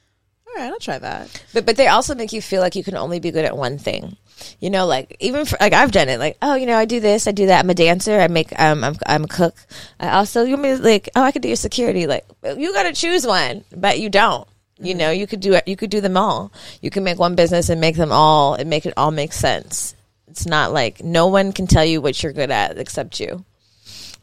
all 0.55 0.55
right, 0.61 0.73
I'll 0.73 0.79
try 0.79 0.99
that. 0.99 1.45
But 1.55 1.67
but 1.67 1.77
they 1.77 1.87
also 1.87 2.15
make 2.15 2.33
you 2.33 2.43
feel 2.43 2.61
like 2.61 2.75
you 2.75 2.85
can 2.85 2.97
only 2.97 3.21
be 3.21 3.31
good 3.31 3.45
at 3.45 3.57
one 3.57 3.79
thing. 3.79 4.17
You 4.61 4.71
know, 4.71 4.87
like 4.87 5.17
even 5.21 5.45
for, 5.47 5.57
like 5.61 5.73
I've 5.73 5.93
done 5.93 6.09
it. 6.09 6.19
Like 6.19 6.37
oh, 6.43 6.57
you 6.57 6.67
know, 6.67 6.77
I 6.77 6.85
do 6.85 7.01
this, 7.01 7.27
I 7.27 7.33
do 7.33 7.47
that. 7.47 7.65
I'm 7.65 7.71
a 7.71 7.75
dancer. 7.75 8.19
I 8.19 8.29
make 8.29 8.59
um, 8.61 8.85
I'm 8.85 8.97
I'm 9.07 9.25
a 9.25 9.29
cook. 9.29 9.55
I 10.01 10.11
also 10.11 10.43
you 10.43 10.57
mean 10.57 10.83
like 10.83 11.09
oh, 11.15 11.23
I 11.23 11.33
could 11.33 11.43
do 11.43 11.49
your 11.49 11.57
security. 11.57 12.07
Like 12.07 12.27
you 12.45 12.73
got 12.75 12.83
to 12.85 12.93
choose 12.93 13.27
one, 13.27 13.65
but 13.75 14.01
you 14.01 14.11
don't. 14.11 14.47
You 14.79 14.95
know, 14.95 15.11
you 15.11 15.29
could 15.29 15.41
do 15.41 15.55
it. 15.55 15.69
You 15.69 15.77
could 15.77 15.91
do 15.91 16.01
them 16.01 16.17
all. 16.17 16.53
You 16.81 16.91
can 16.91 17.05
make 17.05 17.19
one 17.19 17.37
business 17.37 17.69
and 17.69 17.81
make 17.81 17.97
them 17.97 18.11
all 18.11 18.55
and 18.55 18.69
make 18.69 18.85
it 18.85 18.95
all 18.97 19.13
make 19.13 19.33
sense. 19.33 19.95
It's 20.33 20.47
not 20.47 20.73
like 20.73 21.05
no 21.05 21.27
one 21.27 21.53
can 21.53 21.67
tell 21.67 21.85
you 21.85 22.01
what 22.01 22.23
you're 22.23 22.33
good 22.33 22.51
at 22.51 22.79
except 22.79 23.21
you. 23.21 23.45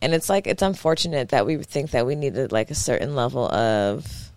And 0.02 0.16
it's 0.16 0.28
like 0.28 0.48
it's 0.48 0.64
unfortunate 0.64 1.30
that 1.30 1.46
we 1.46 1.58
think 1.58 1.92
that 1.92 2.08
we 2.08 2.16
needed 2.16 2.52
like 2.52 2.72
a 2.72 2.76
certain 2.76 3.14
level 3.14 3.46
of 3.48 4.32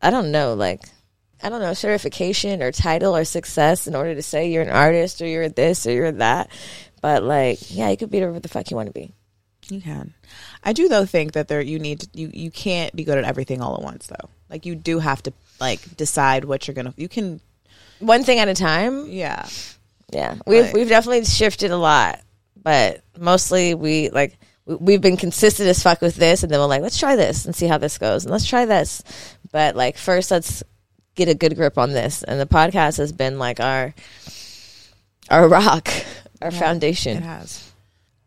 I 0.00 0.08
don't 0.08 0.32
know, 0.32 0.54
like 0.54 0.80
I 1.42 1.50
don't 1.50 1.60
know, 1.60 1.74
certification 1.74 2.62
or 2.62 2.72
title 2.72 3.14
or 3.14 3.26
success 3.26 3.86
in 3.86 3.94
order 3.94 4.14
to 4.14 4.22
say 4.22 4.48
you're 4.50 4.62
an 4.62 4.70
artist 4.70 5.20
or 5.20 5.26
you're 5.26 5.50
this 5.50 5.86
or 5.86 5.92
you're 5.92 6.12
that. 6.12 6.48
But 7.02 7.22
like, 7.22 7.58
yeah, 7.68 7.90
you 7.90 7.98
could 7.98 8.10
be 8.10 8.20
whatever 8.20 8.40
the 8.40 8.48
fuck 8.48 8.70
you 8.70 8.78
want 8.78 8.86
to 8.86 8.94
be. 8.94 9.12
You 9.68 9.82
can. 9.82 10.14
I 10.64 10.72
do 10.72 10.88
though 10.88 11.04
think 11.04 11.32
that 11.34 11.48
there 11.48 11.60
you 11.60 11.78
need 11.78 12.00
to, 12.00 12.08
you 12.14 12.30
you 12.32 12.50
can't 12.50 12.96
be 12.96 13.04
good 13.04 13.18
at 13.18 13.24
everything 13.24 13.60
all 13.60 13.74
at 13.74 13.82
once 13.82 14.06
though. 14.06 14.30
Like 14.48 14.64
you 14.64 14.74
do 14.74 15.00
have 15.00 15.22
to 15.24 15.34
like 15.60 15.98
decide 15.98 16.46
what 16.46 16.66
you're 16.66 16.74
gonna. 16.74 16.94
You 16.96 17.10
can. 17.10 17.42
One 17.98 18.24
thing 18.24 18.38
at 18.38 18.48
a 18.48 18.54
time. 18.54 19.10
Yeah. 19.10 19.46
Yeah, 20.12 20.36
we've 20.46 20.64
Like- 20.66 20.74
we've 20.74 20.88
definitely 20.88 21.24
shifted 21.24 21.70
a 21.70 21.76
lot, 21.76 22.20
but 22.62 23.02
mostly 23.18 23.74
we 23.74 24.08
like 24.10 24.38
we- 24.64 24.76
we've 24.76 25.00
been 25.00 25.16
consistent 25.16 25.68
as 25.68 25.82
fuck 25.82 26.00
with 26.00 26.16
this, 26.16 26.42
and 26.42 26.50
then 26.52 26.58
we're 26.60 26.66
like, 26.66 26.82
let's 26.82 26.98
try 26.98 27.16
this 27.16 27.44
and 27.44 27.54
see 27.54 27.66
how 27.66 27.78
this 27.78 27.98
goes, 27.98 28.24
and 28.24 28.32
let's 28.32 28.46
try 28.46 28.64
this. 28.66 29.02
But 29.52 29.76
like 29.76 29.96
first, 29.96 30.30
let's 30.30 30.62
get 31.14 31.28
a 31.28 31.34
good 31.34 31.56
grip 31.56 31.78
on 31.78 31.92
this, 31.92 32.22
and 32.22 32.40
the 32.40 32.46
podcast 32.46 32.98
has 32.98 33.12
been 33.12 33.38
like 33.38 33.58
our 33.60 33.94
our 35.30 35.48
rock, 35.48 35.88
our 36.40 36.48
It 36.48 36.54
foundation. 36.54 37.16
It 37.18 37.22
has. 37.24 37.72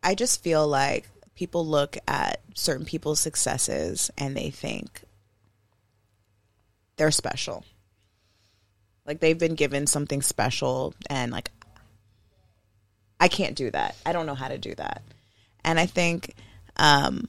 I 0.03 0.15
just 0.15 0.43
feel 0.43 0.67
like 0.67 1.09
people 1.35 1.65
look 1.65 1.97
at 2.07 2.41
certain 2.55 2.85
people's 2.85 3.19
successes 3.21 4.11
and 4.17 4.35
they 4.35 4.49
think 4.49 5.01
they're 6.97 7.11
special. 7.11 7.63
Like 9.05 9.19
they've 9.21 9.37
been 9.37 9.55
given 9.55 9.87
something 9.87 10.21
special 10.21 10.93
and 11.09 11.31
like 11.31 11.51
I 13.19 13.27
can't 13.27 13.55
do 13.55 13.69
that. 13.71 13.95
I 14.05 14.13
don't 14.13 14.25
know 14.25 14.35
how 14.35 14.47
to 14.47 14.57
do 14.57 14.73
that. 14.75 15.01
And 15.63 15.79
I 15.79 15.85
think 15.85 16.35
um 16.77 17.27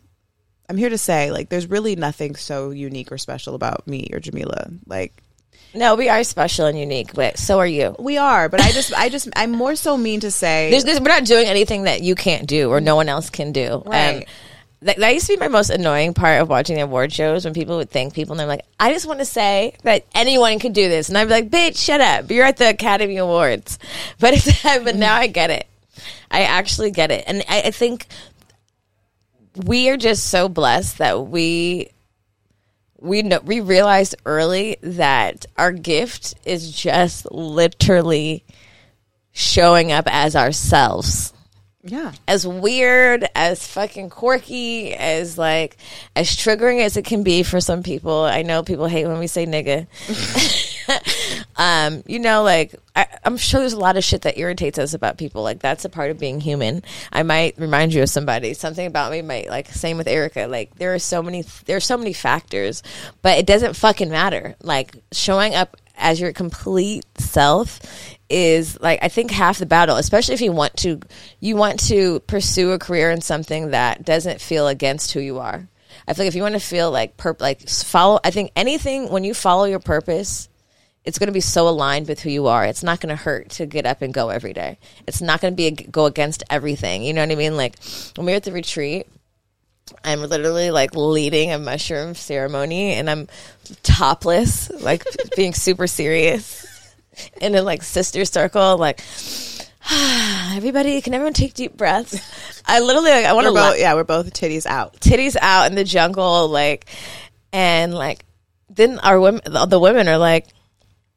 I'm 0.69 0.77
here 0.77 0.91
to 0.91 0.99
say 0.99 1.33
like 1.33 1.49
there's 1.49 1.67
really 1.69 1.97
nothing 1.97 2.37
so 2.37 2.71
unique 2.71 3.11
or 3.11 3.19
special 3.19 3.55
about 3.55 3.87
me 3.87 4.09
or 4.13 4.21
Jamila. 4.21 4.71
Like 4.87 5.23
No, 5.75 5.97
we 5.97 6.09
are 6.09 6.23
special 6.25 6.67
and 6.67 6.79
unique, 6.79 7.13
but 7.15 7.39
so 7.39 7.59
are 7.59 7.67
you. 7.67 7.97
we 7.99 8.19
are, 8.19 8.49
but 8.49 8.61
I 8.61 8.71
just 8.71 8.95
I 8.95 9.09
just 9.09 9.29
I'm 9.37 9.51
more 9.53 9.75
so 9.77 9.97
mean 9.97 10.21
to 10.21 10.31
say 10.31 10.71
There's, 10.71 10.85
there's, 10.85 11.01
we're 11.01 11.09
not 11.09 11.25
doing 11.25 11.47
anything 11.47 11.85
that 11.85 12.03
you 12.03 12.15
can't 12.15 12.47
do 12.47 12.71
or 12.71 12.81
no 12.81 12.97
one 12.97 13.09
else 13.09 13.31
can 13.31 13.53
do. 13.53 13.83
Right. 13.85 13.97
And 13.97 14.27
that, 14.83 14.97
that 14.97 15.13
used 15.15 15.27
to 15.27 15.35
be 15.35 15.39
my 15.39 15.49
most 15.49 15.71
annoying 15.71 16.15
part 16.15 16.41
of 16.41 16.49
watching 16.49 16.77
the 16.77 16.83
award 16.83 17.13
shows 17.13 17.45
when 17.45 17.53
people 17.53 17.77
would 17.77 17.91
thank 17.91 18.15
people 18.15 18.33
and 18.33 18.41
they're 18.41 18.47
like, 18.47 18.65
I 18.79 18.93
just 18.93 19.07
want 19.07 19.19
to 19.19 19.27
say 19.27 19.75
that 19.83 20.07
anyone 20.15 20.59
could 20.59 20.73
do 20.73 20.89
this. 20.89 21.09
And 21.09 21.19
I'd 21.19 21.25
be 21.25 21.31
like, 21.31 21.51
bitch, 21.51 21.77
shut 21.77 22.01
up. 22.01 22.31
You're 22.31 22.47
at 22.47 22.57
the 22.57 22.71
Academy 22.71 23.17
Awards. 23.19 23.79
But, 24.19 24.35
it's, 24.35 24.63
but 24.63 24.97
now 24.97 25.15
I 25.17 25.27
get 25.27 25.51
it. 25.51 25.67
I 26.31 26.43
actually 26.43 26.91
get 26.91 27.11
it. 27.11 27.25
And 27.27 27.43
I, 27.49 27.63
I 27.63 27.71
think 27.71 28.07
we 29.55 29.89
are 29.91 29.97
just 29.97 30.27
so 30.27 30.49
blessed 30.49 30.99
that 30.99 31.27
we 31.27 31.91
we 32.99 33.23
know 33.23 33.41
we 33.43 33.61
realized 33.61 34.15
early 34.27 34.77
that 34.83 35.47
our 35.57 35.73
gift 35.73 36.35
is 36.45 36.71
just 36.71 37.31
literally 37.33 38.45
showing 39.33 39.91
up 39.91 40.07
as 40.07 40.37
ourselves 40.37 41.33
Yeah. 41.83 42.13
as 42.29 42.47
weird, 42.47 43.27
as 43.35 43.67
fucking 43.67 44.11
quirky, 44.11 44.95
as 44.95 45.39
like 45.39 45.79
as 46.15 46.29
triggering 46.29 46.85
as 46.85 46.97
it 46.99 47.07
can 47.07 47.23
be 47.23 47.43
for 47.43 47.61
some 47.61 47.83
people. 47.83 48.21
I 48.25 48.43
know 48.43 48.63
people 48.63 48.87
hate 48.87 49.07
when 49.07 49.19
we 49.19 49.27
say 49.27 49.47
nigga. 49.47 49.87
um, 51.57 52.03
you 52.07 52.19
know, 52.19 52.43
like 52.43 52.75
I, 52.95 53.07
I'm 53.25 53.39
sure 53.39 53.61
there's 53.61 53.73
a 53.73 53.79
lot 53.79 53.97
of 53.97 54.05
shit 54.05 54.23
that 54.23 54.39
irritates 54.39 54.79
us 54.79 54.93
about 54.93 55.17
people. 55.17 55.43
Like 55.43 55.61
that's 55.61 55.87
a 55.87 55.89
part 55.89 56.11
of 56.11 56.19
being 56.19 56.41
human. 56.41 56.83
I 57.13 57.23
might 57.23 57.59
remind 57.59 57.95
you 57.95 58.03
of 58.03 58.11
somebody. 58.11 58.53
Something 58.53 58.87
about 58.87 59.11
me 59.11 59.23
might 59.23 59.49
like 59.49 59.69
same 59.69 59.97
with 59.97 60.07
Erica. 60.07 60.49
Like 60.49 60.75
there 60.77 60.95
are 60.95 60.99
so 60.99 61.23
many 61.23 61.45
there 61.65 61.79
are 61.79 61.81
so 61.81 61.97
many 61.97 62.13
factors, 62.13 62.83
but 63.23 63.39
it 63.39 63.47
doesn't 63.47 63.75
fucking 63.75 64.11
matter. 64.11 64.55
Like 64.63 64.97
showing 65.13 65.55
up 65.55 65.79
as 65.97 66.21
your 66.21 66.33
complete 66.33 67.05
self 67.19 67.81
is 68.31 68.81
like 68.81 69.01
I 69.03 69.09
think 69.09 69.31
half 69.31 69.59
the 69.59 69.67
battle, 69.67 69.97
especially 69.97 70.35
if 70.35 70.41
you 70.41 70.53
want 70.53 70.77
to 70.79 71.01
you 71.41 71.57
want 71.57 71.81
to 71.89 72.21
pursue 72.21 72.71
a 72.71 72.79
career 72.79 73.11
in 73.11 73.21
something 73.21 73.71
that 73.71 74.05
doesn't 74.05 74.41
feel 74.41 74.69
against 74.69 75.13
who 75.13 75.21
you 75.21 75.39
are. 75.39 75.69
I 76.07 76.15
feel 76.15 76.25
like 76.25 76.29
if 76.29 76.37
you 76.37 76.43
want 76.43 76.55
to 76.55 76.61
feel 76.61 76.91
like 76.91 77.17
perp 77.17 77.41
like 77.41 77.69
follow 77.69 78.21
I 78.25 78.31
think 78.31 78.53
anything 78.55 79.11
when 79.11 79.25
you 79.25 79.35
follow 79.35 79.65
your 79.65 79.81
purpose, 79.81 80.49
it's 81.05 81.19
going 81.19 81.27
to 81.27 81.33
be 81.33 81.41
so 81.41 81.69
aligned 81.69 82.09
with 82.09 82.21
who 82.21 82.31
you 82.31 82.47
are. 82.47 82.65
It's 82.65 82.85
not 82.85 83.01
going 83.01 83.15
to 83.15 83.23
hurt 83.23 83.51
to 83.51 83.67
get 83.67 83.85
up 83.85 84.01
and 84.01 84.15
go 84.15 84.29
every 84.29 84.53
day. 84.53 84.79
It's 85.07 85.21
not 85.21 85.41
going 85.41 85.53
to 85.53 85.57
be 85.57 85.67
a, 85.67 85.71
go 85.73 86.07
against 86.07 86.45
everything. 86.49 87.03
You 87.03 87.13
know 87.13 87.23
what 87.23 87.33
I 87.33 87.35
mean? 87.35 87.57
Like 87.57 87.77
when 88.17 88.27
we 88.27 88.33
were 88.33 88.37
at 88.37 88.45
the 88.45 88.53
retreat, 88.53 89.09
I'm 90.05 90.21
literally 90.21 90.71
like 90.71 90.95
leading 90.95 91.53
a 91.53 91.59
mushroom 91.59 92.15
ceremony 92.15 92.93
and 92.93 93.11
I'm 93.11 93.29
topless, 93.83 94.71
like 94.83 95.05
being 95.37 95.53
super 95.53 95.89
serious 95.89 96.70
in 97.41 97.55
a 97.55 97.63
like 97.63 97.83
sister 97.83 98.25
circle, 98.25 98.79
like 98.79 99.01
everybody 100.53 101.01
can 101.01 101.15
everyone 101.15 101.33
take 101.33 101.55
deep 101.55 101.77
breaths. 101.77 102.21
I 102.67 102.81
literally 102.81 103.11
like 103.11 103.25
I 103.25 103.33
want 103.33 103.47
to 103.47 103.53
both, 103.53 103.79
yeah, 103.79 103.95
we're 103.95 104.05
both 104.05 104.33
titties 104.33 104.67
out. 104.67 104.95
titties 105.01 105.37
out 105.41 105.71
in 105.71 105.75
the 105.75 105.85
jungle, 105.85 106.49
like, 106.49 106.87
and 107.53 107.95
like, 107.95 108.25
then 108.69 108.99
our 109.01 109.19
women, 109.19 109.41
the, 109.45 109.67
the 109.67 109.81
women 109.81 110.07
are 110.07 110.19
like, 110.19 110.47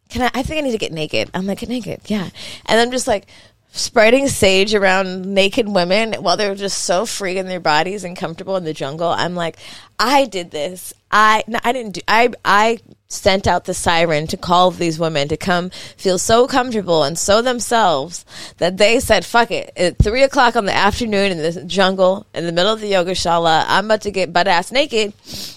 "Can 0.09 0.23
I? 0.23 0.31
I 0.33 0.43
think 0.43 0.59
I 0.59 0.61
need 0.61 0.71
to 0.71 0.77
get 0.77 0.91
naked." 0.91 1.29
I'm 1.33 1.45
like, 1.45 1.59
"Get 1.59 1.69
naked, 1.69 2.01
yeah." 2.05 2.29
And 2.65 2.79
I'm 2.79 2.91
just 2.91 3.07
like 3.07 3.27
spreading 3.75 4.27
sage 4.27 4.75
around 4.75 5.25
naked 5.25 5.67
women 5.67 6.13
while 6.13 6.37
they're 6.37 6.53
just 6.53 6.83
so 6.83 7.07
free 7.07 7.39
in 7.39 7.47
their 7.47 7.59
bodies 7.59 8.03
and 8.03 8.15
comfortable 8.15 8.55
in 8.55 8.63
the 8.63 8.73
jungle. 8.73 9.09
I'm 9.09 9.35
like, 9.35 9.57
I 9.99 10.25
did 10.25 10.51
this. 10.51 10.93
I 11.11 11.43
no, 11.47 11.59
I 11.63 11.73
didn't 11.73 11.93
do. 11.93 12.01
I 12.07 12.31
I 12.45 12.79
sent 13.13 13.47
out 13.47 13.65
the 13.65 13.73
siren 13.73 14.27
to 14.27 14.37
call 14.37 14.71
these 14.71 14.99
women 14.99 15.27
to 15.27 15.37
come 15.37 15.69
feel 15.97 16.17
so 16.17 16.47
comfortable 16.47 17.03
and 17.03 17.17
so 17.17 17.41
themselves 17.41 18.25
that 18.57 18.77
they 18.77 18.99
said, 18.99 19.25
"Fuck 19.25 19.51
it." 19.51 19.71
At 19.77 19.97
three 19.97 20.23
o'clock 20.23 20.55
on 20.55 20.65
the 20.65 20.75
afternoon 20.75 21.31
in 21.31 21.37
the 21.37 21.63
jungle 21.63 22.25
in 22.33 22.45
the 22.45 22.51
middle 22.51 22.73
of 22.73 22.81
the 22.81 22.87
yoga 22.87 23.11
shala, 23.11 23.65
I'm 23.67 23.85
about 23.85 24.01
to 24.01 24.11
get 24.11 24.33
butt 24.33 24.47
ass 24.47 24.71
naked 24.71 25.13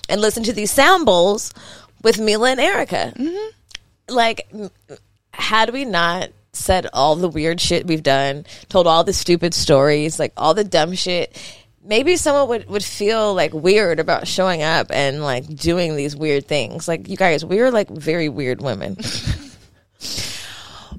and 0.08 0.20
listen 0.20 0.42
to 0.44 0.52
these 0.52 0.70
sound 0.70 1.06
bowls 1.06 1.52
with 2.02 2.16
Milah 2.16 2.52
and 2.52 2.60
Erica. 2.60 3.12
Mm-hmm. 3.16 4.14
Like, 4.14 4.48
had 5.32 5.70
we 5.70 5.84
not 5.84 6.30
said 6.52 6.86
all 6.92 7.16
the 7.16 7.28
weird 7.28 7.60
shit 7.60 7.86
we've 7.86 8.02
done, 8.02 8.46
told 8.68 8.86
all 8.86 9.04
the 9.04 9.12
stupid 9.12 9.54
stories, 9.54 10.18
like 10.18 10.32
all 10.36 10.54
the 10.54 10.64
dumb 10.64 10.94
shit, 10.94 11.36
maybe 11.86 12.16
someone 12.16 12.48
would, 12.48 12.68
would 12.68 12.84
feel 12.84 13.34
like 13.34 13.52
weird 13.54 14.00
about 14.00 14.26
showing 14.26 14.62
up 14.62 14.88
and 14.90 15.22
like 15.22 15.46
doing 15.46 15.96
these 15.96 16.16
weird 16.16 16.46
things. 16.46 16.88
Like, 16.88 17.08
you 17.08 17.16
guys, 17.16 17.44
we 17.44 17.60
are 17.60 17.70
like 17.70 17.88
very 17.88 18.28
weird 18.28 18.60
women. 18.60 18.96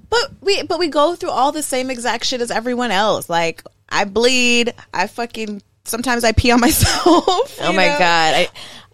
But 0.10 0.32
we 0.42 0.64
but 0.64 0.80
we 0.80 0.88
go 0.88 1.16
through 1.16 1.32
all 1.32 1.52
the 1.52 1.64
same 1.64 1.90
exact 1.90 2.26
shit 2.26 2.42
as 2.42 2.52
everyone 2.52 2.92
else. 2.92 3.30
Like 3.30 3.64
I 3.90 4.06
bleed, 4.06 4.74
I 4.94 5.08
fucking 5.08 5.62
sometimes 5.84 6.24
I 6.24 6.32
pee 6.32 6.52
on 6.52 6.60
myself. 6.62 7.04
Oh 7.06 7.74
my 7.74 7.88
know? 7.88 8.00
god, 8.00 8.34
I 8.36 8.50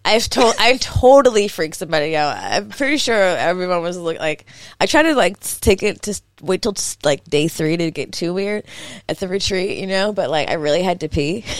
I've 0.05 0.29
told 0.29 0.55
I 0.59 0.77
totally 0.77 1.47
freaked 1.47 1.77
somebody 1.77 2.15
out. 2.15 2.37
I'm 2.37 2.69
pretty 2.69 2.97
sure 2.97 3.15
everyone 3.15 3.81
was 3.81 3.97
look 3.97 4.19
like 4.19 4.45
I 4.79 4.85
tried 4.85 5.03
to 5.03 5.15
like 5.15 5.39
take 5.61 5.81
it 5.81 6.01
to 6.03 6.21
wait 6.41 6.61
till 6.61 6.75
like 7.03 7.23
day 7.25 7.47
three 7.47 7.77
to 7.77 7.91
get 7.91 8.11
too 8.11 8.33
weird 8.33 8.65
at 9.07 9.19
the 9.19 9.27
retreat, 9.27 9.77
you 9.77 9.87
know. 9.87 10.11
But 10.11 10.29
like 10.29 10.49
I 10.49 10.53
really 10.53 10.83
had 10.83 11.01
to 11.01 11.09
pee. 11.09 11.45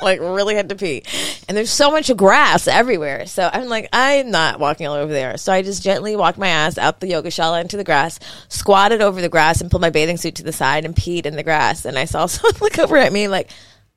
like 0.00 0.20
really 0.20 0.54
had 0.54 0.68
to 0.68 0.76
pee 0.76 1.02
and 1.48 1.56
there's 1.56 1.70
so 1.70 1.90
much 1.90 2.14
grass 2.16 2.68
everywhere 2.68 3.26
so 3.26 3.50
i'm 3.52 3.68
like 3.68 3.88
i'm 3.92 4.30
not 4.30 4.60
walking 4.60 4.86
all 4.86 4.94
over 4.94 5.12
there 5.12 5.36
so 5.36 5.52
i 5.52 5.60
just 5.60 5.82
gently 5.82 6.14
walked 6.14 6.38
my 6.38 6.48
ass 6.48 6.78
out 6.78 7.00
the 7.00 7.08
yoga 7.08 7.30
shala 7.30 7.60
into 7.60 7.76
the 7.76 7.82
grass 7.82 8.20
squatted 8.48 9.02
over 9.02 9.20
the 9.20 9.28
grass 9.28 9.60
and 9.60 9.70
pulled 9.70 9.80
my 9.80 9.90
bathing 9.90 10.16
suit 10.16 10.36
to 10.36 10.44
the 10.44 10.52
side 10.52 10.84
and 10.84 10.94
peed 10.94 11.26
in 11.26 11.34
the 11.34 11.42
grass 11.42 11.84
and 11.84 11.98
i 11.98 12.04
saw 12.04 12.26
someone 12.26 12.60
look 12.60 12.78
over 12.78 12.96
at 12.96 13.12
me 13.12 13.28
like 13.28 13.50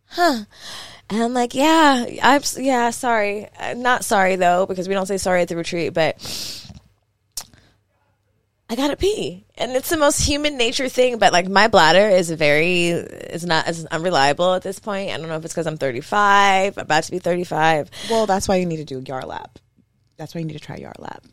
huh 0.08 0.40
and 1.12 1.22
I'm 1.22 1.34
like, 1.34 1.54
yeah, 1.54 2.06
I'm 2.24 2.42
yeah, 2.58 2.90
sorry, 2.90 3.50
uh, 3.60 3.74
not 3.74 4.06
sorry 4.06 4.38
though 4.38 4.66
because 4.66 4.88
we 4.88 4.94
don't 4.94 5.06
say 5.06 5.18
sorry 5.18 5.42
at 5.42 5.50
the 5.50 5.58
retreat, 5.58 5.94
but 5.94 6.16
I 8.70 8.78
gotta 8.78 8.96
pee, 8.96 9.46
and 9.58 9.74
it's 9.74 9.90
the 9.90 9.98
most 9.98 10.22
human 10.26 10.56
nature 10.56 10.88
thing. 10.88 11.18
But 11.18 11.34
like, 11.34 11.50
my 11.50 11.68
bladder 11.68 12.08
is 12.08 12.32
very 12.32 12.88
is 12.88 13.46
not 13.46 13.68
as 13.68 13.86
unreliable 13.88 14.54
at 14.54 14.62
this 14.62 14.80
point. 14.80 15.12
I 15.12 15.18
don't 15.18 15.28
know 15.28 15.36
if 15.36 15.44
it's 15.44 15.54
because 15.54 15.68
I'm 15.68 15.78
35, 15.78 16.78
about 16.78 17.04
to 17.04 17.12
be 17.12 17.20
35. 17.20 17.92
Well, 18.10 18.26
that's 18.26 18.48
why 18.48 18.56
you 18.56 18.66
need 18.66 18.78
to 18.78 18.86
do 18.86 19.02
Yarlap. 19.02 19.58
That's 20.16 20.34
why 20.34 20.40
you 20.40 20.48
need 20.48 20.54
to 20.54 20.60
try 20.60 20.80
Yarlap. 20.80 21.26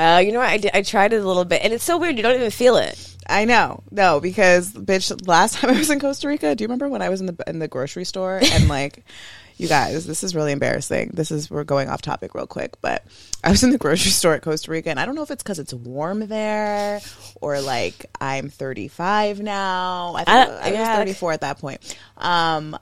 Uh, 0.00 0.18
you 0.18 0.32
know 0.32 0.38
what? 0.38 0.48
I 0.48 0.56
did, 0.56 0.70
I 0.72 0.80
tried 0.80 1.12
it 1.12 1.20
a 1.20 1.26
little 1.26 1.44
bit, 1.44 1.62
and 1.62 1.74
it's 1.74 1.84
so 1.84 1.98
weird. 1.98 2.16
You 2.16 2.22
don't 2.22 2.34
even 2.34 2.50
feel 2.50 2.76
it. 2.76 3.16
I 3.28 3.44
know, 3.44 3.82
no, 3.90 4.18
because 4.18 4.72
bitch, 4.72 5.26
last 5.28 5.56
time 5.56 5.70
I 5.70 5.78
was 5.78 5.90
in 5.90 6.00
Costa 6.00 6.26
Rica, 6.26 6.54
do 6.54 6.64
you 6.64 6.68
remember 6.68 6.88
when 6.88 7.02
I 7.02 7.10
was 7.10 7.20
in 7.20 7.26
the 7.26 7.36
in 7.46 7.58
the 7.58 7.68
grocery 7.68 8.04
store 8.04 8.40
and 8.42 8.66
like, 8.66 9.04
you 9.58 9.68
guys, 9.68 10.06
this 10.06 10.24
is 10.24 10.34
really 10.34 10.52
embarrassing. 10.52 11.10
This 11.12 11.30
is 11.30 11.50
we're 11.50 11.64
going 11.64 11.90
off 11.90 12.00
topic 12.00 12.34
real 12.34 12.46
quick, 12.46 12.80
but 12.80 13.04
I 13.44 13.50
was 13.50 13.62
in 13.62 13.70
the 13.70 13.78
grocery 13.78 14.10
store 14.10 14.32
at 14.32 14.42
Costa 14.42 14.70
Rica, 14.70 14.88
and 14.88 14.98
I 14.98 15.04
don't 15.04 15.16
know 15.16 15.22
if 15.22 15.30
it's 15.30 15.42
because 15.42 15.58
it's 15.58 15.74
warm 15.74 16.26
there 16.28 17.00
or 17.42 17.60
like 17.60 18.06
I'm 18.22 18.48
35 18.48 19.40
now. 19.40 20.14
I, 20.14 20.24
think 20.24 20.28
I- 20.28 20.44
I, 20.44 20.70
was 20.70 20.78
yeah. 20.78 20.96
34 20.96 21.32
at 21.32 21.40
that 21.42 21.58
point. 21.58 21.98
Um, 22.16 22.74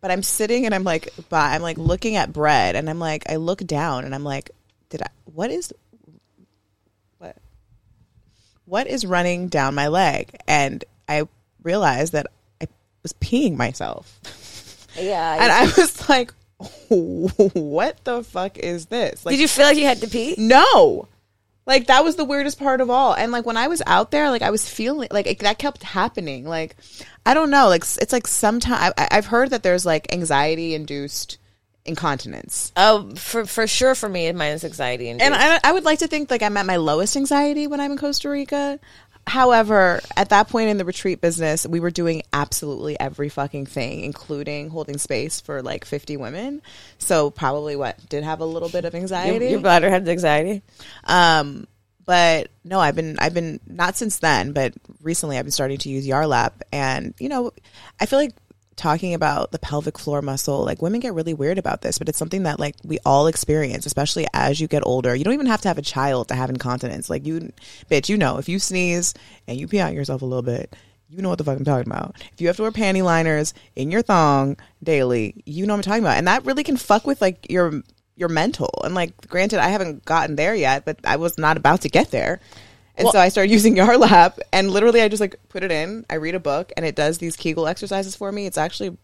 but 0.00 0.10
I'm 0.10 0.22
sitting 0.22 0.64
and 0.64 0.74
I'm 0.74 0.84
like, 0.84 1.10
by, 1.28 1.54
I'm 1.54 1.62
like 1.62 1.76
looking 1.76 2.16
at 2.16 2.32
bread, 2.32 2.76
and 2.76 2.88
I'm 2.88 2.98
like, 2.98 3.30
I 3.30 3.36
look 3.36 3.58
down 3.58 4.06
and 4.06 4.14
I'm 4.14 4.24
like, 4.24 4.52
did 4.88 5.02
I? 5.02 5.08
What 5.26 5.50
is? 5.50 5.72
What 8.72 8.86
is 8.86 9.04
running 9.04 9.48
down 9.48 9.74
my 9.74 9.88
leg? 9.88 10.34
And 10.48 10.82
I 11.06 11.28
realized 11.62 12.14
that 12.14 12.28
I 12.58 12.68
was 13.02 13.12
peeing 13.12 13.54
myself. 13.54 14.18
Yeah. 14.98 15.38
And 15.40 15.52
I 15.52 15.64
was 15.76 16.08
like, 16.08 16.32
what 16.88 18.02
the 18.04 18.24
fuck 18.24 18.56
is 18.56 18.86
this? 18.86 19.26
Like, 19.26 19.34
did 19.34 19.42
you 19.42 19.48
feel 19.48 19.66
like 19.66 19.76
you 19.76 19.84
had 19.84 20.00
to 20.00 20.08
pee? 20.08 20.36
no. 20.38 21.06
Like 21.66 21.88
that 21.88 22.02
was 22.02 22.16
the 22.16 22.24
weirdest 22.24 22.58
part 22.58 22.80
of 22.80 22.88
all. 22.88 23.12
And 23.12 23.30
like 23.30 23.44
when 23.44 23.58
I 23.58 23.68
was 23.68 23.82
out 23.86 24.10
there, 24.10 24.30
like 24.30 24.42
I 24.42 24.50
was 24.50 24.68
feeling 24.68 25.08
like 25.10 25.26
it, 25.26 25.38
that 25.40 25.58
kept 25.58 25.82
happening. 25.82 26.44
Like 26.44 26.74
I 27.26 27.34
don't 27.34 27.50
know, 27.50 27.68
like 27.68 27.82
it's 27.82 28.12
like 28.12 28.26
sometimes 28.26 28.94
I've 28.96 29.26
heard 29.26 29.50
that 29.50 29.62
there's 29.62 29.86
like 29.86 30.12
anxiety 30.12 30.74
induced 30.74 31.36
incontinence. 31.84 32.72
Oh, 32.76 33.14
for 33.16 33.44
for 33.44 33.66
sure, 33.66 33.94
for 33.94 34.08
me, 34.08 34.30
mine 34.32 34.52
is 34.52 34.64
anxiety 34.64 35.08
and. 35.08 35.20
And 35.20 35.34
I, 35.34 35.60
I 35.64 35.72
would 35.72 35.84
like 35.84 36.00
to 36.00 36.08
think 36.08 36.30
like 36.30 36.42
I'm 36.42 36.56
at 36.56 36.66
my 36.66 36.76
lowest 36.76 37.16
anxiety 37.16 37.66
when 37.66 37.80
I'm 37.80 37.92
in 37.92 37.98
Costa 37.98 38.28
Rica. 38.28 38.78
However, 39.26 40.00
at 40.16 40.30
that 40.30 40.48
point 40.48 40.68
in 40.68 40.78
the 40.78 40.84
retreat 40.84 41.20
business, 41.20 41.64
we 41.64 41.78
were 41.78 41.92
doing 41.92 42.22
absolutely 42.32 42.98
every 42.98 43.28
fucking 43.28 43.66
thing, 43.66 44.00
including 44.00 44.70
holding 44.70 44.98
space 44.98 45.40
for 45.40 45.62
like 45.62 45.84
50 45.84 46.16
women. 46.16 46.60
So 46.98 47.30
probably 47.30 47.76
what 47.76 47.96
did 48.08 48.24
have 48.24 48.40
a 48.40 48.44
little 48.44 48.68
bit 48.68 48.84
of 48.84 48.94
your, 48.94 49.02
anxiety. 49.02 49.46
your 49.46 49.60
bladder 49.60 49.90
had 49.90 50.08
anxiety. 50.08 50.62
Um, 51.04 51.68
but 52.04 52.50
no, 52.64 52.80
I've 52.80 52.96
been 52.96 53.16
I've 53.20 53.34
been 53.34 53.60
not 53.66 53.96
since 53.96 54.18
then, 54.18 54.52
but 54.52 54.74
recently 55.02 55.38
I've 55.38 55.44
been 55.44 55.52
starting 55.52 55.78
to 55.78 55.88
use 55.88 56.06
Yarlap, 56.06 56.52
and 56.72 57.14
you 57.18 57.28
know, 57.28 57.52
I 58.00 58.06
feel 58.06 58.18
like 58.18 58.32
talking 58.76 59.14
about 59.14 59.52
the 59.52 59.58
pelvic 59.58 59.98
floor 59.98 60.22
muscle, 60.22 60.64
like 60.64 60.82
women 60.82 61.00
get 61.00 61.14
really 61.14 61.34
weird 61.34 61.58
about 61.58 61.82
this, 61.82 61.98
but 61.98 62.08
it's 62.08 62.18
something 62.18 62.44
that 62.44 62.58
like 62.58 62.74
we 62.84 62.98
all 63.04 63.26
experience, 63.26 63.86
especially 63.86 64.26
as 64.32 64.60
you 64.60 64.68
get 64.68 64.82
older. 64.84 65.14
You 65.14 65.24
don't 65.24 65.34
even 65.34 65.46
have 65.46 65.60
to 65.62 65.68
have 65.68 65.78
a 65.78 65.82
child 65.82 66.28
to 66.28 66.34
have 66.34 66.50
incontinence. 66.50 67.10
Like 67.10 67.26
you, 67.26 67.52
bitch, 67.90 68.08
you 68.08 68.16
know, 68.16 68.38
if 68.38 68.48
you 68.48 68.58
sneeze 68.58 69.14
and 69.46 69.58
you 69.58 69.68
pee 69.68 69.80
on 69.80 69.94
yourself 69.94 70.22
a 70.22 70.26
little 70.26 70.42
bit. 70.42 70.74
You 71.08 71.20
know 71.20 71.28
what 71.28 71.36
the 71.36 71.44
fuck 71.44 71.58
I'm 71.58 71.64
talking 71.64 71.92
about. 71.92 72.16
If 72.32 72.40
you 72.40 72.46
have 72.46 72.56
to 72.56 72.62
wear 72.62 72.70
panty 72.70 73.04
liners 73.04 73.52
in 73.76 73.90
your 73.90 74.00
thong 74.00 74.56
daily, 74.82 75.42
you 75.44 75.66
know 75.66 75.74
what 75.74 75.80
I'm 75.80 75.82
talking 75.82 76.02
about. 76.02 76.16
And 76.16 76.26
that 76.26 76.46
really 76.46 76.64
can 76.64 76.78
fuck 76.78 77.06
with 77.06 77.20
like 77.20 77.50
your 77.50 77.82
your 78.16 78.30
mental. 78.30 78.70
And 78.82 78.94
like 78.94 79.28
granted 79.28 79.58
I 79.58 79.68
haven't 79.68 80.06
gotten 80.06 80.36
there 80.36 80.54
yet, 80.54 80.86
but 80.86 80.98
I 81.04 81.16
was 81.16 81.36
not 81.36 81.58
about 81.58 81.82
to 81.82 81.90
get 81.90 82.10
there. 82.10 82.40
And 82.96 83.04
Well- 83.04 83.12
so 83.12 83.18
I 83.20 83.28
started 83.28 83.50
using 83.50 83.74
Yarlap 83.76 84.38
and 84.52 84.70
literally 84.70 85.00
I 85.02 85.08
just 85.08 85.20
like 85.20 85.36
put 85.48 85.62
it 85.64 85.72
in, 85.72 86.04
I 86.10 86.14
read 86.16 86.34
a 86.34 86.40
book 86.40 86.72
and 86.76 86.84
it 86.84 86.94
does 86.94 87.18
these 87.18 87.36
Kegel 87.36 87.66
exercises 87.66 88.14
for 88.16 88.30
me. 88.30 88.46
It's 88.46 88.58
actually 88.58 88.96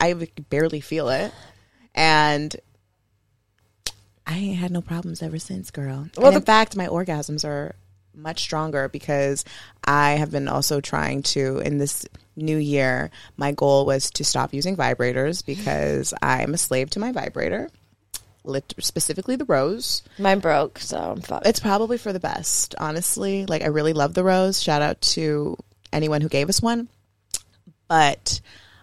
I 0.00 0.12
barely 0.50 0.80
feel 0.80 1.08
it, 1.08 1.32
and 1.94 2.54
I 4.26 4.36
ain't 4.36 4.58
had 4.58 4.70
no 4.70 4.80
problems 4.80 5.22
ever 5.22 5.38
since, 5.38 5.70
girl. 5.70 6.08
Well, 6.16 6.26
and 6.26 6.34
in 6.36 6.40
the- 6.40 6.46
fact, 6.46 6.76
my 6.76 6.88
orgasms 6.88 7.44
are 7.44 7.74
much 8.14 8.40
stronger 8.40 8.88
because 8.88 9.44
I 9.84 10.12
have 10.12 10.30
been 10.30 10.48
also 10.48 10.80
trying 10.80 11.22
to 11.22 11.58
in 11.58 11.78
this 11.78 12.06
new 12.36 12.56
year. 12.56 13.10
My 13.36 13.52
goal 13.52 13.86
was 13.86 14.10
to 14.12 14.24
stop 14.24 14.54
using 14.54 14.76
vibrators 14.76 15.44
because 15.44 16.14
I'm 16.22 16.54
a 16.54 16.58
slave 16.58 16.90
to 16.90 17.00
my 17.00 17.12
vibrator, 17.12 17.70
lit- 18.44 18.74
specifically 18.78 19.36
the 19.36 19.44
Rose. 19.44 20.02
Mine 20.18 20.38
broke, 20.38 20.78
so 20.78 20.96
I'm 20.98 21.20
fucked. 21.20 21.46
It's 21.46 21.60
probably 21.60 21.98
for 21.98 22.12
the 22.12 22.20
best, 22.20 22.74
honestly. 22.78 23.46
Like 23.46 23.62
I 23.62 23.66
really 23.66 23.92
love 23.92 24.14
the 24.14 24.24
rose. 24.24 24.62
Shout 24.62 24.82
out 24.82 25.00
to 25.00 25.56
anyone 25.92 26.20
who 26.20 26.28
gave 26.28 26.48
us 26.48 26.62
one. 26.62 26.88
But 27.88 28.40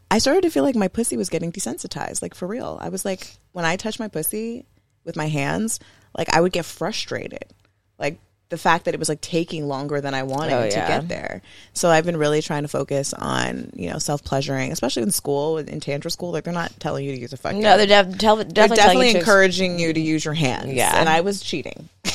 I 0.09 0.19
started 0.19 0.41
to 0.43 0.49
feel 0.49 0.63
like 0.63 0.75
my 0.75 0.87
pussy 0.87 1.17
was 1.17 1.29
getting 1.29 1.51
desensitized, 1.51 2.21
like 2.21 2.35
for 2.35 2.47
real. 2.47 2.77
I 2.81 2.89
was 2.89 3.05
like 3.05 3.37
when 3.53 3.65
I 3.65 3.75
touch 3.75 3.99
my 3.99 4.07
pussy 4.07 4.65
with 5.05 5.15
my 5.15 5.27
hands, 5.27 5.79
like 6.17 6.33
I 6.33 6.41
would 6.41 6.51
get 6.51 6.65
frustrated. 6.65 7.45
Like 7.97 8.19
the 8.51 8.57
fact 8.57 8.85
that 8.85 8.93
it 8.93 8.99
was 8.99 9.09
like 9.09 9.21
taking 9.21 9.67
longer 9.67 9.99
than 10.01 10.13
I 10.13 10.21
wanted 10.23 10.53
Oh, 10.53 10.69
to 10.69 10.75
get 10.75 11.07
there. 11.07 11.41
So 11.73 11.89
I've 11.89 12.05
been 12.05 12.17
really 12.17 12.41
trying 12.43 12.61
to 12.61 12.67
focus 12.67 13.13
on, 13.13 13.71
you 13.75 13.89
know, 13.89 13.97
self 13.97 14.23
pleasuring, 14.23 14.71
especially 14.71 15.01
in 15.03 15.11
school, 15.11 15.57
in 15.57 15.79
Tantra 15.79 16.11
school. 16.11 16.31
Like 16.31 16.43
they're 16.43 16.53
not 16.53 16.71
telling 16.79 17.05
you 17.05 17.15
to 17.15 17.19
use 17.19 17.33
a 17.33 17.37
fucking 17.37 17.61
no, 17.61 17.77
they're 17.77 17.87
def- 17.87 18.17
tell, 18.19 18.35
definitely, 18.35 18.53
they're 18.53 18.75
definitely 18.75 19.07
you 19.07 19.13
to- 19.13 19.19
encouraging 19.19 19.79
you 19.79 19.91
to 19.93 19.99
use 19.99 20.23
your 20.23 20.35
hands. 20.35 20.73
Yeah. 20.73 20.99
And 20.99 21.09
I 21.09 21.21
was 21.21 21.41
cheating. 21.41 21.89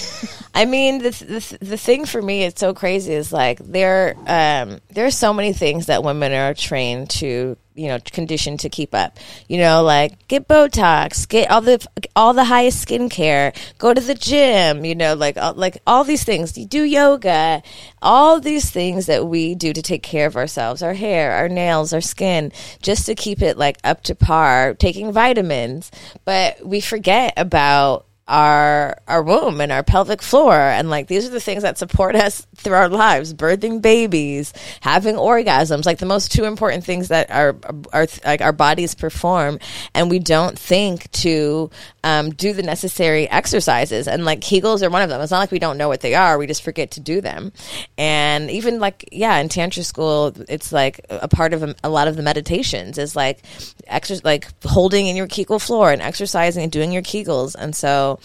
I 0.56 0.64
mean, 0.64 1.02
the, 1.02 1.10
the 1.10 1.58
the 1.66 1.76
thing 1.76 2.06
for 2.06 2.22
me, 2.22 2.44
it's 2.44 2.60
so 2.60 2.72
crazy. 2.72 3.12
Is 3.12 3.30
like 3.30 3.58
there 3.58 4.16
um, 4.26 4.80
there 4.88 5.04
are 5.04 5.10
so 5.10 5.34
many 5.34 5.52
things 5.52 5.84
that 5.86 6.02
women 6.02 6.32
are 6.32 6.54
trained 6.54 7.10
to 7.10 7.58
you 7.74 7.88
know 7.88 7.98
conditioned 8.10 8.60
to 8.60 8.70
keep 8.70 8.94
up. 8.94 9.18
You 9.48 9.58
know, 9.58 9.82
like 9.82 10.26
get 10.28 10.48
Botox, 10.48 11.28
get 11.28 11.50
all 11.50 11.60
the 11.60 11.86
all 12.16 12.32
the 12.32 12.44
highest 12.44 12.88
skincare, 12.88 13.54
go 13.76 13.92
to 13.92 14.00
the 14.00 14.14
gym. 14.14 14.86
You 14.86 14.94
know, 14.94 15.12
like 15.12 15.36
all, 15.36 15.52
like 15.52 15.76
all 15.86 16.04
these 16.04 16.24
things. 16.24 16.56
You 16.56 16.64
do 16.64 16.84
yoga, 16.84 17.62
all 18.00 18.40
these 18.40 18.70
things 18.70 19.04
that 19.06 19.26
we 19.26 19.54
do 19.54 19.74
to 19.74 19.82
take 19.82 20.02
care 20.02 20.26
of 20.26 20.36
ourselves, 20.36 20.82
our 20.82 20.94
hair, 20.94 21.32
our 21.32 21.50
nails, 21.50 21.92
our 21.92 22.00
skin, 22.00 22.50
just 22.80 23.04
to 23.04 23.14
keep 23.14 23.42
it 23.42 23.58
like 23.58 23.76
up 23.84 24.04
to 24.04 24.14
par. 24.14 24.72
Taking 24.72 25.12
vitamins, 25.12 25.90
but 26.24 26.66
we 26.66 26.80
forget 26.80 27.34
about 27.36 28.05
our 28.28 28.98
our 29.06 29.22
womb 29.22 29.60
and 29.60 29.70
our 29.70 29.82
pelvic 29.82 30.20
floor. 30.20 30.54
And 30.54 30.90
like 30.90 31.06
these 31.06 31.26
are 31.26 31.30
the 31.30 31.40
things 31.40 31.62
that 31.62 31.78
support 31.78 32.16
us 32.16 32.46
through 32.56 32.74
our 32.74 32.88
lives. 32.88 33.32
Birthing 33.32 33.80
babies 33.80 34.52
having 34.80 35.14
orgasms 35.14 35.86
like 35.86 35.98
the 35.98 36.06
most 36.06 36.32
two 36.32 36.44
important 36.44 36.84
things 36.84 37.08
that 37.08 37.30
our 37.30 37.56
our 37.92 38.06
like 38.24 38.40
our 38.40 38.52
bodies 38.52 38.94
perform. 38.94 39.58
And 39.94 40.10
we 40.10 40.18
don't 40.18 40.58
think 40.58 41.10
to 41.12 41.70
um, 42.02 42.30
do 42.30 42.52
the 42.52 42.62
necessary 42.62 43.30
exercises. 43.30 44.08
And 44.08 44.24
like 44.24 44.40
kegels 44.40 44.82
are 44.82 44.90
one 44.90 45.02
of 45.02 45.08
them. 45.08 45.20
It's 45.20 45.30
not 45.30 45.38
like 45.38 45.52
we 45.52 45.60
don't 45.60 45.78
know 45.78 45.88
what 45.88 46.00
they 46.00 46.14
are. 46.14 46.36
We 46.36 46.46
just 46.46 46.64
forget 46.64 46.92
to 46.92 47.00
do 47.00 47.20
them. 47.20 47.52
And 47.96 48.50
even 48.50 48.80
like 48.80 49.08
yeah 49.12 49.38
in 49.38 49.48
tantra 49.48 49.84
school 49.84 50.34
it's 50.48 50.72
like 50.72 51.00
a 51.10 51.28
part 51.28 51.52
of 51.54 51.62
a, 51.62 51.74
a 51.84 51.88
lot 51.88 52.08
of 52.08 52.16
the 52.16 52.22
meditations 52.22 52.98
is 52.98 53.14
like 53.14 53.42
exercise 53.86 54.24
like 54.24 54.48
holding 54.64 55.06
in 55.06 55.16
your 55.16 55.26
kegel 55.26 55.58
floor 55.58 55.92
and 55.92 56.02
exercising 56.02 56.64
and 56.64 56.72
doing 56.72 56.90
your 56.90 57.02
kegels. 57.02 57.54
And 57.56 57.74
so 57.74 58.15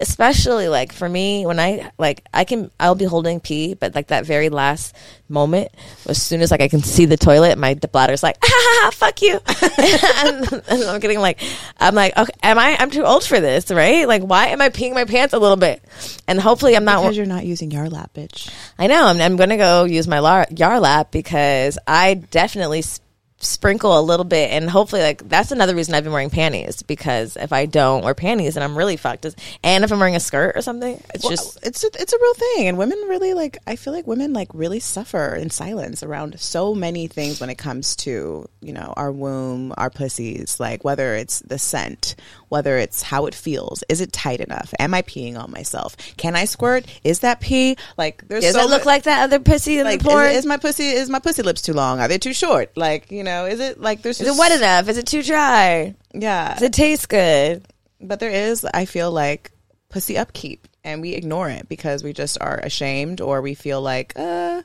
especially 0.00 0.68
like 0.68 0.92
for 0.92 1.08
me 1.08 1.46
when 1.46 1.58
i 1.60 1.90
like 1.98 2.24
i 2.34 2.44
can 2.44 2.70
i'll 2.80 2.94
be 2.94 3.04
holding 3.04 3.40
pee 3.40 3.74
but 3.74 3.94
like 3.94 4.08
that 4.08 4.24
very 4.26 4.48
last 4.48 4.94
moment 5.28 5.68
as 6.08 6.22
soon 6.22 6.40
as 6.40 6.50
like 6.50 6.60
i 6.60 6.68
can 6.68 6.80
see 6.80 7.04
the 7.04 7.16
toilet 7.16 7.58
my 7.58 7.74
the 7.74 7.88
bladder's 7.88 8.22
like 8.22 8.36
ah, 8.44 8.90
fuck 8.92 9.20
you 9.22 9.40
and, 9.78 10.52
and 10.68 10.84
i'm 10.84 11.00
getting 11.00 11.18
like 11.20 11.40
i'm 11.78 11.94
like 11.94 12.16
okay 12.16 12.32
am 12.42 12.58
i 12.58 12.76
i'm 12.78 12.90
too 12.90 13.04
old 13.04 13.24
for 13.24 13.40
this 13.40 13.70
right 13.70 14.06
like 14.06 14.22
why 14.22 14.46
am 14.48 14.60
i 14.60 14.68
peeing 14.68 14.94
my 14.94 15.04
pants 15.04 15.34
a 15.34 15.38
little 15.38 15.56
bit 15.56 15.82
and 16.28 16.40
hopefully 16.40 16.76
i'm 16.76 16.84
not 16.84 17.02
Because 17.02 17.16
you're 17.16 17.26
not 17.26 17.44
using 17.44 17.70
Yarlap, 17.70 18.08
bitch. 18.14 18.50
I 18.78 18.86
know. 18.86 19.06
I'm, 19.06 19.20
I'm 19.20 19.36
going 19.36 19.50
to 19.50 19.56
go 19.56 19.84
use 19.84 20.08
my 20.08 20.20
lar- 20.20 20.46
Yarlap 20.46 21.10
because 21.10 21.78
I 21.86 22.14
definitely 22.14 22.78
s- 22.80 23.00
sprinkle 23.38 23.98
a 23.98 24.00
little 24.00 24.24
bit, 24.24 24.50
and 24.50 24.68
hopefully, 24.70 25.02
like 25.02 25.28
that's 25.28 25.52
another 25.52 25.74
reason 25.74 25.94
I've 25.94 26.04
been 26.04 26.12
wearing 26.12 26.30
panties 26.30 26.82
because 26.82 27.36
if 27.36 27.52
I 27.52 27.66
don't 27.66 28.04
wear 28.04 28.14
panties, 28.14 28.56
and 28.56 28.64
I'm 28.64 28.76
really 28.76 28.96
fucked. 28.96 29.24
is- 29.26 29.36
And 29.62 29.84
if 29.84 29.92
I'm 29.92 29.98
wearing 29.98 30.16
a 30.16 30.20
skirt 30.20 30.56
or 30.56 30.62
something, 30.62 31.00
it's 31.14 31.22
Well, 31.24 31.30
just 31.30 31.58
it's 31.64 31.84
a, 31.84 31.88
it's 31.98 32.12
a 32.12 32.18
real 32.20 32.34
thing, 32.34 32.68
and 32.68 32.78
women 32.78 32.98
really 33.08 33.34
like. 33.34 33.58
I 33.66 33.76
feel 33.76 33.92
like 33.92 34.06
women 34.06 34.32
like 34.32 34.48
really 34.54 34.80
suffer 34.80 35.34
in 35.34 35.50
silence 35.50 36.02
around 36.02 36.40
so 36.40 36.74
many 36.74 37.06
things 37.08 37.40
when 37.40 37.50
it 37.50 37.58
comes 37.58 37.94
to 37.96 38.48
you 38.62 38.72
know 38.72 38.94
our 38.96 39.12
womb, 39.12 39.74
our 39.76 39.90
pussies. 39.90 40.58
Like 40.58 40.84
whether 40.84 41.14
it's 41.14 41.40
the 41.40 41.58
scent, 41.58 42.16
whether 42.48 42.78
it's 42.78 43.02
how 43.02 43.26
it 43.26 43.34
feels, 43.34 43.84
is 43.88 44.00
it 44.00 44.12
tight 44.12 44.40
enough? 44.40 44.72
Am 44.78 44.94
I 44.94 45.02
peeing 45.02 45.38
on 45.38 45.50
myself? 45.50 45.96
Can 46.16 46.34
I 46.36 46.46
squirt? 46.46 46.86
Is 47.04 47.20
that 47.20 47.40
pee? 47.40 47.76
Like 47.98 48.26
there's 48.28 48.44
does 48.44 48.54
so 48.54 48.62
it 48.62 48.70
look 48.70 48.86
like 48.86 49.02
that 49.02 49.22
other 49.24 49.40
pussy 49.40 49.78
in 49.78 49.84
like 49.84 50.00
the 50.02 50.08
is, 50.08 50.12
porn? 50.14 50.26
it- 50.26 50.36
is 50.36 50.46
my 50.46 50.56
pussy 50.56 50.88
is 50.88 51.10
my 51.10 51.18
pussy 51.18 51.42
lips 51.42 51.60
too 51.60 51.74
long? 51.74 52.00
Are 52.00 52.08
they 52.08 52.18
too 52.18 52.32
short? 52.32 52.74
Like 52.76 53.10
you 53.12 53.24
know, 53.24 53.25
is 53.26 53.60
it 53.60 53.80
like 53.80 54.02
there's 54.02 54.20
Is 54.20 54.28
it 54.36 54.38
wet 54.38 54.52
enough? 54.52 54.88
Is 54.88 54.96
it 54.98 55.06
too 55.06 55.22
dry? 55.22 55.94
Yeah, 56.14 56.54
Does 56.54 56.62
it 56.62 56.72
taste 56.72 57.08
good? 57.08 57.64
but 57.98 58.20
there 58.20 58.30
is 58.30 58.62
i 58.74 58.84
feel 58.84 59.10
like 59.10 59.50
pussy 59.88 60.18
upkeep 60.18 60.68
and 60.84 61.00
we 61.00 61.14
ignore 61.14 61.48
it 61.48 61.66
because 61.66 62.04
we 62.04 62.12
just 62.12 62.36
are 62.42 62.58
ashamed 62.58 63.22
or 63.22 63.40
we 63.40 63.54
feel 63.54 63.80
like 63.80 64.12
uh 64.16 64.60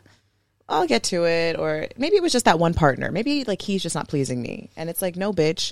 i'll 0.68 0.86
get 0.86 1.04
to 1.04 1.24
it 1.26 1.58
or 1.58 1.88
maybe 1.98 2.18
it 2.18 2.22
was 2.22 2.34
just 2.34 2.44
that 2.44 2.60
one 2.60 2.74
partner 2.74 3.10
maybe 3.10 3.46
like 3.46 3.62
he's 3.62 3.82
just 3.82 3.96
not 3.96 4.10
pleasing 4.10 4.42
me 4.42 4.70
and 4.76 4.90
it's 4.90 5.02
like 5.02 5.16
no 5.16 5.32
bitch 5.32 5.72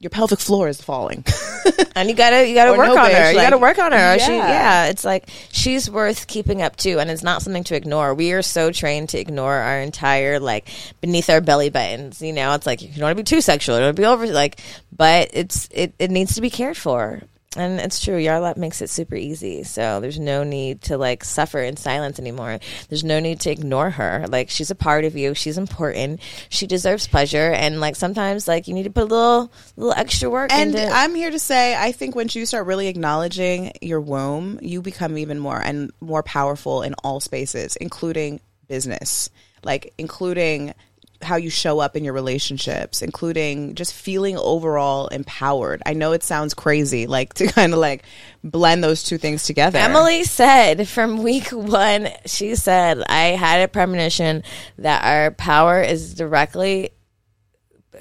your 0.00 0.10
pelvic 0.10 0.38
floor 0.38 0.68
is 0.68 0.80
falling 0.80 1.24
And 1.98 2.08
you 2.08 2.14
gotta 2.14 2.48
you 2.48 2.54
gotta 2.54 2.72
Or 2.72 2.78
work 2.78 2.88
no, 2.88 2.98
on 2.98 3.10
bitch, 3.10 3.24
her. 3.24 3.32
You 3.32 3.38
gotta 3.38 3.58
work 3.58 3.78
on 3.78 3.90
her. 3.90 4.18
She, 4.20 4.32
yeah. 4.32 4.48
yeah, 4.48 4.84
it's 4.86 5.04
like 5.04 5.28
she's 5.50 5.90
worth 5.90 6.28
keeping 6.28 6.62
up 6.62 6.76
too, 6.76 7.00
and 7.00 7.10
it's 7.10 7.24
not 7.24 7.42
something 7.42 7.64
to 7.64 7.74
ignore. 7.74 8.14
We 8.14 8.32
are 8.32 8.42
so 8.42 8.70
trained 8.70 9.08
to 9.10 9.18
ignore 9.18 9.54
our 9.54 9.80
entire 9.80 10.38
like 10.38 10.68
beneath 11.00 11.28
our 11.28 11.40
belly 11.40 11.70
buttons. 11.70 12.22
You 12.22 12.32
know, 12.32 12.54
it's 12.54 12.66
like 12.66 12.82
you 12.82 12.88
don't 12.88 13.02
want 13.02 13.16
to 13.18 13.22
be 13.22 13.26
too 13.26 13.40
sexual. 13.40 13.76
You 13.76 13.80
don't 13.80 13.86
want 13.88 13.96
to 13.96 14.02
be 14.02 14.06
over 14.06 14.26
like, 14.28 14.60
but 14.96 15.30
it's 15.32 15.68
it 15.72 15.92
it 15.98 16.12
needs 16.12 16.36
to 16.36 16.40
be 16.40 16.50
cared 16.50 16.76
for. 16.76 17.20
And 17.56 17.80
it's 17.80 18.04
true, 18.04 18.16
Yarlap 18.16 18.58
makes 18.58 18.82
it 18.82 18.90
super 18.90 19.14
easy. 19.14 19.64
So 19.64 20.00
there's 20.00 20.18
no 20.18 20.44
need 20.44 20.82
to 20.82 20.98
like 20.98 21.24
suffer 21.24 21.60
in 21.60 21.76
silence 21.76 22.18
anymore. 22.18 22.58
There's 22.88 23.04
no 23.04 23.20
need 23.20 23.40
to 23.40 23.50
ignore 23.50 23.90
her. 23.90 24.26
Like 24.28 24.50
she's 24.50 24.70
a 24.70 24.74
part 24.74 25.04
of 25.04 25.16
you. 25.16 25.34
She's 25.34 25.56
important. 25.56 26.20
She 26.50 26.66
deserves 26.66 27.08
pleasure. 27.08 27.50
And 27.52 27.80
like 27.80 27.96
sometimes 27.96 28.46
like 28.46 28.68
you 28.68 28.74
need 28.74 28.82
to 28.82 28.90
put 28.90 29.04
a 29.04 29.06
little 29.06 29.50
little 29.76 29.94
extra 29.94 30.28
work 30.28 30.52
and 30.52 30.74
into 30.74 30.88
i'm 30.92 31.14
here 31.14 31.30
to 31.30 31.38
say 31.38 31.76
i 31.76 31.92
think 31.92 32.14
once 32.14 32.34
you 32.34 32.44
start 32.46 32.66
really 32.66 32.88
acknowledging 32.88 33.72
your 33.80 34.00
womb 34.00 34.58
you 34.62 34.82
become 34.82 35.16
even 35.18 35.38
more 35.38 35.60
and 35.60 35.90
more 36.00 36.22
powerful 36.22 36.82
in 36.82 36.94
all 37.04 37.20
spaces 37.20 37.76
including 37.76 38.40
business 38.66 39.30
like 39.64 39.92
including 39.98 40.74
how 41.22 41.36
you 41.36 41.50
show 41.50 41.80
up 41.80 41.96
in 41.96 42.04
your 42.04 42.14
relationships 42.14 43.02
including 43.02 43.74
just 43.74 43.92
feeling 43.92 44.36
overall 44.36 45.08
empowered 45.08 45.82
i 45.86 45.92
know 45.92 46.12
it 46.12 46.22
sounds 46.22 46.54
crazy 46.54 47.06
like 47.06 47.34
to 47.34 47.46
kind 47.46 47.72
of 47.72 47.78
like 47.78 48.04
blend 48.44 48.82
those 48.84 49.02
two 49.02 49.18
things 49.18 49.44
together 49.44 49.78
Emily 49.78 50.24
said 50.24 50.88
from 50.88 51.22
week 51.22 51.48
one, 51.50 52.08
she 52.26 52.54
said, 52.54 53.02
I 53.02 53.28
had 53.28 53.62
a 53.62 53.68
premonition 53.68 54.42
that 54.78 55.04
our 55.04 55.30
power 55.32 55.80
is 55.80 56.14
directly 56.14 56.90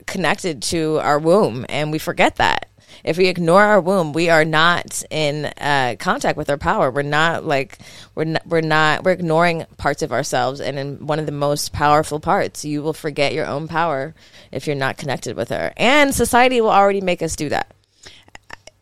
connected 0.06 0.62
to 0.64 1.00
our 1.00 1.20
womb, 1.20 1.66
and 1.70 1.92
we 1.92 2.00
forget 2.00 2.38
that. 2.38 2.67
If 3.08 3.18
we 3.18 3.28
ignore 3.28 3.64
our 3.64 3.80
womb, 3.80 4.12
we 4.12 4.30
are 4.30 4.44
not 4.44 5.02
in 5.10 5.46
uh, 5.46 5.96
contact 5.98 6.38
with 6.38 6.50
our 6.50 6.58
power. 6.58 6.92
We're 6.92 7.04
not 7.04 7.46
like 7.46 7.80
we're 8.16 8.38
we're 8.46 8.60
not 8.60 9.06
we're 9.06 9.14
ignoring 9.14 9.66
parts 9.78 10.02
of 10.02 10.12
ourselves, 10.12 10.60
and 10.60 10.78
in 10.78 11.08
one 11.08 11.18
of 11.18 11.26
the 11.26 11.32
most 11.32 11.72
powerful 11.72 12.20
parts, 12.20 12.66
you 12.66 12.84
will 12.84 12.94
forget 12.94 13.34
your 13.34 13.46
own 13.46 13.70
power 13.70 14.14
if 14.52 14.68
you're 14.68 14.76
not 14.76 14.98
connected 14.98 15.38
with 15.38 15.50
her. 15.50 15.72
And 15.78 16.14
society 16.14 16.60
will 16.60 16.70
already 16.70 17.00
make 17.00 17.22
us 17.22 17.38
do 17.38 17.48
that. 17.48 17.74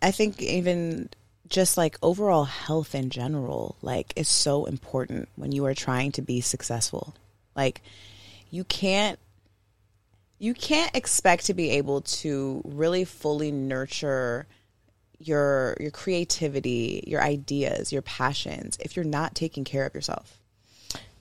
I 0.02 0.10
think 0.10 0.42
even 0.42 1.10
just 1.48 1.78
like 1.78 1.98
overall 2.02 2.46
health 2.46 2.96
in 2.96 3.12
general, 3.12 3.76
like 3.84 4.12
is 4.16 4.28
so 4.28 4.66
important 4.66 5.30
when 5.36 5.52
you 5.52 5.66
are 5.66 5.76
trying 5.76 6.12
to 6.14 6.24
be 6.24 6.42
successful. 6.42 7.14
Like 7.56 7.84
you 8.50 8.64
can't 8.64 9.20
you 10.40 10.54
can't 10.54 10.96
expect 10.96 11.46
to 11.46 11.54
be 11.54 11.72
able 11.72 12.02
to 12.02 12.62
really 12.66 13.06
fully 13.06 13.52
nurture 13.52 14.48
your 15.20 15.78
your 15.80 15.92
creativity, 15.92 17.04
your 17.08 17.22
ideas, 17.22 17.94
your 17.94 18.02
passions 18.02 18.78
if 18.82 18.96
you're 18.96 19.06
not 19.06 19.34
taking 19.34 19.64
care 19.64 19.86
of 19.86 19.94
yourself. 19.94 20.40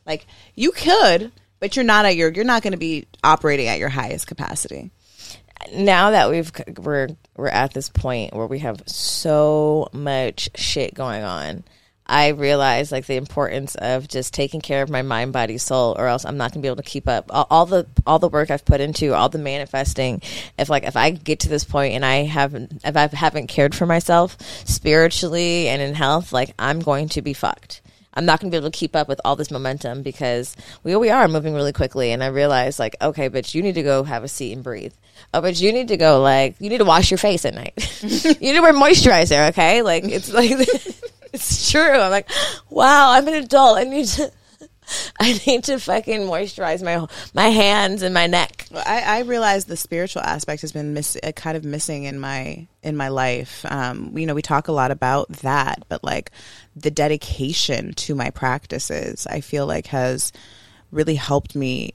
Like 0.04 0.26
you 0.54 0.72
could, 0.72 1.32
but 1.60 1.76
you're 1.76 1.84
not 1.84 2.04
at 2.04 2.16
your 2.16 2.30
you're 2.32 2.44
not 2.44 2.62
going 2.62 2.72
to 2.72 2.78
be 2.78 3.06
operating 3.22 3.68
at 3.68 3.78
your 3.78 3.88
highest 3.88 4.26
capacity. 4.26 4.90
now 5.72 6.10
that 6.10 6.30
we've 6.30 6.52
we're 6.78 7.08
we're 7.36 7.48
at 7.48 7.72
this 7.72 7.88
point 7.88 8.34
where 8.34 8.46
we 8.46 8.58
have 8.58 8.82
so 8.86 9.88
much 9.92 10.50
shit 10.54 10.94
going 10.94 11.22
on 11.22 11.64
I 12.06 12.28
realized 12.28 12.92
like 12.92 13.06
the 13.06 13.16
importance 13.16 13.74
of 13.76 14.08
just 14.08 14.34
taking 14.34 14.60
care 14.60 14.82
of 14.82 14.90
my 14.90 15.02
mind, 15.02 15.32
body, 15.32 15.58
soul, 15.58 15.96
or 15.98 16.06
else 16.06 16.24
I'm 16.24 16.36
not 16.36 16.52
gonna 16.52 16.62
be 16.62 16.68
able 16.68 16.76
to 16.76 16.82
keep 16.82 17.08
up 17.08 17.26
all, 17.30 17.46
all 17.50 17.66
the 17.66 17.86
all 18.06 18.18
the 18.18 18.28
work 18.28 18.50
I've 18.50 18.64
put 18.64 18.80
into 18.80 19.14
all 19.14 19.28
the 19.28 19.38
manifesting. 19.38 20.20
If 20.58 20.68
like 20.68 20.84
if 20.84 20.96
I 20.96 21.10
get 21.10 21.40
to 21.40 21.48
this 21.48 21.64
point 21.64 21.94
and 21.94 22.04
I 22.04 22.24
haven't 22.24 22.82
if 22.84 22.96
I 22.96 23.08
haven't 23.08 23.46
cared 23.46 23.74
for 23.74 23.86
myself 23.86 24.36
spiritually 24.66 25.68
and 25.68 25.80
in 25.80 25.94
health, 25.94 26.32
like 26.32 26.54
I'm 26.58 26.80
going 26.80 27.08
to 27.10 27.22
be 27.22 27.32
fucked. 27.32 27.80
I'm 28.14 28.26
not 28.26 28.40
to 28.40 28.46
be 28.48 28.56
able 28.56 28.70
to 28.70 28.76
keep 28.78 28.94
up 28.94 29.08
with 29.08 29.20
all 29.24 29.36
this 29.36 29.50
momentum 29.50 30.02
because 30.02 30.56
we 30.82 30.94
we 30.96 31.10
are 31.10 31.26
moving 31.28 31.54
really 31.54 31.72
quickly. 31.72 32.12
And 32.12 32.22
I 32.22 32.28
realized, 32.28 32.78
like, 32.78 32.96
okay, 33.02 33.28
but 33.28 33.54
you 33.54 33.62
need 33.62 33.74
to 33.74 33.82
go 33.82 34.04
have 34.04 34.24
a 34.24 34.28
seat 34.28 34.52
and 34.52 34.62
breathe. 34.62 34.94
Oh, 35.32 35.40
but 35.40 35.60
you 35.60 35.72
need 35.72 35.88
to 35.88 35.96
go, 35.96 36.20
like, 36.20 36.56
you 36.60 36.70
need 36.70 36.78
to 36.78 36.84
wash 36.84 37.10
your 37.10 37.18
face 37.18 37.44
at 37.44 37.54
night. 37.54 37.72
you 38.02 38.34
need 38.34 38.54
to 38.54 38.60
wear 38.60 38.72
moisturizer, 38.72 39.48
okay? 39.50 39.82
Like, 39.82 40.04
it's 40.04 40.32
like, 40.32 40.52
it's 41.34 41.70
true. 41.70 41.82
I'm 41.82 42.10
like, 42.10 42.30
wow, 42.70 43.12
I'm 43.12 43.26
an 43.28 43.34
adult. 43.34 43.78
I 43.78 43.84
need 43.84 44.06
to. 44.06 44.32
I 45.20 45.40
need 45.46 45.64
to 45.64 45.78
fucking 45.78 46.22
moisturize 46.22 46.82
my 46.82 47.06
my 47.32 47.48
hands 47.48 48.02
and 48.02 48.12
my 48.12 48.26
neck. 48.26 48.66
Well, 48.70 48.82
I, 48.86 49.00
I 49.00 49.20
realize 49.20 49.64
the 49.64 49.76
spiritual 49.76 50.22
aspect 50.22 50.60
has 50.60 50.72
been 50.72 50.92
miss, 50.92 51.16
uh, 51.22 51.32
kind 51.32 51.56
of 51.56 51.64
missing 51.64 52.04
in 52.04 52.18
my 52.18 52.66
in 52.82 52.96
my 52.96 53.08
life. 53.08 53.64
Um, 53.66 54.16
you 54.16 54.26
know, 54.26 54.34
we 54.34 54.42
talk 54.42 54.68
a 54.68 54.72
lot 54.72 54.90
about 54.90 55.28
that, 55.38 55.84
but 55.88 56.04
like 56.04 56.30
the 56.76 56.90
dedication 56.90 57.94
to 57.94 58.14
my 58.14 58.30
practices, 58.30 59.26
I 59.26 59.40
feel 59.40 59.66
like 59.66 59.86
has 59.86 60.32
really 60.90 61.14
helped 61.14 61.56
me 61.56 61.94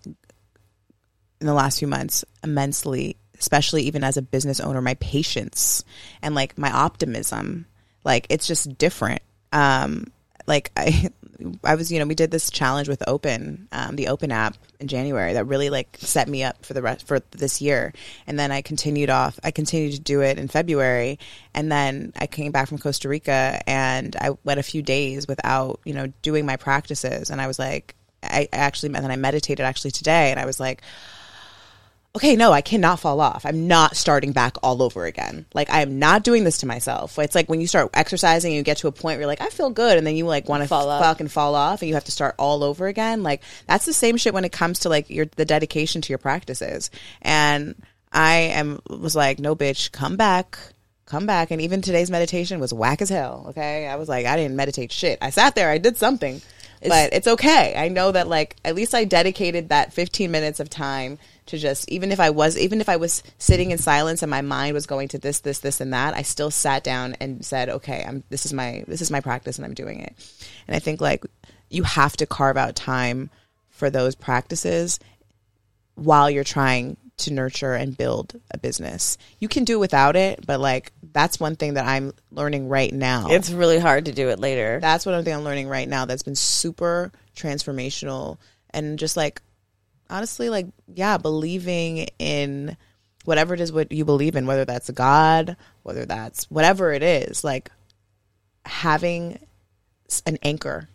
in 1.39 1.47
the 1.47 1.53
last 1.53 1.79
few 1.79 1.87
months 1.87 2.25
immensely. 2.43 3.17
Especially 3.37 3.83
even 3.83 4.03
as 4.03 4.17
a 4.17 4.21
business 4.21 4.59
owner, 4.59 4.81
my 4.81 4.95
patience 4.95 5.85
and 6.21 6.35
like 6.35 6.57
my 6.57 6.69
optimism, 6.71 7.67
like 8.03 8.27
it's 8.29 8.47
just 8.47 8.77
different. 8.77 9.21
Um, 9.52 10.12
like 10.47 10.72
I 10.78 11.10
I 11.64 11.76
was, 11.76 11.91
you 11.91 12.00
know, 12.00 12.06
we 12.06 12.16
did 12.16 12.32
this 12.32 12.50
challenge 12.50 12.89
with 12.89 13.02
Open, 13.08 13.68
um, 13.72 13.95
the 13.95 14.10
Open 14.10 14.32
app 14.32 14.58
in 14.80 14.88
January 14.88 15.34
that 15.34 15.45
really 15.45 15.70
like 15.70 15.97
set 16.00 16.28
me 16.28 16.43
up 16.43 16.66
for 16.66 16.74
the 16.74 16.82
rest 16.82 17.08
for 17.08 17.22
this 17.32 17.62
year. 17.62 17.93
And 18.28 18.38
then 18.38 18.52
I 18.52 18.62
continued 18.62 19.10
off. 19.10 19.39
I 19.43 19.52
continued 19.52 19.93
to 19.93 20.00
do 20.00 20.22
it 20.22 20.38
in 20.38 20.47
February, 20.47 21.20
and 21.54 21.72
then 21.72 22.14
I 22.18 22.28
came 22.28 22.52
back 22.52 22.68
from 22.68 22.78
Costa 22.78 23.08
Rica 23.08 23.62
and 23.68 24.16
I 24.20 24.32
went 24.43 24.60
a 24.60 24.64
few 24.64 24.82
days 24.82 25.28
without, 25.28 25.80
you 25.86 25.93
know, 25.93 26.08
doing 26.22 26.45
my 26.45 26.58
practices. 26.58 27.30
And 27.30 27.39
I 27.39 27.47
was 27.47 27.58
like, 27.58 27.95
I, 28.22 28.50
I 28.52 28.58
actually, 28.58 28.93
and 28.93 29.04
then 29.04 29.12
I 29.12 29.16
meditated 29.16 29.66
actually 29.66 29.91
today, 29.91 30.32
and 30.32 30.39
I 30.39 30.45
was 30.45 30.60
like 30.60 30.82
okay, 32.16 32.36
no, 32.36 32.51
I 32.51 32.62
cannot 32.62 32.99
fall 32.99 33.22
off. 33.22 33.45
I'm 33.45 33.68
not 33.68 33.95
starting 33.95 34.32
back 34.32 34.57
all 34.64 34.82
over 34.82 35.05
again. 35.05 35.45
Like 35.53 35.70
I 35.70 35.82
am 35.82 35.99
not 35.99 36.24
doing 36.24 36.43
this 36.43 36.60
to 36.60 36.66
myself. 36.66 37.18
It's 37.20 37.36
like 37.36 37.49
when 37.49 37.62
you 37.62 37.68
start 37.68 37.89
exercising 37.93 38.51
and 38.51 38.57
you 38.57 38.64
get 38.64 38.78
to 38.78 38.88
a 38.88 38.91
point 38.91 39.16
where 39.16 39.20
you're 39.20 39.28
like, 39.28 39.41
I 39.41 39.49
feel 39.49 39.70
good, 39.70 39.97
and 39.97 40.05
then 40.05 40.16
you 40.16 40.26
like 40.26 40.49
want 40.49 40.64
to 40.64 40.70
Fall 40.70 40.89
off. 40.89 41.03
fuck 41.03 41.20
and 41.20 41.32
fall 41.32 41.55
off, 41.55 41.82
and 41.82 41.89
you 41.89 41.95
have 41.95 42.05
to 42.05 42.12
start 42.12 42.36
all 42.38 42.64
over 42.64 42.88
again. 42.88 43.24
Like 43.24 43.41
that's 43.68 43.86
the 43.86 43.93
same 43.93 44.18
shit 44.18 44.34
when 44.34 44.45
it 44.45 44.51
comes 44.51 44.80
to 44.80 44.89
like 44.89 45.10
your 45.10 45.26
the 45.36 45.45
dedication 45.45 46.01
to 46.01 46.10
your 46.10 46.18
practices. 46.18 46.89
And 47.22 47.76
I 48.12 48.36
am 48.53 48.80
was 48.89 49.16
like, 49.16 49.39
no, 49.39 49.55
bitch, 49.55 49.91
come 49.91 50.18
back. 50.18 50.57
Come 51.05 51.26
back, 51.26 51.49
and 51.49 51.60
even 51.60 51.82
today's 51.82 52.12
meditation 52.12 52.60
was 52.60 52.72
whack 52.72 53.01
as 53.01 53.10
hell. 53.10 53.47
Okay, 53.49 53.88
I 53.88 53.95
was 53.95 54.07
like, 54.07 54.28
I 54.28 54.36
didn't 54.36 54.55
meditate 54.55 54.91
shit. 54.91 55.18
I 55.24 55.32
sat 55.32 55.55
there, 55.55 55.72
I 55.72 55.80
did 55.80 55.97
something, 55.97 56.39
but 56.88 57.14
it's 57.14 57.28
okay. 57.28 57.74
I 57.76 57.88
know 57.88 58.12
that 58.12 58.28
like 58.28 58.57
at 58.64 58.76
least 58.76 58.93
I 58.93 59.05
dedicated 59.05 59.70
that 59.70 59.91
15 59.91 60.30
minutes 60.30 60.60
of 60.60 60.70
time 60.70 61.18
to 61.50 61.58
just 61.58 61.89
even 61.89 62.12
if 62.12 62.20
I 62.20 62.30
was 62.30 62.58
even 62.58 62.82
if 62.82 62.89
I 62.89 62.97
was 62.97 63.24
sitting 63.38 63.72
in 63.72 63.78
silence 63.78 64.22
and 64.22 64.30
my 64.30 64.41
mind 64.41 64.74
was 64.74 64.86
going 64.86 65.08
to 65.10 65.20
this 65.20 65.39
this 65.41 65.60
this 65.60 65.82
and 65.82 65.93
that, 65.93 66.16
I 66.16 66.22
still 66.22 66.52
sat 66.52 66.84
down 66.84 67.16
and 67.20 67.43
said, 67.45 67.70
"Okay, 67.70 68.04
I'm 68.08 68.24
this 68.30 68.45
is 68.45 68.54
my 68.54 68.84
this 68.88 69.02
is 69.02 69.12
my 69.12 69.20
practice 69.20 69.58
and 69.58 69.66
I'm 69.66 69.74
doing 69.74 70.00
it." 70.00 70.16
And 70.68 70.76
I 70.76 70.80
think 70.80 71.02
like 71.02 71.26
you 71.70 71.84
have 71.84 72.16
to 72.18 72.26
carve 72.26 72.58
out 72.58 72.76
time 72.76 73.30
for 73.70 73.89
those 73.89 74.16
practices 74.16 75.00
while 75.95 76.30
you're 76.30 76.43
trying 76.43 76.97
to 77.18 77.34
nurture 77.34 77.74
and 77.74 77.97
build 77.97 78.39
a 78.52 78.58
business. 78.58 79.18
You 79.39 79.47
can 79.47 79.66
do 79.66 79.80
without 79.80 80.16
it, 80.16 80.45
but 80.45 80.60
like 80.60 80.93
that's 81.12 81.39
one 81.39 81.56
thing 81.56 81.74
that 81.74 81.86
I'm 81.86 82.14
learning 82.32 82.70
right 82.70 82.93
now. 82.93 83.28
It's 83.30 83.50
really 83.50 83.80
hard 83.80 84.06
to 84.06 84.12
do 84.12 84.30
it 84.30 84.39
later. 84.39 84.80
that's 84.80 85.06
what 85.06 85.16
I'm 85.16 85.28
I'm 85.28 85.43
learning 85.43 85.68
right 85.68 85.88
now 85.88 86.06
that's 86.06 86.24
been 86.24 86.36
super 86.36 87.12
transformational 87.36 88.38
and 88.72 89.00
just 89.00 89.18
like 89.18 89.41
honestly 90.10 90.49
like 90.49 90.68
yeah, 90.93 91.18
believing 91.18 92.07
in 92.18 92.78
whatever 93.26 93.53
it 93.53 93.62
is 93.62 93.72
what 93.72 93.91
you 93.91 94.05
believe 94.05 94.36
in, 94.36 94.47
whether 94.47 94.66
that's 94.66 94.89
God, 94.89 95.57
whether 95.84 96.05
that's 96.05 96.49
whatever 96.49 96.91
it 96.91 97.03
is, 97.03 97.43
like 97.43 97.72
having 98.66 99.39
an 100.26 100.38
anchor 100.43 100.89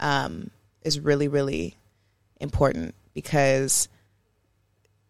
um, 0.00 0.50
is 0.82 1.00
really, 1.00 1.28
really 1.28 1.74
important 2.40 2.94
because 3.14 3.88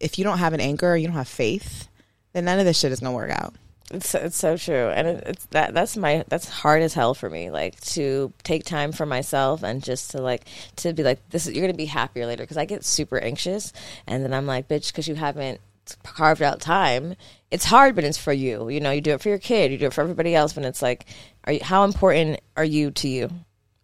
if 0.01 0.19
you 0.19 0.25
don't 0.25 0.39
have 0.39 0.53
an 0.53 0.61
anchor, 0.61 0.97
you 0.97 1.07
don't 1.07 1.17
have 1.17 1.29
faith, 1.29 1.89
then 2.33 2.45
none 2.45 2.59
of 2.59 2.65
this 2.65 2.79
shit 2.79 2.93
is 2.93 3.01
gonna 3.01 3.15
work 3.15 3.31
out. 3.31 3.55
It's 3.91 4.15
it's 4.15 4.37
so 4.37 4.57
true, 4.57 4.89
and 4.89 5.07
it, 5.07 5.25
it's 5.27 5.45
that 5.47 5.75
that's 5.75 5.97
my 5.97 6.25
that's 6.29 6.49
hard 6.49 6.83
as 6.83 6.95
hell 6.95 7.13
for 7.13 7.29
me. 7.29 7.51
Like 7.51 7.79
to 7.81 8.33
take 8.43 8.65
time 8.65 8.93
for 8.93 9.05
myself 9.05 9.63
and 9.63 9.83
just 9.83 10.13
to 10.13 10.23
like 10.23 10.47
to 10.77 10.95
be 10.95 11.03
like 11.03 11.29
this. 11.29 11.47
Is, 11.47 11.55
you're 11.55 11.67
gonna 11.67 11.77
be 11.77 11.85
happier 11.85 12.27
later 12.27 12.43
because 12.43 12.57
I 12.57 12.65
get 12.65 12.85
super 12.85 13.19
anxious, 13.19 13.73
and 14.07 14.25
then 14.25 14.33
I'm 14.33 14.47
like, 14.47 14.69
bitch, 14.69 14.89
because 14.89 15.07
you 15.07 15.15
haven't 15.15 15.61
carved 16.03 16.41
out 16.41 16.61
time. 16.61 17.15
It's 17.51 17.67
hard, 17.67 17.95
but 17.95 18.05
it's 18.05 18.19
for 18.19 18.33
you. 18.33 18.71
You 18.71 18.81
know, 18.81 18.91
you 18.91 19.03
do 19.03 19.13
it 19.13 19.21
for 19.21 19.29
your 19.29 19.39
kid, 19.39 19.71
you 19.71 19.79
do 19.79 19.87
it 19.87 19.93
for 19.93 20.01
everybody 20.01 20.35
else. 20.35 20.55
But 20.55 20.65
it's 20.65 20.81
like, 20.83 21.07
are 21.45 21.53
you, 21.53 21.61
how 21.63 21.85
important 21.85 22.41
are 22.57 22.65
you 22.65 22.91
to 22.93 23.09
you? 23.09 23.31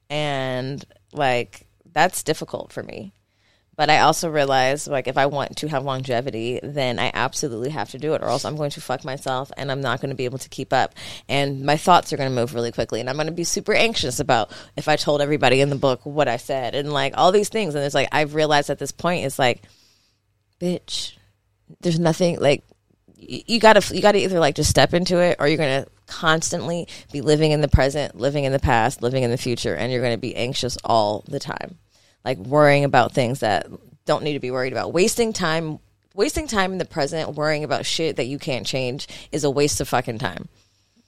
And 0.09 0.82
like 1.12 1.66
that's 1.92 2.22
difficult 2.22 2.72
for 2.72 2.82
me. 2.82 3.12
But 3.81 3.89
I 3.89 4.01
also 4.01 4.28
realize, 4.28 4.87
like, 4.87 5.09
if 5.09 5.16
I 5.16 5.24
want 5.24 5.57
to 5.57 5.68
have 5.68 5.87
longevity, 5.87 6.61
then 6.62 6.99
I 6.99 7.11
absolutely 7.14 7.70
have 7.70 7.89
to 7.93 7.99
do 7.99 8.12
it, 8.12 8.20
or 8.20 8.28
else 8.28 8.45
I'm 8.45 8.57
going 8.57 8.72
to 8.72 8.81
fuck 8.83 9.07
myself 9.07 9.51
and 9.57 9.72
I'm 9.72 9.81
not 9.81 10.03
going 10.03 10.11
to 10.11 10.14
be 10.14 10.26
able 10.26 10.37
to 10.37 10.51
keep 10.51 10.74
up. 10.74 10.95
And 11.31 11.62
my 11.62 11.78
thoughts 11.78 12.12
are 12.12 12.18
going 12.18 12.28
to 12.28 12.35
move 12.37 12.55
really 12.55 12.72
quickly. 12.72 13.01
And 13.01 13.09
I'm 13.09 13.16
going 13.16 13.28
to 13.28 13.33
be 13.33 13.43
super 13.43 13.72
anxious 13.72 14.20
about 14.20 14.53
if 14.76 14.87
I 14.87 14.97
told 14.97 15.22
everybody 15.22 15.62
in 15.62 15.70
the 15.70 15.76
book 15.76 16.05
what 16.05 16.28
I 16.28 16.37
said 16.37 16.74
and 16.74 16.93
like 16.93 17.14
all 17.16 17.33
these 17.33 17.49
things. 17.49 17.74
And 17.74 17.83
it's 17.83 17.95
like, 17.95 18.09
I've 18.12 18.35
realized 18.35 18.68
at 18.68 18.78
this 18.78 18.93
point, 18.93 19.24
it's 19.24 19.39
like, 19.39 19.62
bitch, 20.61 21.14
there's 21.81 21.99
nothing 21.99 22.39
like, 22.39 22.62
you 23.16 23.61
gotta 23.61 23.95
you 23.95 24.03
gotta 24.03 24.18
either 24.18 24.41
like 24.41 24.57
just 24.57 24.68
step 24.68 24.93
into 24.93 25.20
it 25.20 25.37
or 25.41 25.49
you're 25.49 25.57
gonna 25.57 25.87
constantly 26.07 26.87
be 27.12 27.22
living 27.22 27.53
in 27.53 27.62
the 27.62 27.68
present 27.68 28.14
living 28.14 28.45
in 28.45 28.53
the 28.53 28.59
past 28.59 29.01
living 29.01 29.22
in 29.22 29.31
the 29.31 29.39
future 29.39 29.74
and 29.74 29.93
you're 29.93 30.03
gonna 30.03 30.18
be 30.18 30.35
anxious 30.37 30.76
all 30.85 31.22
the 31.28 31.39
time 31.39 31.78
like 32.25 32.39
worrying 32.39 32.85
about 32.85 33.12
things 33.12 33.41
that 33.41 33.66
don't 34.05 34.25
need 34.25 34.35
to 34.35 34.41
be 34.41 34.51
worried 34.51 34.73
about. 34.73 34.93
Wasting 34.93 35.33
time, 35.33 35.79
wasting 36.14 36.47
time 36.47 36.73
in 36.73 36.79
the 36.79 36.85
present, 36.85 37.35
worrying 37.35 37.64
about 37.64 37.87
shit 37.87 38.16
that 38.16 38.27
you 38.27 38.39
can't 38.39 38.66
change 38.66 39.09
is 39.33 39.45
a 39.45 39.51
waste 39.51 39.81
of 39.81 39.89
fucking 39.89 40.18
time. 40.18 40.49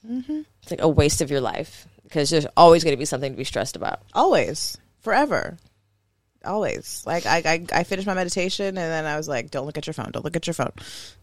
Mm-hmm. 0.07 0.41
It's 0.61 0.71
like 0.71 0.81
a 0.81 0.87
waste 0.87 1.21
of 1.21 1.31
your 1.31 1.41
life 1.41 1.87
because 2.03 2.29
there's 2.29 2.47
always 2.57 2.83
going 2.83 2.93
to 2.93 2.99
be 2.99 3.05
something 3.05 3.31
to 3.31 3.37
be 3.37 3.43
stressed 3.43 3.75
about. 3.75 4.01
Always, 4.13 4.77
forever, 5.01 5.57
always. 6.45 7.03
Like 7.05 7.25
I, 7.25 7.37
I, 7.45 7.65
I 7.79 7.83
finished 7.83 8.07
my 8.07 8.13
meditation 8.13 8.67
and 8.67 8.77
then 8.77 9.05
I 9.05 9.17
was 9.17 9.27
like, 9.27 9.51
"Don't 9.51 9.65
look 9.65 9.77
at 9.77 9.87
your 9.87 9.93
phone. 9.93 10.11
Don't 10.11 10.25
look 10.25 10.35
at 10.35 10.47
your 10.47 10.53
phone, 10.53 10.71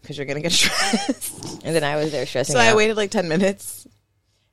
because 0.01 0.17
you're 0.17 0.25
gonna 0.25 0.41
get 0.41 0.51
stressed." 0.51 1.63
And 1.63 1.75
then 1.75 1.83
I 1.83 1.95
was 1.95 2.11
there 2.11 2.25
stressing 2.25 2.53
so 2.53 2.59
I 2.59 2.75
waited 2.75 2.97
like 2.97 3.11
ten 3.11 3.27
minutes, 3.27 3.87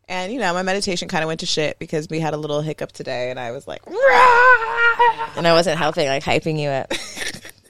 and 0.09 0.33
you 0.33 0.39
know 0.39 0.53
my 0.55 0.63
meditation 0.63 1.09
kind 1.09 1.23
of 1.23 1.29
went 1.29 1.41
to 1.41 1.47
shit 1.47 1.79
because 1.79 2.09
we 2.09 2.19
had 2.19 2.35
a 2.35 2.37
little 2.37 2.61
hiccup 2.61 2.93
today, 2.93 3.31
and 3.31 3.39
I 3.39 3.53
was 3.53 3.69
like, 3.69 3.83
and 3.87 5.47
I 5.47 5.53
wasn't 5.53 5.79
helping, 5.79 6.09
like 6.09 6.25
hyping 6.25 6.59
you 6.59 6.71
up. 6.71 6.93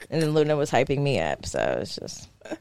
and 0.09 0.21
then 0.21 0.31
Luna 0.31 0.55
was 0.55 0.71
hyping 0.71 0.99
me 0.99 1.19
up. 1.19 1.45
So 1.45 1.79
it's 1.81 1.95
just, 1.95 2.29
"Are 2.49 2.57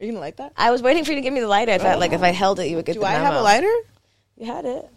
you 0.00 0.08
gonna 0.08 0.20
light 0.20 0.36
that? 0.36 0.52
I 0.56 0.70
was 0.70 0.82
waiting 0.82 1.04
for 1.04 1.12
you 1.12 1.16
to 1.16 1.22
give 1.22 1.32
me 1.32 1.40
the 1.40 1.48
lighter. 1.48 1.72
I 1.72 1.78
thought, 1.78 1.98
like, 1.98 2.12
if 2.12 2.22
I 2.22 2.30
oh. 2.30 2.34
held 2.34 2.60
it, 2.60 2.68
you 2.68 2.76
would 2.76 2.84
get 2.84 2.94
Do 2.94 3.04
I 3.04 3.12
have 3.12 3.34
a 3.34 3.42
lighter? 3.42 3.72
You 4.36 4.46
had 4.46 4.64
it. 4.64 4.88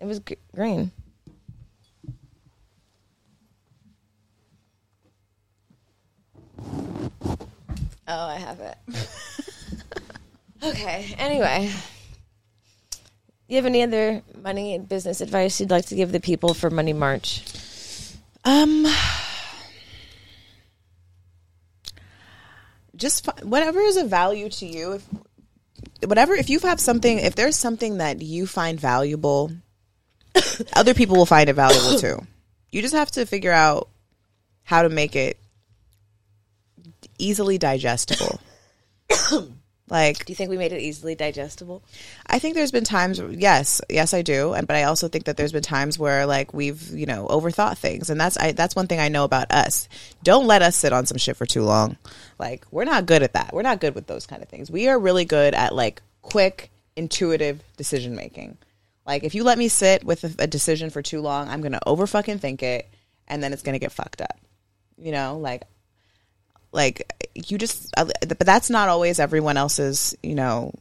It 0.00 0.06
was 0.06 0.20
g- 0.20 0.36
green. 0.54 0.90
Oh, 8.08 8.26
I 8.26 8.34
have 8.34 8.60
it. 8.60 8.76
okay. 10.62 11.14
Anyway, 11.18 11.70
you 13.52 13.56
have 13.56 13.66
any 13.66 13.82
other 13.82 14.22
money 14.42 14.74
and 14.74 14.88
business 14.88 15.20
advice 15.20 15.60
you'd 15.60 15.70
like 15.70 15.84
to 15.86 15.94
give 15.94 16.10
the 16.10 16.20
people 16.20 16.54
for 16.54 16.70
Money 16.70 16.94
March? 16.94 17.44
Um, 18.46 18.86
just 22.96 23.28
whatever 23.42 23.78
is 23.80 23.98
of 23.98 24.08
value 24.08 24.48
to 24.48 24.66
you. 24.66 24.92
If 24.94 26.08
whatever, 26.08 26.34
if 26.34 26.48
you 26.48 26.60
have 26.60 26.80
something, 26.80 27.18
if 27.18 27.34
there's 27.34 27.56
something 27.56 27.98
that 27.98 28.22
you 28.22 28.46
find 28.46 28.80
valuable, 28.80 29.52
other 30.72 30.94
people 30.94 31.16
will 31.16 31.26
find 31.26 31.50
it 31.50 31.52
valuable 31.52 31.98
too. 31.98 32.26
You 32.70 32.80
just 32.80 32.94
have 32.94 33.10
to 33.12 33.26
figure 33.26 33.52
out 33.52 33.90
how 34.64 34.80
to 34.80 34.88
make 34.88 35.14
it 35.14 35.38
easily 37.18 37.58
digestible. 37.58 38.40
Like, 39.92 40.24
Do 40.24 40.32
you 40.32 40.34
think 40.34 40.48
we 40.48 40.56
made 40.56 40.72
it 40.72 40.80
easily 40.80 41.14
digestible? 41.14 41.82
I 42.26 42.38
think 42.38 42.54
there's 42.54 42.70
been 42.70 42.82
times, 42.82 43.20
yes, 43.20 43.82
yes, 43.90 44.14
I 44.14 44.22
do, 44.22 44.54
and 44.54 44.66
but 44.66 44.74
I 44.74 44.84
also 44.84 45.06
think 45.06 45.24
that 45.24 45.36
there's 45.36 45.52
been 45.52 45.62
times 45.62 45.98
where 45.98 46.24
like 46.24 46.54
we've 46.54 46.90
you 46.92 47.04
know 47.04 47.26
overthought 47.26 47.76
things, 47.76 48.08
and 48.08 48.18
that's 48.18 48.38
I, 48.38 48.52
that's 48.52 48.74
one 48.74 48.86
thing 48.86 49.00
I 49.00 49.10
know 49.10 49.24
about 49.24 49.52
us. 49.52 49.90
Don't 50.22 50.46
let 50.46 50.62
us 50.62 50.76
sit 50.76 50.94
on 50.94 51.04
some 51.04 51.18
shit 51.18 51.36
for 51.36 51.44
too 51.44 51.62
long. 51.62 51.98
Like 52.38 52.64
we're 52.70 52.86
not 52.86 53.04
good 53.04 53.22
at 53.22 53.34
that. 53.34 53.52
We're 53.52 53.60
not 53.60 53.82
good 53.82 53.94
with 53.94 54.06
those 54.06 54.26
kind 54.26 54.42
of 54.42 54.48
things. 54.48 54.70
We 54.70 54.88
are 54.88 54.98
really 54.98 55.26
good 55.26 55.52
at 55.52 55.74
like 55.74 56.00
quick, 56.22 56.70
intuitive 56.96 57.62
decision 57.76 58.16
making. 58.16 58.56
Like 59.06 59.24
if 59.24 59.34
you 59.34 59.44
let 59.44 59.58
me 59.58 59.68
sit 59.68 60.04
with 60.04 60.24
a, 60.24 60.44
a 60.44 60.46
decision 60.46 60.88
for 60.88 61.02
too 61.02 61.20
long, 61.20 61.50
I'm 61.50 61.60
gonna 61.60 61.80
over 61.84 62.06
fucking 62.06 62.38
think 62.38 62.62
it, 62.62 62.88
and 63.28 63.42
then 63.42 63.52
it's 63.52 63.62
gonna 63.62 63.78
get 63.78 63.92
fucked 63.92 64.22
up. 64.22 64.40
You 64.96 65.12
know, 65.12 65.36
like 65.36 65.64
like 66.72 67.30
you 67.34 67.58
just 67.58 67.88
uh, 67.96 68.06
but 68.26 68.40
that's 68.40 68.70
not 68.70 68.88
always 68.88 69.20
everyone 69.20 69.56
else's 69.56 70.16
you 70.22 70.34
know 70.34 70.72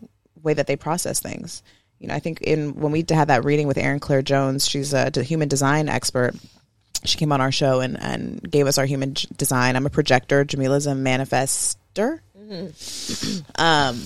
way 0.42 0.54
that 0.54 0.68
they 0.68 0.76
process 0.76 1.20
things. 1.20 1.62
You 2.00 2.08
know 2.08 2.16
i 2.16 2.20
think 2.20 2.42
in 2.42 2.74
when 2.80 2.92
we 2.92 3.06
had 3.08 3.28
that 3.28 3.44
reading 3.46 3.68
with 3.68 3.78
erin 3.78 4.00
claire 4.00 4.24
jones 4.24 4.68
she's 4.68 4.92
a 4.94 5.12
human 5.22 5.48
design 5.48 5.88
expert. 5.90 6.34
She 7.04 7.18
came 7.18 7.32
on 7.32 7.42
our 7.42 7.52
show 7.52 7.80
and, 7.80 8.00
and 8.00 8.42
gave 8.50 8.68
us 8.68 8.78
our 8.78 8.86
human 8.86 9.16
design. 9.36 9.76
I'm 9.76 9.86
a 9.86 9.90
projector 9.92 10.44
jamila's 10.44 10.88
a 10.88 10.94
manifester 10.94 12.22
um 13.56 14.02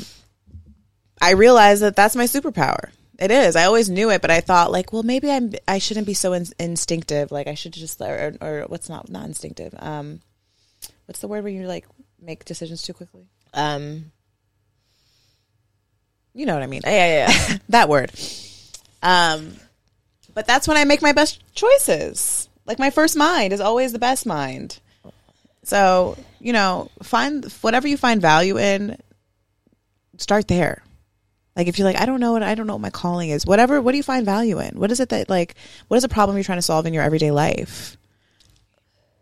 i 1.21 1.31
realized 1.31 1.81
that 1.83 1.95
that's 1.95 2.15
my 2.15 2.25
superpower. 2.25 2.91
It 3.17 3.31
is. 3.31 3.55
I 3.55 3.63
always 3.63 3.89
knew 3.89 4.09
it 4.09 4.21
but 4.21 4.29
i 4.31 4.41
thought 4.41 4.71
like 4.73 4.91
well 4.91 5.03
maybe 5.03 5.31
i'm 5.31 5.53
i 5.67 5.77
shouldn't 5.77 6.05
be 6.05 6.13
so 6.13 6.33
in- 6.33 6.47
instinctive. 6.59 7.31
Like 7.31 7.47
i 7.47 7.53
should 7.53 7.71
just 7.71 8.01
or, 8.01 8.35
or 8.41 8.65
what's 8.67 8.89
not 8.89 9.09
not 9.09 9.25
instinctive? 9.25 9.73
Um 9.77 10.19
what's 11.05 11.19
the 11.19 11.27
word 11.27 11.43
where 11.43 11.51
you 11.53 11.67
like 11.67 11.85
make 12.21 12.45
decisions 12.45 12.81
too 12.81 12.93
quickly? 12.93 13.27
Um, 13.53 14.11
You 16.33 16.45
know 16.45 16.53
what 16.53 16.63
I 16.63 16.67
mean. 16.67 16.81
yeah, 16.83 17.27
yeah, 17.27 17.31
yeah. 17.49 17.57
that 17.69 17.89
word. 17.89 18.11
Um, 19.01 19.53
but 20.33 20.45
that's 20.47 20.67
when 20.67 20.77
I 20.77 20.83
make 20.83 21.01
my 21.01 21.13
best 21.13 21.41
choices. 21.55 22.49
Like 22.65 22.79
my 22.79 22.89
first 22.89 23.15
mind 23.15 23.53
is 23.53 23.61
always 23.61 23.93
the 23.93 23.99
best 23.99 24.25
mind. 24.25 24.79
So 25.63 26.17
you 26.39 26.53
know, 26.53 26.89
find 27.01 27.45
whatever 27.61 27.87
you 27.87 27.97
find 27.97 28.21
value 28.21 28.57
in. 28.59 28.97
Start 30.17 30.47
there. 30.47 30.81
Like 31.55 31.67
if 31.67 31.77
you're 31.77 31.87
like, 31.87 31.99
I 31.99 32.05
don't 32.05 32.19
know 32.19 32.33
what 32.33 32.43
I 32.43 32.55
don't 32.55 32.67
know 32.67 32.73
what 32.73 32.81
my 32.81 32.89
calling 32.89 33.29
is. 33.29 33.45
Whatever. 33.45 33.81
What 33.81 33.91
do 33.91 33.97
you 33.97 34.03
find 34.03 34.25
value 34.25 34.59
in? 34.59 34.77
What 34.79 34.91
is 34.91 34.99
it 34.99 35.09
that 35.09 35.29
like? 35.29 35.55
What 35.87 35.97
is 35.97 36.03
a 36.03 36.09
problem 36.09 36.35
you're 36.37 36.43
trying 36.43 36.57
to 36.57 36.61
solve 36.63 36.85
in 36.85 36.93
your 36.93 37.03
everyday 37.03 37.31
life? 37.31 37.95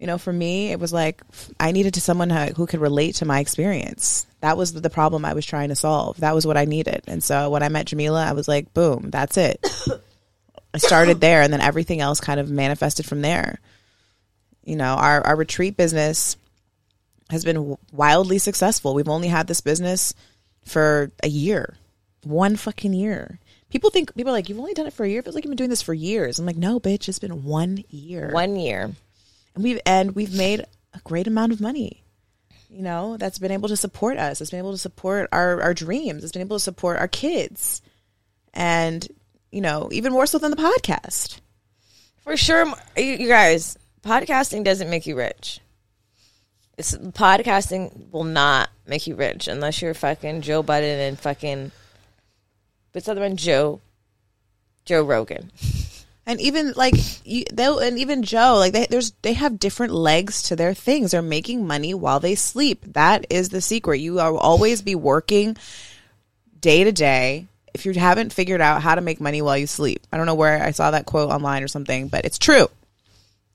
You 0.04 0.08
know, 0.08 0.18
for 0.18 0.34
me, 0.34 0.74
it 0.74 0.82
was 0.82 0.92
like 0.92 1.22
I 1.62 1.72
needed 1.72 1.94
to 1.94 2.02
someone 2.02 2.30
who 2.30 2.68
could 2.68 2.82
relate 2.82 3.16
to 3.16 3.26
my 3.26 3.40
experience. 3.40 4.28
That 4.42 4.58
was 4.58 4.74
the 4.74 4.90
problem 4.90 5.24
I 5.24 5.34
was 5.34 5.46
trying 5.46 5.70
to 5.70 5.78
solve. 5.78 6.18
That 6.18 6.36
was 6.36 6.46
what 6.46 6.58
I 6.58 6.66
needed. 6.66 7.04
And 7.08 7.24
so 7.24 7.50
when 7.50 7.64
I 7.64 7.70
met 7.70 7.86
Jamila, 7.86 8.26
I 8.26 8.34
was 8.34 8.46
like, 8.46 8.74
boom, 8.74 9.12
that's 9.12 9.38
it. 9.38 9.66
I 10.74 10.78
started 10.80 11.22
there, 11.22 11.42
and 11.42 11.54
then 11.54 11.62
everything 11.62 12.02
else 12.02 12.20
kind 12.20 12.42
of 12.42 12.52
manifested 12.52 13.06
from 13.06 13.22
there. 13.22 13.62
You 14.66 14.76
know, 14.76 14.94
our 14.96 15.26
our 15.26 15.38
retreat 15.38 15.78
business 15.78 16.36
has 17.30 17.46
been 17.46 17.78
wildly 17.94 18.40
successful. 18.40 18.94
We've 18.94 19.08
only 19.08 19.30
had 19.30 19.48
this 19.48 19.62
business 19.62 20.14
for 20.66 21.14
a 21.24 21.30
year, 21.30 21.76
one 22.26 22.58
fucking 22.58 22.92
year. 22.92 23.40
People 23.70 23.90
think 23.90 24.14
people 24.16 24.32
are 24.32 24.36
like, 24.36 24.50
you've 24.50 24.60
only 24.60 24.74
done 24.74 24.88
it 24.88 24.92
for 24.92 25.06
a 25.06 25.10
year. 25.10 25.20
It 25.20 25.24
feels 25.24 25.36
like 25.36 25.46
you've 25.46 25.52
been 25.52 25.56
doing 25.56 25.70
this 25.70 25.82
for 25.82 25.94
years. 25.94 26.40
I'm 26.40 26.46
like, 26.46 26.58
no, 26.58 26.78
bitch, 26.78 27.08
it's 27.08 27.20
been 27.20 27.46
one 27.46 27.86
year 27.90 28.32
One 28.34 28.58
year. 28.58 28.92
And 29.56 29.64
we've 29.64 29.80
and 29.86 30.16
we've 30.16 30.36
made 30.36 30.62
a 30.94 31.00
great 31.04 31.28
amount 31.28 31.52
of 31.52 31.62
money 31.62 32.04
you 32.70 32.82
know 32.82 33.18
that's 33.18 33.40
been 33.40 33.52
able 33.52 33.70
to 33.70 33.78
support 33.78 34.18
us 34.18 34.42
it's 34.42 34.52
been 34.52 34.60
able 34.60 34.72
to 34.72 34.78
support 34.78 35.30
our 35.32 35.62
our 35.62 35.74
dreams 35.74 36.24
it's 36.24 36.34
been 36.34 36.42
able 36.42 36.56
to 36.58 36.64
support 36.64 36.98
our 36.98 37.08
kids 37.08 37.82
and 38.54 39.08
you 39.52 39.62
know 39.62 39.90
even 39.92 40.12
more 40.12 40.26
so 40.26 40.38
than 40.38 40.52
the 40.52 40.58
podcast 40.58 41.40
For 42.24 42.38
sure, 42.38 42.66
you, 42.96 43.28
guys, 43.28 43.78
podcasting 44.02 44.64
doesn't 44.64 44.90
make 44.90 45.06
you 45.06 45.18
rich. 45.18 45.60
It's 46.78 46.96
podcasting 46.96 48.12
will 48.12 48.24
not 48.24 48.70
make 48.88 49.08
you 49.08 49.16
rich 49.16 49.50
unless 49.50 49.82
you're 49.82 49.94
fucking 49.94 50.42
Joe 50.42 50.64
Budden 50.64 51.00
and 51.00 51.20
fucking 51.20 51.72
the 52.94 53.12
other 53.12 53.20
one? 53.22 53.36
Joe 53.36 53.82
Joe 54.86 55.04
Rogan. 55.04 55.52
and 56.26 56.40
even 56.40 56.74
like 56.76 56.96
you 57.26 57.44
they'll 57.52 57.80
and 57.80 58.00
even 58.00 58.24
joe 58.24 58.56
like 58.58 58.74
they 58.74 58.86
there's 58.90 59.12
they 59.22 59.34
have 59.34 59.60
different 59.60 59.94
legs 59.94 60.44
to 60.44 60.56
their 60.56 60.74
things. 60.74 61.12
They're 61.12 61.22
making 61.22 61.68
money 61.68 61.94
while 61.94 62.20
they 62.20 62.36
sleep. 62.36 62.84
That 62.94 63.26
is 63.30 63.50
the 63.50 63.62
secret. 63.62 64.00
You 64.00 64.14
will 64.14 64.38
always 64.38 64.82
be 64.82 64.96
working 64.96 65.58
day 66.60 66.84
to 66.84 66.92
day. 66.92 67.48
If 67.74 67.86
you 67.86 67.94
haven't 67.94 68.34
figured 68.34 68.62
out 68.62 68.84
how 68.84 68.96
to 68.96 69.02
make 69.02 69.20
money 69.20 69.42
while 69.42 69.58
you 69.58 69.66
sleep 69.66 70.06
i 70.12 70.18
don't 70.18 70.28
know 70.28 70.36
where 70.36 70.62
i 70.62 70.70
saw 70.70 70.92
that 70.92 71.08
quote 71.08 71.32
online 71.32 71.64
or 71.64 71.68
something 71.68 72.08
but 72.08 72.26
it's 72.26 72.38
true. 72.38 72.68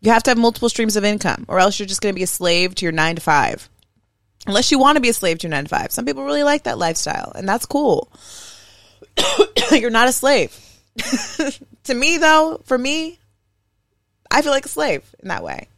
You 0.01 0.13
have 0.13 0.23
to 0.25 0.31
have 0.31 0.39
multiple 0.39 0.69
streams 0.69 0.97
of 0.97 1.05
income 1.05 1.45
or 1.49 1.59
else 1.59 1.79
you're 1.79 1.89
just 1.89 2.01
going 2.01 2.15
to 2.15 2.19
be 2.19 2.23
a 2.23 2.29
slave 2.29 2.75
to 2.77 2.85
your 2.85 2.93
nine 2.93 3.17
to 3.17 3.21
five. 3.21 3.69
Unless 4.47 4.71
you 4.71 4.79
want 4.79 4.97
to 4.97 5.03
be 5.03 5.09
a 5.09 5.13
slave 5.13 5.39
to 5.39 5.47
your 5.47 5.51
nine 5.51 5.65
to 5.65 5.69
five. 5.69 5.91
Some 5.91 6.05
people 6.05 6.25
really 6.25 6.45
like 6.45 6.65
that 6.65 6.79
lifestyle 6.79 7.33
and 7.35 7.49
that's 7.49 7.67
cool. 7.67 8.11
You're 9.73 9.91
not 9.91 10.09
a 10.09 10.13
slave 10.13 10.57
to 11.85 11.95
me 11.95 12.19
though 12.19 12.61
for 12.65 12.77
me 12.79 13.19
i 14.31 14.43
feel 14.43 14.53
like 14.53 14.67
a 14.67 14.69
slave 14.69 15.15
in 15.21 15.29
that 15.29 15.43
way. 15.43 15.69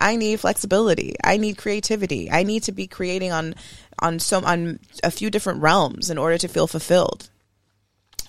I 0.00 0.16
need 0.16 0.40
flexibility. 0.40 1.14
I 1.22 1.36
need 1.36 1.58
creativity. 1.58 2.30
I 2.30 2.42
need 2.42 2.62
to 2.64 2.72
be 2.72 2.86
creating 2.86 3.32
on 3.32 3.54
on 3.98 4.18
some 4.18 4.44
on 4.46 4.78
a 5.04 5.10
few 5.10 5.28
different 5.28 5.60
realms 5.60 6.08
in 6.08 6.16
order 6.16 6.38
to 6.38 6.48
feel 6.48 6.66
fulfilled. 6.66 7.28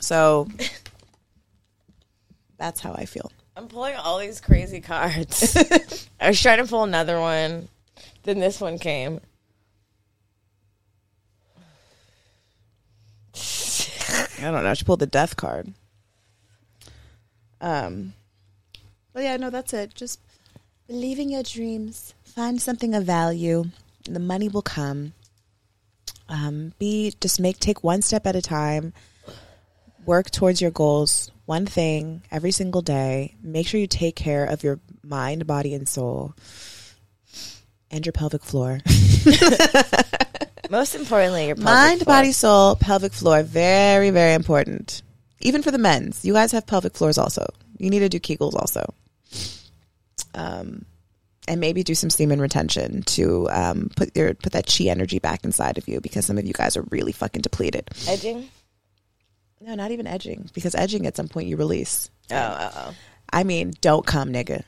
So 0.02 0.50
that's 2.58 2.82
how 2.82 2.94
i 2.94 3.06
feel. 3.06 3.32
I'm 3.56 3.68
pulling 3.68 3.96
all 3.96 4.20
these 4.20 4.42
crazy 4.42 4.82
cards. 4.82 5.56
I 6.20 6.30
was 6.30 6.42
trying 6.42 6.58
to 6.58 6.66
pull 6.66 6.84
another 6.84 7.20
one. 7.20 7.70
Then 8.24 8.40
this 8.40 8.60
one 8.60 8.78
came. 8.78 9.22
i 13.34 14.52
don't 14.52 14.64
know. 14.64 14.74
She 14.74 14.84
pulled 14.84 15.00
the 15.00 15.08
death 15.08 15.38
card 15.38 15.74
um 17.62 18.14
but 19.14 19.24
yeah 19.24 19.38
no 19.38 19.50
that's 19.50 19.74
it. 19.74 19.94
Just 19.96 20.20
believe 20.88 21.20
in 21.20 21.30
your 21.30 21.44
dreams. 21.44 22.14
Find 22.24 22.62
something 22.62 22.94
of 22.96 23.06
value. 23.06 23.66
The 24.06 24.20
money 24.20 24.50
will 24.50 24.62
come. 24.62 25.14
Um, 26.28 26.74
be 26.80 27.14
just 27.22 27.40
make 27.40 27.60
take 27.60 27.84
one 27.84 28.02
step 28.02 28.26
at 28.26 28.36
a 28.36 28.42
time. 28.42 28.94
Work 30.06 30.32
towards 30.32 30.62
your 30.62 30.72
goals. 30.72 31.32
One 31.46 31.66
thing 31.66 32.24
every 32.32 32.52
single 32.52 32.82
day. 32.82 33.36
Make 33.44 33.68
sure 33.68 33.80
you 33.80 33.88
take 33.88 34.16
care 34.16 34.46
of 34.46 34.64
your 34.64 34.80
mind 35.04 35.46
body 35.46 35.74
and 35.76 35.88
soul. 35.88 36.34
And 37.90 38.06
your 38.06 38.14
pelvic 38.14 38.44
floor. 38.44 38.80
Most 40.70 40.96
importantly, 40.96 41.48
your 41.48 41.56
pelvic 41.56 41.66
mind 41.66 42.02
floor. 42.02 42.16
body 42.16 42.32
soul 42.32 42.76
pelvic 42.76 43.14
floor. 43.14 43.44
Very 43.44 44.10
very 44.10 44.34
important 44.34 45.02
even 45.42 45.62
for 45.62 45.72
the 45.72 45.78
men's 45.78 46.24
you 46.26 46.34
guys 46.34 46.52
have 46.52 46.66
pelvic 46.66 46.96
floors 46.96 47.18
also 47.18 47.46
you 47.78 47.90
need 47.90 48.00
to 48.00 48.10
do 48.10 48.20
kegels 48.20 48.56
also 48.56 48.94
um 50.36 50.86
and 51.48 51.60
maybe 51.60 51.84
do 51.84 51.96
some 51.96 52.10
semen 52.10 52.40
retention 52.40 53.02
to 53.04 53.50
um, 53.52 53.90
put 53.96 54.16
your 54.16 54.34
put 54.36 54.54
that 54.54 54.68
chi 54.68 54.86
energy 54.86 55.20
back 55.20 55.44
inside 55.44 55.78
of 55.78 55.88
you 55.88 56.00
because 56.00 56.26
some 56.26 56.38
of 56.38 56.46
you 56.46 56.54
guys 56.54 56.78
are 56.78 56.86
really 56.92 57.12
fucking 57.12 57.42
depleted. 57.42 57.90
edging. 58.08 58.50
No, 59.60 59.76
not 59.76 59.92
even 59.92 60.08
edging 60.08 60.50
because 60.54 60.76
edging 60.76 61.06
at 61.06 61.16
some 61.16 61.28
point 61.28 61.48
you 61.48 61.58
release. 61.58 62.10
Oh, 62.32 62.36
oh, 62.36 62.72
oh. 62.76 62.96
I 63.32 63.44
mean, 63.44 63.74
don't 63.82 64.06
come, 64.06 64.32
nigga. 64.32 64.64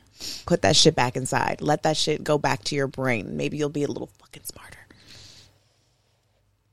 Put 0.45 0.61
that 0.61 0.75
shit 0.75 0.95
back 0.95 1.15
inside. 1.15 1.61
Let 1.61 1.83
that 1.83 1.97
shit 1.97 2.23
go 2.23 2.37
back 2.37 2.63
to 2.65 2.75
your 2.75 2.87
brain. 2.87 3.35
Maybe 3.35 3.57
you'll 3.57 3.69
be 3.69 3.83
a 3.83 3.87
little 3.87 4.09
fucking 4.19 4.43
smarter. 4.43 4.79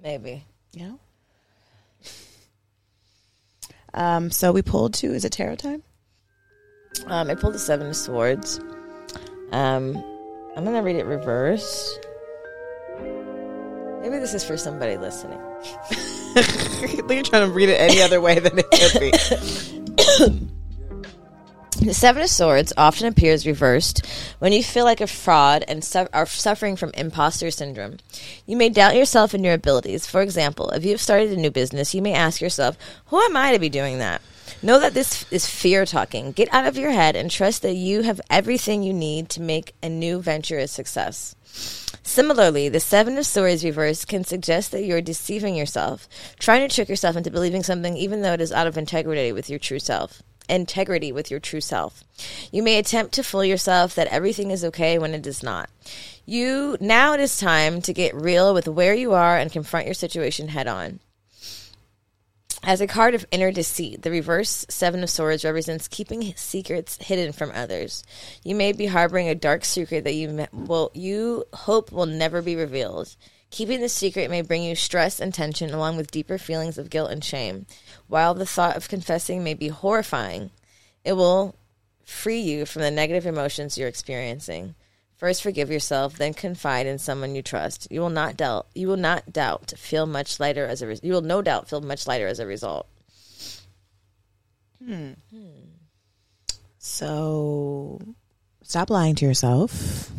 maybe. 0.03 0.45
You 0.73 0.85
know. 0.87 0.99
Um. 3.95 4.31
So 4.31 4.53
we 4.53 4.63
pulled 4.63 4.95
two. 4.95 5.13
Is 5.13 5.25
it 5.25 5.33
tarot 5.33 5.57
time? 5.57 5.83
Um, 7.07 7.31
I 7.31 7.35
pulled 7.35 7.55
the 7.55 7.59
Seven 7.59 7.89
of 7.89 7.97
Swords. 7.97 8.61
Um, 9.53 9.97
I'm 10.57 10.65
gonna 10.65 10.83
read 10.83 10.97
it 10.97 11.07
reverse. 11.07 11.99
Maybe 14.03 14.19
this 14.19 14.35
is 14.35 14.45
for 14.45 14.57
somebody 14.57 14.97
listening. 14.97 15.39
I 16.37 16.43
think 16.43 17.11
you're 17.11 17.23
trying 17.23 17.49
to 17.49 17.53
read 17.53 17.69
it 17.69 17.77
any 17.77 18.01
other 18.01 18.21
way 18.21 18.39
than 18.39 18.59
it 18.59 18.71
could 18.71 19.01
be. 20.39 20.51
The 21.81 21.95
Seven 21.95 22.21
of 22.21 22.29
Swords 22.29 22.75
often 22.77 23.07
appears 23.07 23.47
reversed 23.47 24.07
when 24.39 24.53
you 24.53 24.63
feel 24.63 24.85
like 24.85 25.01
a 25.01 25.07
fraud 25.07 25.65
and 25.67 25.83
su- 25.83 26.09
are 26.13 26.27
suffering 26.27 26.77
from 26.77 26.91
imposter 26.91 27.51
syndrome. 27.51 27.97
You 28.45 28.59
may 28.59 28.69
doubt 28.69 28.97
yourself 28.97 29.33
and 29.33 29.43
your 29.43 29.55
abilities. 29.55 30.07
For 30.07 30.21
example, 30.21 30.69
if 30.73 30.85
you 30.85 30.91
have 30.91 31.01
started 31.01 31.31
a 31.33 31.41
new 31.41 31.51
business, 31.51 31.95
you 31.95 32.03
may 32.03 32.13
ask 32.13 32.43
yourself, 32.43 32.77
Who 33.07 33.19
am 33.19 33.35
I 33.35 33.53
to 33.55 33.59
be 33.59 33.71
doing 33.71 33.97
that? 33.97 34.21
Know 34.63 34.79
that 34.79 34.93
this 34.93 35.25
is 35.33 35.47
fear 35.47 35.87
talking. 35.87 36.33
Get 36.33 36.53
out 36.53 36.67
of 36.67 36.77
your 36.77 36.91
head 36.91 37.17
and 37.17 37.31
trust 37.31 37.63
that 37.63 37.77
you 37.77 38.03
have 38.03 38.21
everything 38.29 38.83
you 38.83 38.93
need 38.93 39.31
to 39.31 39.41
make 39.41 39.75
a 39.83 39.89
new 39.89 40.21
venture 40.21 40.59
a 40.59 40.67
success. 40.69 41.35
Similarly, 42.03 42.69
the 42.69 42.79
Seven 42.79 43.17
of 43.17 43.25
Swords 43.25 43.65
reverse 43.65 44.05
can 44.05 44.25
suggest 44.25 44.73
that 44.73 44.85
you're 44.85 45.01
deceiving 45.01 45.55
yourself, 45.55 46.11
trying 46.39 46.69
to 46.69 46.75
trick 46.75 46.91
yourself 46.91 47.17
into 47.17 47.31
believing 47.31 47.63
something 47.63 47.97
even 47.97 48.21
though 48.21 48.35
it 48.35 48.43
is 48.43 48.53
out 48.53 48.67
of 48.67 48.77
integrity 48.77 49.33
with 49.33 49.49
your 49.49 49.59
true 49.59 49.79
self. 49.79 50.23
Integrity 50.51 51.13
with 51.13 51.31
your 51.31 51.41
true 51.41 51.61
self. 51.61 52.03
You 52.51 52.63
may 52.63 52.79
attempt 52.79 53.15
to 53.15 53.23
fool 53.23 53.45
yourself 53.45 53.95
that 53.95 54.09
everything 54.09 54.51
is 54.51 54.65
okay 54.65 54.99
when 54.99 55.15
it 55.15 55.27
is 55.27 55.43
not. 55.43 55.71
You 56.27 56.77
now 56.81 57.15
it 57.15 57.21
is 57.21 57.39
time 57.39 57.81
to 57.83 57.93
get 57.93 58.15
real 58.15 58.53
with 58.53 58.69
where 58.69 58.95
you 58.95 59.13
are 59.13 59.39
and 59.39 59.53
confront 59.53 59.87
your 59.87 59.95
situation 59.95 60.49
head 60.49 60.67
on. 60.67 61.01
As 62.63 62.81
a 62.83 62.87
card 62.87 63.15
of 63.15 63.25
inner 63.31 63.51
deceit, 63.51 64.03
the 64.03 64.11
reverse 64.11 64.67
Seven 64.69 65.03
of 65.03 65.09
Swords 65.09 65.45
represents 65.45 65.89
keeping 65.89 66.35
secrets 66.37 66.99
hidden 67.01 67.33
from 67.33 67.53
others. 67.55 68.03
You 68.45 68.55
may 68.55 68.73
be 68.73 68.87
harboring 68.87 69.29
a 69.29 69.35
dark 69.35 69.65
secret 69.65 70.05
that 70.05 70.15
you 70.15 70.47
will 70.53 70.91
you 70.93 71.45
hope 71.55 71.91
will 71.91 72.07
never 72.07 72.43
be 72.43 72.57
revealed. 72.57 73.17
Keeping 73.51 73.81
the 73.81 73.89
secret 73.89 74.31
may 74.31 74.43
bring 74.43 74.63
you 74.63 74.77
stress 74.77 75.21
and 75.21 75.35
tension 75.35 75.75
along 75.75 75.97
with 75.97 76.13
deeper 76.13 76.39
feelings 76.39 76.79
of 76.79 76.89
guilt 76.89 77.11
and 77.11 77.25
shame. 77.25 77.67
While 78.07 78.35
the 78.35 78.47
thought 78.47 78.77
of 78.77 78.89
confessing 78.89 79.43
may 79.43 79.55
be 79.55 79.69
horrifying, 79.69 80.51
it 81.05 81.15
will 81.15 81.57
free 82.05 82.41
you 82.41 82.65
from 82.65 82.83
the 82.83 82.91
negative 82.91 83.27
emotions 83.27 83.77
you're 83.77 83.89
experiencing. 83.89 84.77
First 85.17 85.43
forgive 85.43 85.71
yourself, 85.71 86.17
then 86.17 86.33
confide 86.33 86.87
in 86.87 86.99
someone 86.99 87.35
you 87.35 87.43
trust. 87.43 87.89
You 87.91 88.01
will 88.01 88.09
not 88.09 88.37
doubt. 88.37 88.69
You 88.75 88.89
will 88.89 88.97
not 88.97 89.33
doubt. 89.33 89.75
Feel 89.77 90.07
much 90.07 90.41
lighter 90.41 90.65
as 90.65 90.81
a. 90.81 90.87
Re- 90.87 91.01
you 91.03 91.13
will 91.13 91.21
no 91.21 91.43
doubt 91.43 91.69
feel 91.69 91.83
much 91.83 92.07
lighter 92.07 92.27
as 92.27 92.39
a 92.39 92.47
result. 92.47 92.87
Hmm. 94.83 95.11
So, 96.79 98.01
stop 98.63 98.89
lying 98.89 99.15
to 99.17 99.27
yourself. 99.27 100.11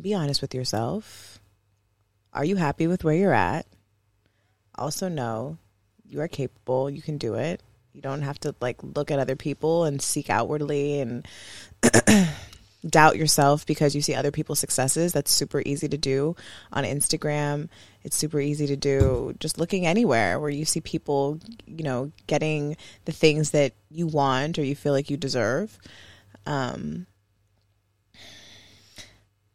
Be 0.00 0.14
honest 0.14 0.40
with 0.40 0.54
yourself. 0.54 1.33
Are 2.34 2.44
you 2.44 2.56
happy 2.56 2.86
with 2.86 3.04
where 3.04 3.14
you're 3.14 3.32
at? 3.32 3.66
Also, 4.74 5.08
know 5.08 5.58
you 6.04 6.20
are 6.20 6.28
capable. 6.28 6.90
You 6.90 7.00
can 7.00 7.18
do 7.18 7.34
it. 7.34 7.62
You 7.92 8.00
don't 8.00 8.22
have 8.22 8.40
to 8.40 8.54
like 8.60 8.82
look 8.82 9.10
at 9.10 9.20
other 9.20 9.36
people 9.36 9.84
and 9.84 10.02
seek 10.02 10.28
outwardly 10.28 11.00
and 11.00 11.26
doubt 12.88 13.16
yourself 13.16 13.64
because 13.66 13.94
you 13.94 14.02
see 14.02 14.14
other 14.14 14.32
people's 14.32 14.58
successes. 14.58 15.12
That's 15.12 15.30
super 15.30 15.62
easy 15.64 15.88
to 15.88 15.96
do 15.96 16.34
on 16.72 16.84
Instagram. 16.84 17.68
It's 18.02 18.16
super 18.16 18.40
easy 18.40 18.66
to 18.66 18.76
do 18.76 19.34
just 19.38 19.58
looking 19.58 19.86
anywhere 19.86 20.40
where 20.40 20.50
you 20.50 20.64
see 20.64 20.80
people, 20.80 21.38
you 21.66 21.84
know, 21.84 22.10
getting 22.26 22.76
the 23.04 23.12
things 23.12 23.52
that 23.52 23.74
you 23.90 24.08
want 24.08 24.58
or 24.58 24.64
you 24.64 24.74
feel 24.74 24.92
like 24.92 25.08
you 25.08 25.16
deserve. 25.16 25.78
Um, 26.46 27.06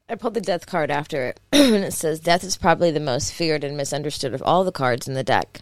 I 0.09 0.15
pulled 0.15 0.33
the 0.33 0.41
death 0.41 0.65
card 0.65 0.89
after 0.89 1.27
it, 1.27 1.39
and 1.51 1.83
it 1.83 1.93
says 1.93 2.19
death 2.19 2.43
is 2.43 2.57
probably 2.57 2.89
the 2.89 2.99
most 2.99 3.31
feared 3.31 3.63
and 3.63 3.77
misunderstood 3.77 4.33
of 4.33 4.41
all 4.41 4.63
the 4.63 4.71
cards 4.71 5.07
in 5.07 5.13
the 5.13 5.23
deck. 5.23 5.61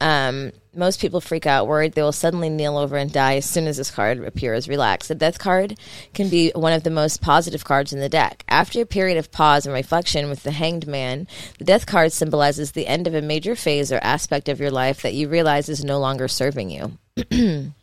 Um, 0.00 0.52
most 0.74 1.00
people 1.00 1.20
freak 1.20 1.46
out, 1.46 1.66
worried 1.66 1.92
they 1.92 2.02
will 2.02 2.12
suddenly 2.12 2.48
kneel 2.48 2.76
over 2.76 2.96
and 2.96 3.12
die 3.12 3.36
as 3.36 3.44
soon 3.44 3.66
as 3.66 3.76
this 3.76 3.90
card 3.90 4.24
appears. 4.24 4.68
Relax. 4.68 5.08
The 5.08 5.14
death 5.14 5.38
card 5.38 5.78
can 6.14 6.28
be 6.28 6.50
one 6.54 6.72
of 6.72 6.82
the 6.82 6.90
most 6.90 7.20
positive 7.20 7.64
cards 7.64 7.92
in 7.92 8.00
the 8.00 8.08
deck. 8.08 8.44
After 8.48 8.80
a 8.80 8.86
period 8.86 9.18
of 9.18 9.30
pause 9.30 9.66
and 9.66 9.74
reflection 9.74 10.28
with 10.28 10.44
the 10.44 10.52
hanged 10.52 10.86
man, 10.86 11.26
the 11.58 11.64
death 11.64 11.86
card 11.86 12.12
symbolizes 12.12 12.72
the 12.72 12.86
end 12.86 13.06
of 13.06 13.14
a 13.14 13.22
major 13.22 13.54
phase 13.54 13.92
or 13.92 13.98
aspect 14.02 14.48
of 14.48 14.60
your 14.60 14.70
life 14.70 15.02
that 15.02 15.14
you 15.14 15.28
realize 15.28 15.68
is 15.68 15.84
no 15.84 15.98
longer 15.98 16.28
serving 16.28 16.70
you. 16.70 16.98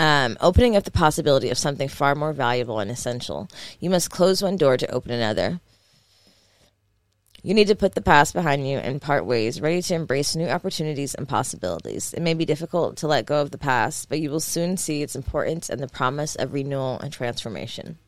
um, 0.00 0.38
opening 0.40 0.76
up 0.76 0.84
the 0.84 0.90
possibility 0.90 1.50
of 1.50 1.58
something 1.58 1.86
far 1.86 2.14
more 2.14 2.32
valuable 2.32 2.80
and 2.80 2.90
essential. 2.90 3.50
You 3.80 3.90
must 3.90 4.10
close 4.10 4.42
one 4.42 4.56
door 4.56 4.78
to 4.78 4.90
open 4.90 5.10
another. 5.10 5.60
You 7.42 7.52
need 7.52 7.68
to 7.68 7.74
put 7.74 7.94
the 7.94 8.00
past 8.00 8.32
behind 8.32 8.66
you 8.66 8.78
and 8.78 9.00
part 9.00 9.26
ways, 9.26 9.60
ready 9.60 9.82
to 9.82 9.94
embrace 9.94 10.34
new 10.34 10.48
opportunities 10.48 11.14
and 11.14 11.28
possibilities. 11.28 12.14
It 12.14 12.22
may 12.22 12.32
be 12.32 12.46
difficult 12.46 12.96
to 12.98 13.08
let 13.08 13.26
go 13.26 13.42
of 13.42 13.50
the 13.50 13.58
past, 13.58 14.08
but 14.08 14.20
you 14.20 14.30
will 14.30 14.40
soon 14.40 14.78
see 14.78 15.02
its 15.02 15.14
importance 15.14 15.68
and 15.68 15.82
the 15.82 15.88
promise 15.88 16.34
of 16.34 16.54
renewal 16.54 16.98
and 17.00 17.12
transformation. 17.12 17.98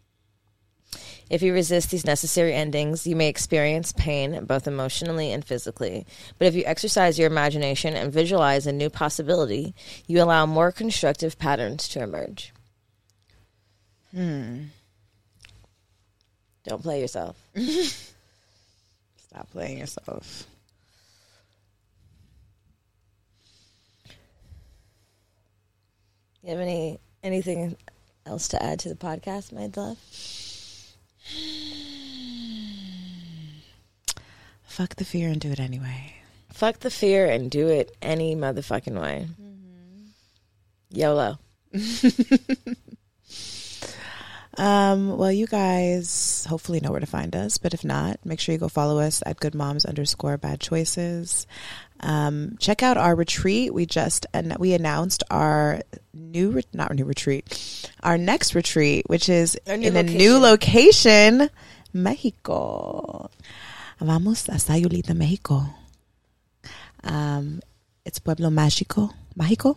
If 1.31 1.43
you 1.43 1.53
resist 1.53 1.91
these 1.91 2.05
necessary 2.05 2.55
endings, 2.55 3.07
you 3.07 3.16
may 3.16 3.29
experience 3.29 3.93
pain 3.93 4.45
both 4.45 4.66
emotionally 4.66 5.33
and 5.33 5.45
physically. 5.45 6.07
But 6.39 6.49
if 6.49 6.55
you 6.55 6.64
exercise 6.66 7.18
your 7.18 7.27
imagination 7.29 7.95
and 7.95 8.12
visualize 8.12 8.66
a 8.66 8.73
new 8.73 8.91
possibility, 8.91 9.75
you 10.07 10.23
allow 10.23 10.47
more 10.47 10.73
constructive 10.73 11.39
patterns 11.39 11.89
to 11.89 12.03
emerge. 12.03 12.53
hmm. 14.14 14.64
Don't 16.64 16.83
play 16.83 17.01
yourself. 17.01 17.37
Stop 19.16 19.51
playing 19.51 19.79
yourself. 19.79 20.47
You 26.43 26.51
have 26.51 26.61
any 26.61 26.99
anything 27.23 27.77
else 28.27 28.49
to 28.49 28.62
add 28.62 28.81
to 28.81 28.89
the 28.89 28.95
podcast, 28.95 29.53
my 29.53 29.70
love? 29.75 29.97
Fuck 34.64 34.97
the 34.97 35.05
fear 35.05 35.29
and 35.29 35.41
do 35.41 35.51
it 35.51 35.61
anyway. 35.61 36.14
Fuck 36.53 36.81
the 36.81 36.91
fear 36.91 37.29
and 37.29 37.51
do 37.51 37.68
it 37.68 37.95
any 38.01 38.35
motherfucking 38.35 39.01
way. 39.01 39.29
YOLO. 40.91 41.39
Um, 44.59 45.16
well, 45.16 45.33
you 45.33 45.47
guys 45.47 46.47
hopefully 46.49 46.81
know 46.81 46.91
where 46.91 47.01
to 47.01 47.07
find 47.07 47.35
us, 47.35 47.57
but 47.57 47.73
if 47.73 47.85
not, 47.85 48.20
make 48.25 48.39
sure 48.39 48.53
you 48.53 48.59
go 48.59 48.68
follow 48.68 48.99
us 48.99 49.23
at 49.25 49.41
good 49.41 49.55
moms 49.55 49.87
underscore 49.87 50.37
bad 50.37 50.61
choices. 50.61 51.47
Um, 52.01 52.57
check 52.59 52.83
out 52.83 52.99
our 52.99 53.14
retreat. 53.14 53.73
We 53.73 53.87
just 53.87 54.27
and 54.35 54.55
we 54.59 54.75
announced 54.75 55.23
our 55.31 55.81
new 56.15 56.51
re- 56.51 56.65
not 56.73 56.95
new 56.95 57.05
retreat, 57.05 57.91
our 58.03 58.19
next 58.19 58.55
retreat, 58.55 59.09
which 59.09 59.29
is 59.29 59.55
in 59.67 59.97
a 59.97 60.03
new 60.03 60.39
location, 60.39 61.51
Mexico. 61.93 63.31
Vamos 64.01 64.49
a 64.49 64.53
Sayulita, 64.53 65.15
Mexico. 65.15 65.65
Um, 67.05 67.61
it's 68.05 68.19
Pueblo 68.19 68.51
Mágico, 68.51 69.13
Mágico, 69.39 69.77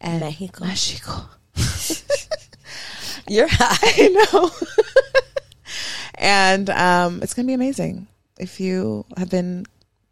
and 0.00 0.20
Mexico. 0.20 0.64
Mágico. 0.64 1.28
You're 3.28 3.48
high. 3.48 3.76
I 3.82 4.08
know. 4.32 4.50
and 6.14 6.70
um, 6.70 7.22
it's 7.22 7.34
going 7.34 7.44
to 7.46 7.50
be 7.50 7.54
amazing. 7.54 8.06
If 8.38 8.60
you 8.60 9.04
have 9.16 9.30
been 9.30 9.66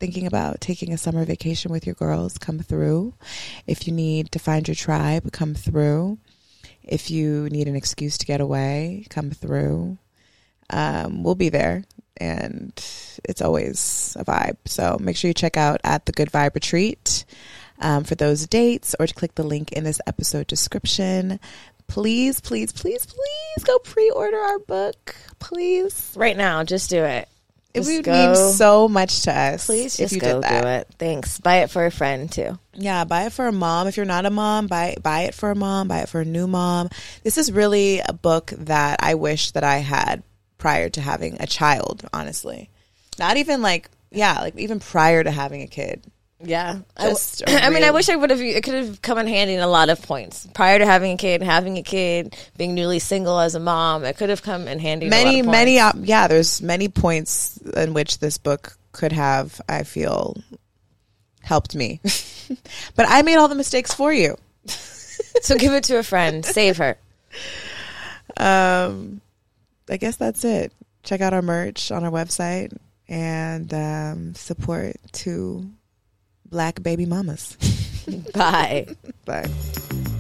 thinking 0.05 0.27
about 0.27 0.61
taking 0.61 0.93
a 0.93 0.99
summer 0.99 1.25
vacation 1.25 1.73
with 1.73 1.87
your 1.87 1.95
girls, 1.95 2.37
come 2.37 2.59
through. 2.59 3.15
If 3.67 3.87
you 3.87 3.93
need 3.95 4.33
to 4.33 4.39
find 4.39 4.69
your 4.69 4.75
tribe, 4.75 5.33
come 5.33 5.55
through. 5.55 6.19
If 6.83 7.11
you 7.11 7.49
need 7.49 7.69
an 7.69 7.75
excuse 7.75 8.19
to 8.19 8.27
get 8.27 8.43
away, 8.43 9.07
come 9.09 9.31
through. 9.31 9.97
Um, 10.69 11.23
we'll 11.23 11.37
be 11.37 11.49
there. 11.49 11.85
And 12.19 12.73
it's 13.25 13.41
always 13.41 14.15
a 14.21 14.27
vibe. 14.27 14.59
So 14.67 14.99
make 15.01 15.17
sure 15.17 15.29
you 15.29 15.35
check 15.35 15.57
out 15.57 15.81
at 15.85 16.05
the 16.05 16.13
Good 16.13 16.31
Vibe 16.31 16.55
Retreat 16.55 17.25
um, 17.81 18.05
for 18.05 18.15
those 18.15 18.47
dates 18.47 18.95
or 19.01 19.07
to 19.07 19.15
click 19.15 19.37
the 19.37 19.43
link 19.43 19.73
in 19.73 19.85
this 19.85 20.03
episode 20.07 20.49
description 20.49 21.41
please, 21.87 22.41
please, 22.41 22.73
please, 22.73 23.05
please 23.05 23.65
go 23.65 23.79
pre-order 23.79 24.39
our 24.39 24.59
book, 24.59 25.15
please. 25.39 26.15
Right 26.17 26.37
now, 26.37 26.65
just 26.65 26.89
do 26.89 27.05
it. 27.05 27.29
It 27.75 27.85
would 27.85 28.05
go- 28.05 28.13
mean 28.13 28.53
so 28.53 28.89
much 28.89 29.23
to 29.23 29.37
us 29.37 29.67
Please 29.67 29.99
if 29.99 30.13
you 30.13 30.21
go 30.21 30.35
did 30.35 30.43
that. 30.45 30.63
do 30.63 30.69
it. 30.69 30.89
Thanks. 30.99 31.39
Buy 31.41 31.57
it 31.57 31.71
for 31.71 31.85
a 31.85 31.91
friend 31.91 32.31
too. 32.31 32.57
Yeah, 32.73 33.05
buy 33.05 33.25
it 33.27 33.33
for 33.33 33.47
a 33.49 33.53
mom. 33.53 33.89
If 33.89 33.97
you're 33.97 34.07
not 34.07 34.27
a 34.27 34.31
mom, 34.31 34.69
buy 34.69 34.97
buy 35.03 35.23
it 35.23 35.35
for 35.35 35.51
a 35.51 35.57
mom. 35.57 35.89
Buy 35.89 36.01
it 36.01 36.09
for 36.09 36.21
a 36.21 36.25
new 36.25 36.47
mom. 36.47 36.89
This 37.25 37.37
is 37.37 37.51
really 37.51 38.01
a 38.01 38.13
book 38.13 38.53
that 38.59 39.01
I 39.03 39.15
wish 39.17 39.51
that 39.53 39.65
I 39.65 39.79
had 39.79 40.23
prior 40.57 40.89
to 40.91 41.01
having 41.01 41.37
a 41.41 41.47
child. 41.47 42.05
Honestly, 42.13 42.71
not 43.19 43.37
even 43.37 43.61
like 43.61 43.91
yeah, 44.13 44.41
like 44.41 44.57
even 44.57 44.79
prior 44.79 45.25
to 45.25 45.31
having 45.33 45.63
a 45.63 45.67
kid. 45.67 46.05
Yeah. 46.45 46.79
I, 46.97 47.09
Just 47.09 47.41
w- 47.41 47.59
a 47.63 47.67
I 47.67 47.71
mean, 47.71 47.85
I 47.85 47.91
wish 47.91 48.09
I 48.09 48.17
would 48.17 48.31
have, 48.31 48.41
it 48.41 48.63
could 48.65 48.75
have 48.75 49.03
come 49.03 49.19
in 49.19 49.27
handy 49.27 49.55
in 49.55 49.61
a 49.61 49.67
lot 49.67 49.89
of 49.89 50.01
points. 50.03 50.47
Prior 50.55 50.79
to 50.79 50.87
having 50.87 51.13
a 51.13 51.17
kid, 51.17 51.43
having 51.43 51.79
a 51.79 51.83
kid, 51.83 52.37
being 52.57 52.75
newly 52.75 52.99
single 52.99 53.39
as 53.41 53.55
a 53.55 53.61
mom, 53.61 54.05
it 54.05 54.17
could 54.17 54.29
have 54.31 54.43
come 54.43 54.69
in 54.69 54.79
handy. 54.79 55.07
in 55.07 55.13
a 55.13 55.17
lot 55.17 55.25
many 55.25 55.41
of 55.41 55.47
many 55.47 55.81
op- 55.81 55.97
yeah 56.03 56.29
there's 56.29 56.61
many 56.63 56.89
points 56.89 57.57
in 57.77 57.95
which 57.95 58.19
this 58.19 58.39
book 58.39 58.77
could 58.93 59.13
have 59.13 59.61
i 59.69 59.83
feel 59.83 60.37
helped 61.43 61.75
me 61.75 62.01
but 62.95 63.07
i 63.09 63.23
made 63.23 63.37
all 63.37 63.49
the 63.49 63.55
mistakes 63.55 63.93
for 63.93 64.13
you 64.13 64.37
so 64.67 65.57
give 65.57 65.73
it 65.73 65.85
to 65.85 65.99
a 65.99 66.03
friend. 66.03 66.45
Save 66.45 66.77
her. 66.79 66.97
um 68.37 69.21
i 69.91 69.97
guess 69.97 70.17
that's 70.17 70.45
it 70.45 70.73
check 71.03 71.21
out 71.21 71.33
our 71.33 71.43
merch 71.43 71.91
on 71.91 72.05
our 72.05 72.11
website 72.11 72.75
and 73.09 73.73
um, 73.75 74.35
support 74.35 74.97
two 75.13 75.69
black 76.51 76.83
baby 76.83 77.07
mamas 77.07 77.57
Bye. 78.35 78.87
Bye. 79.25 80.11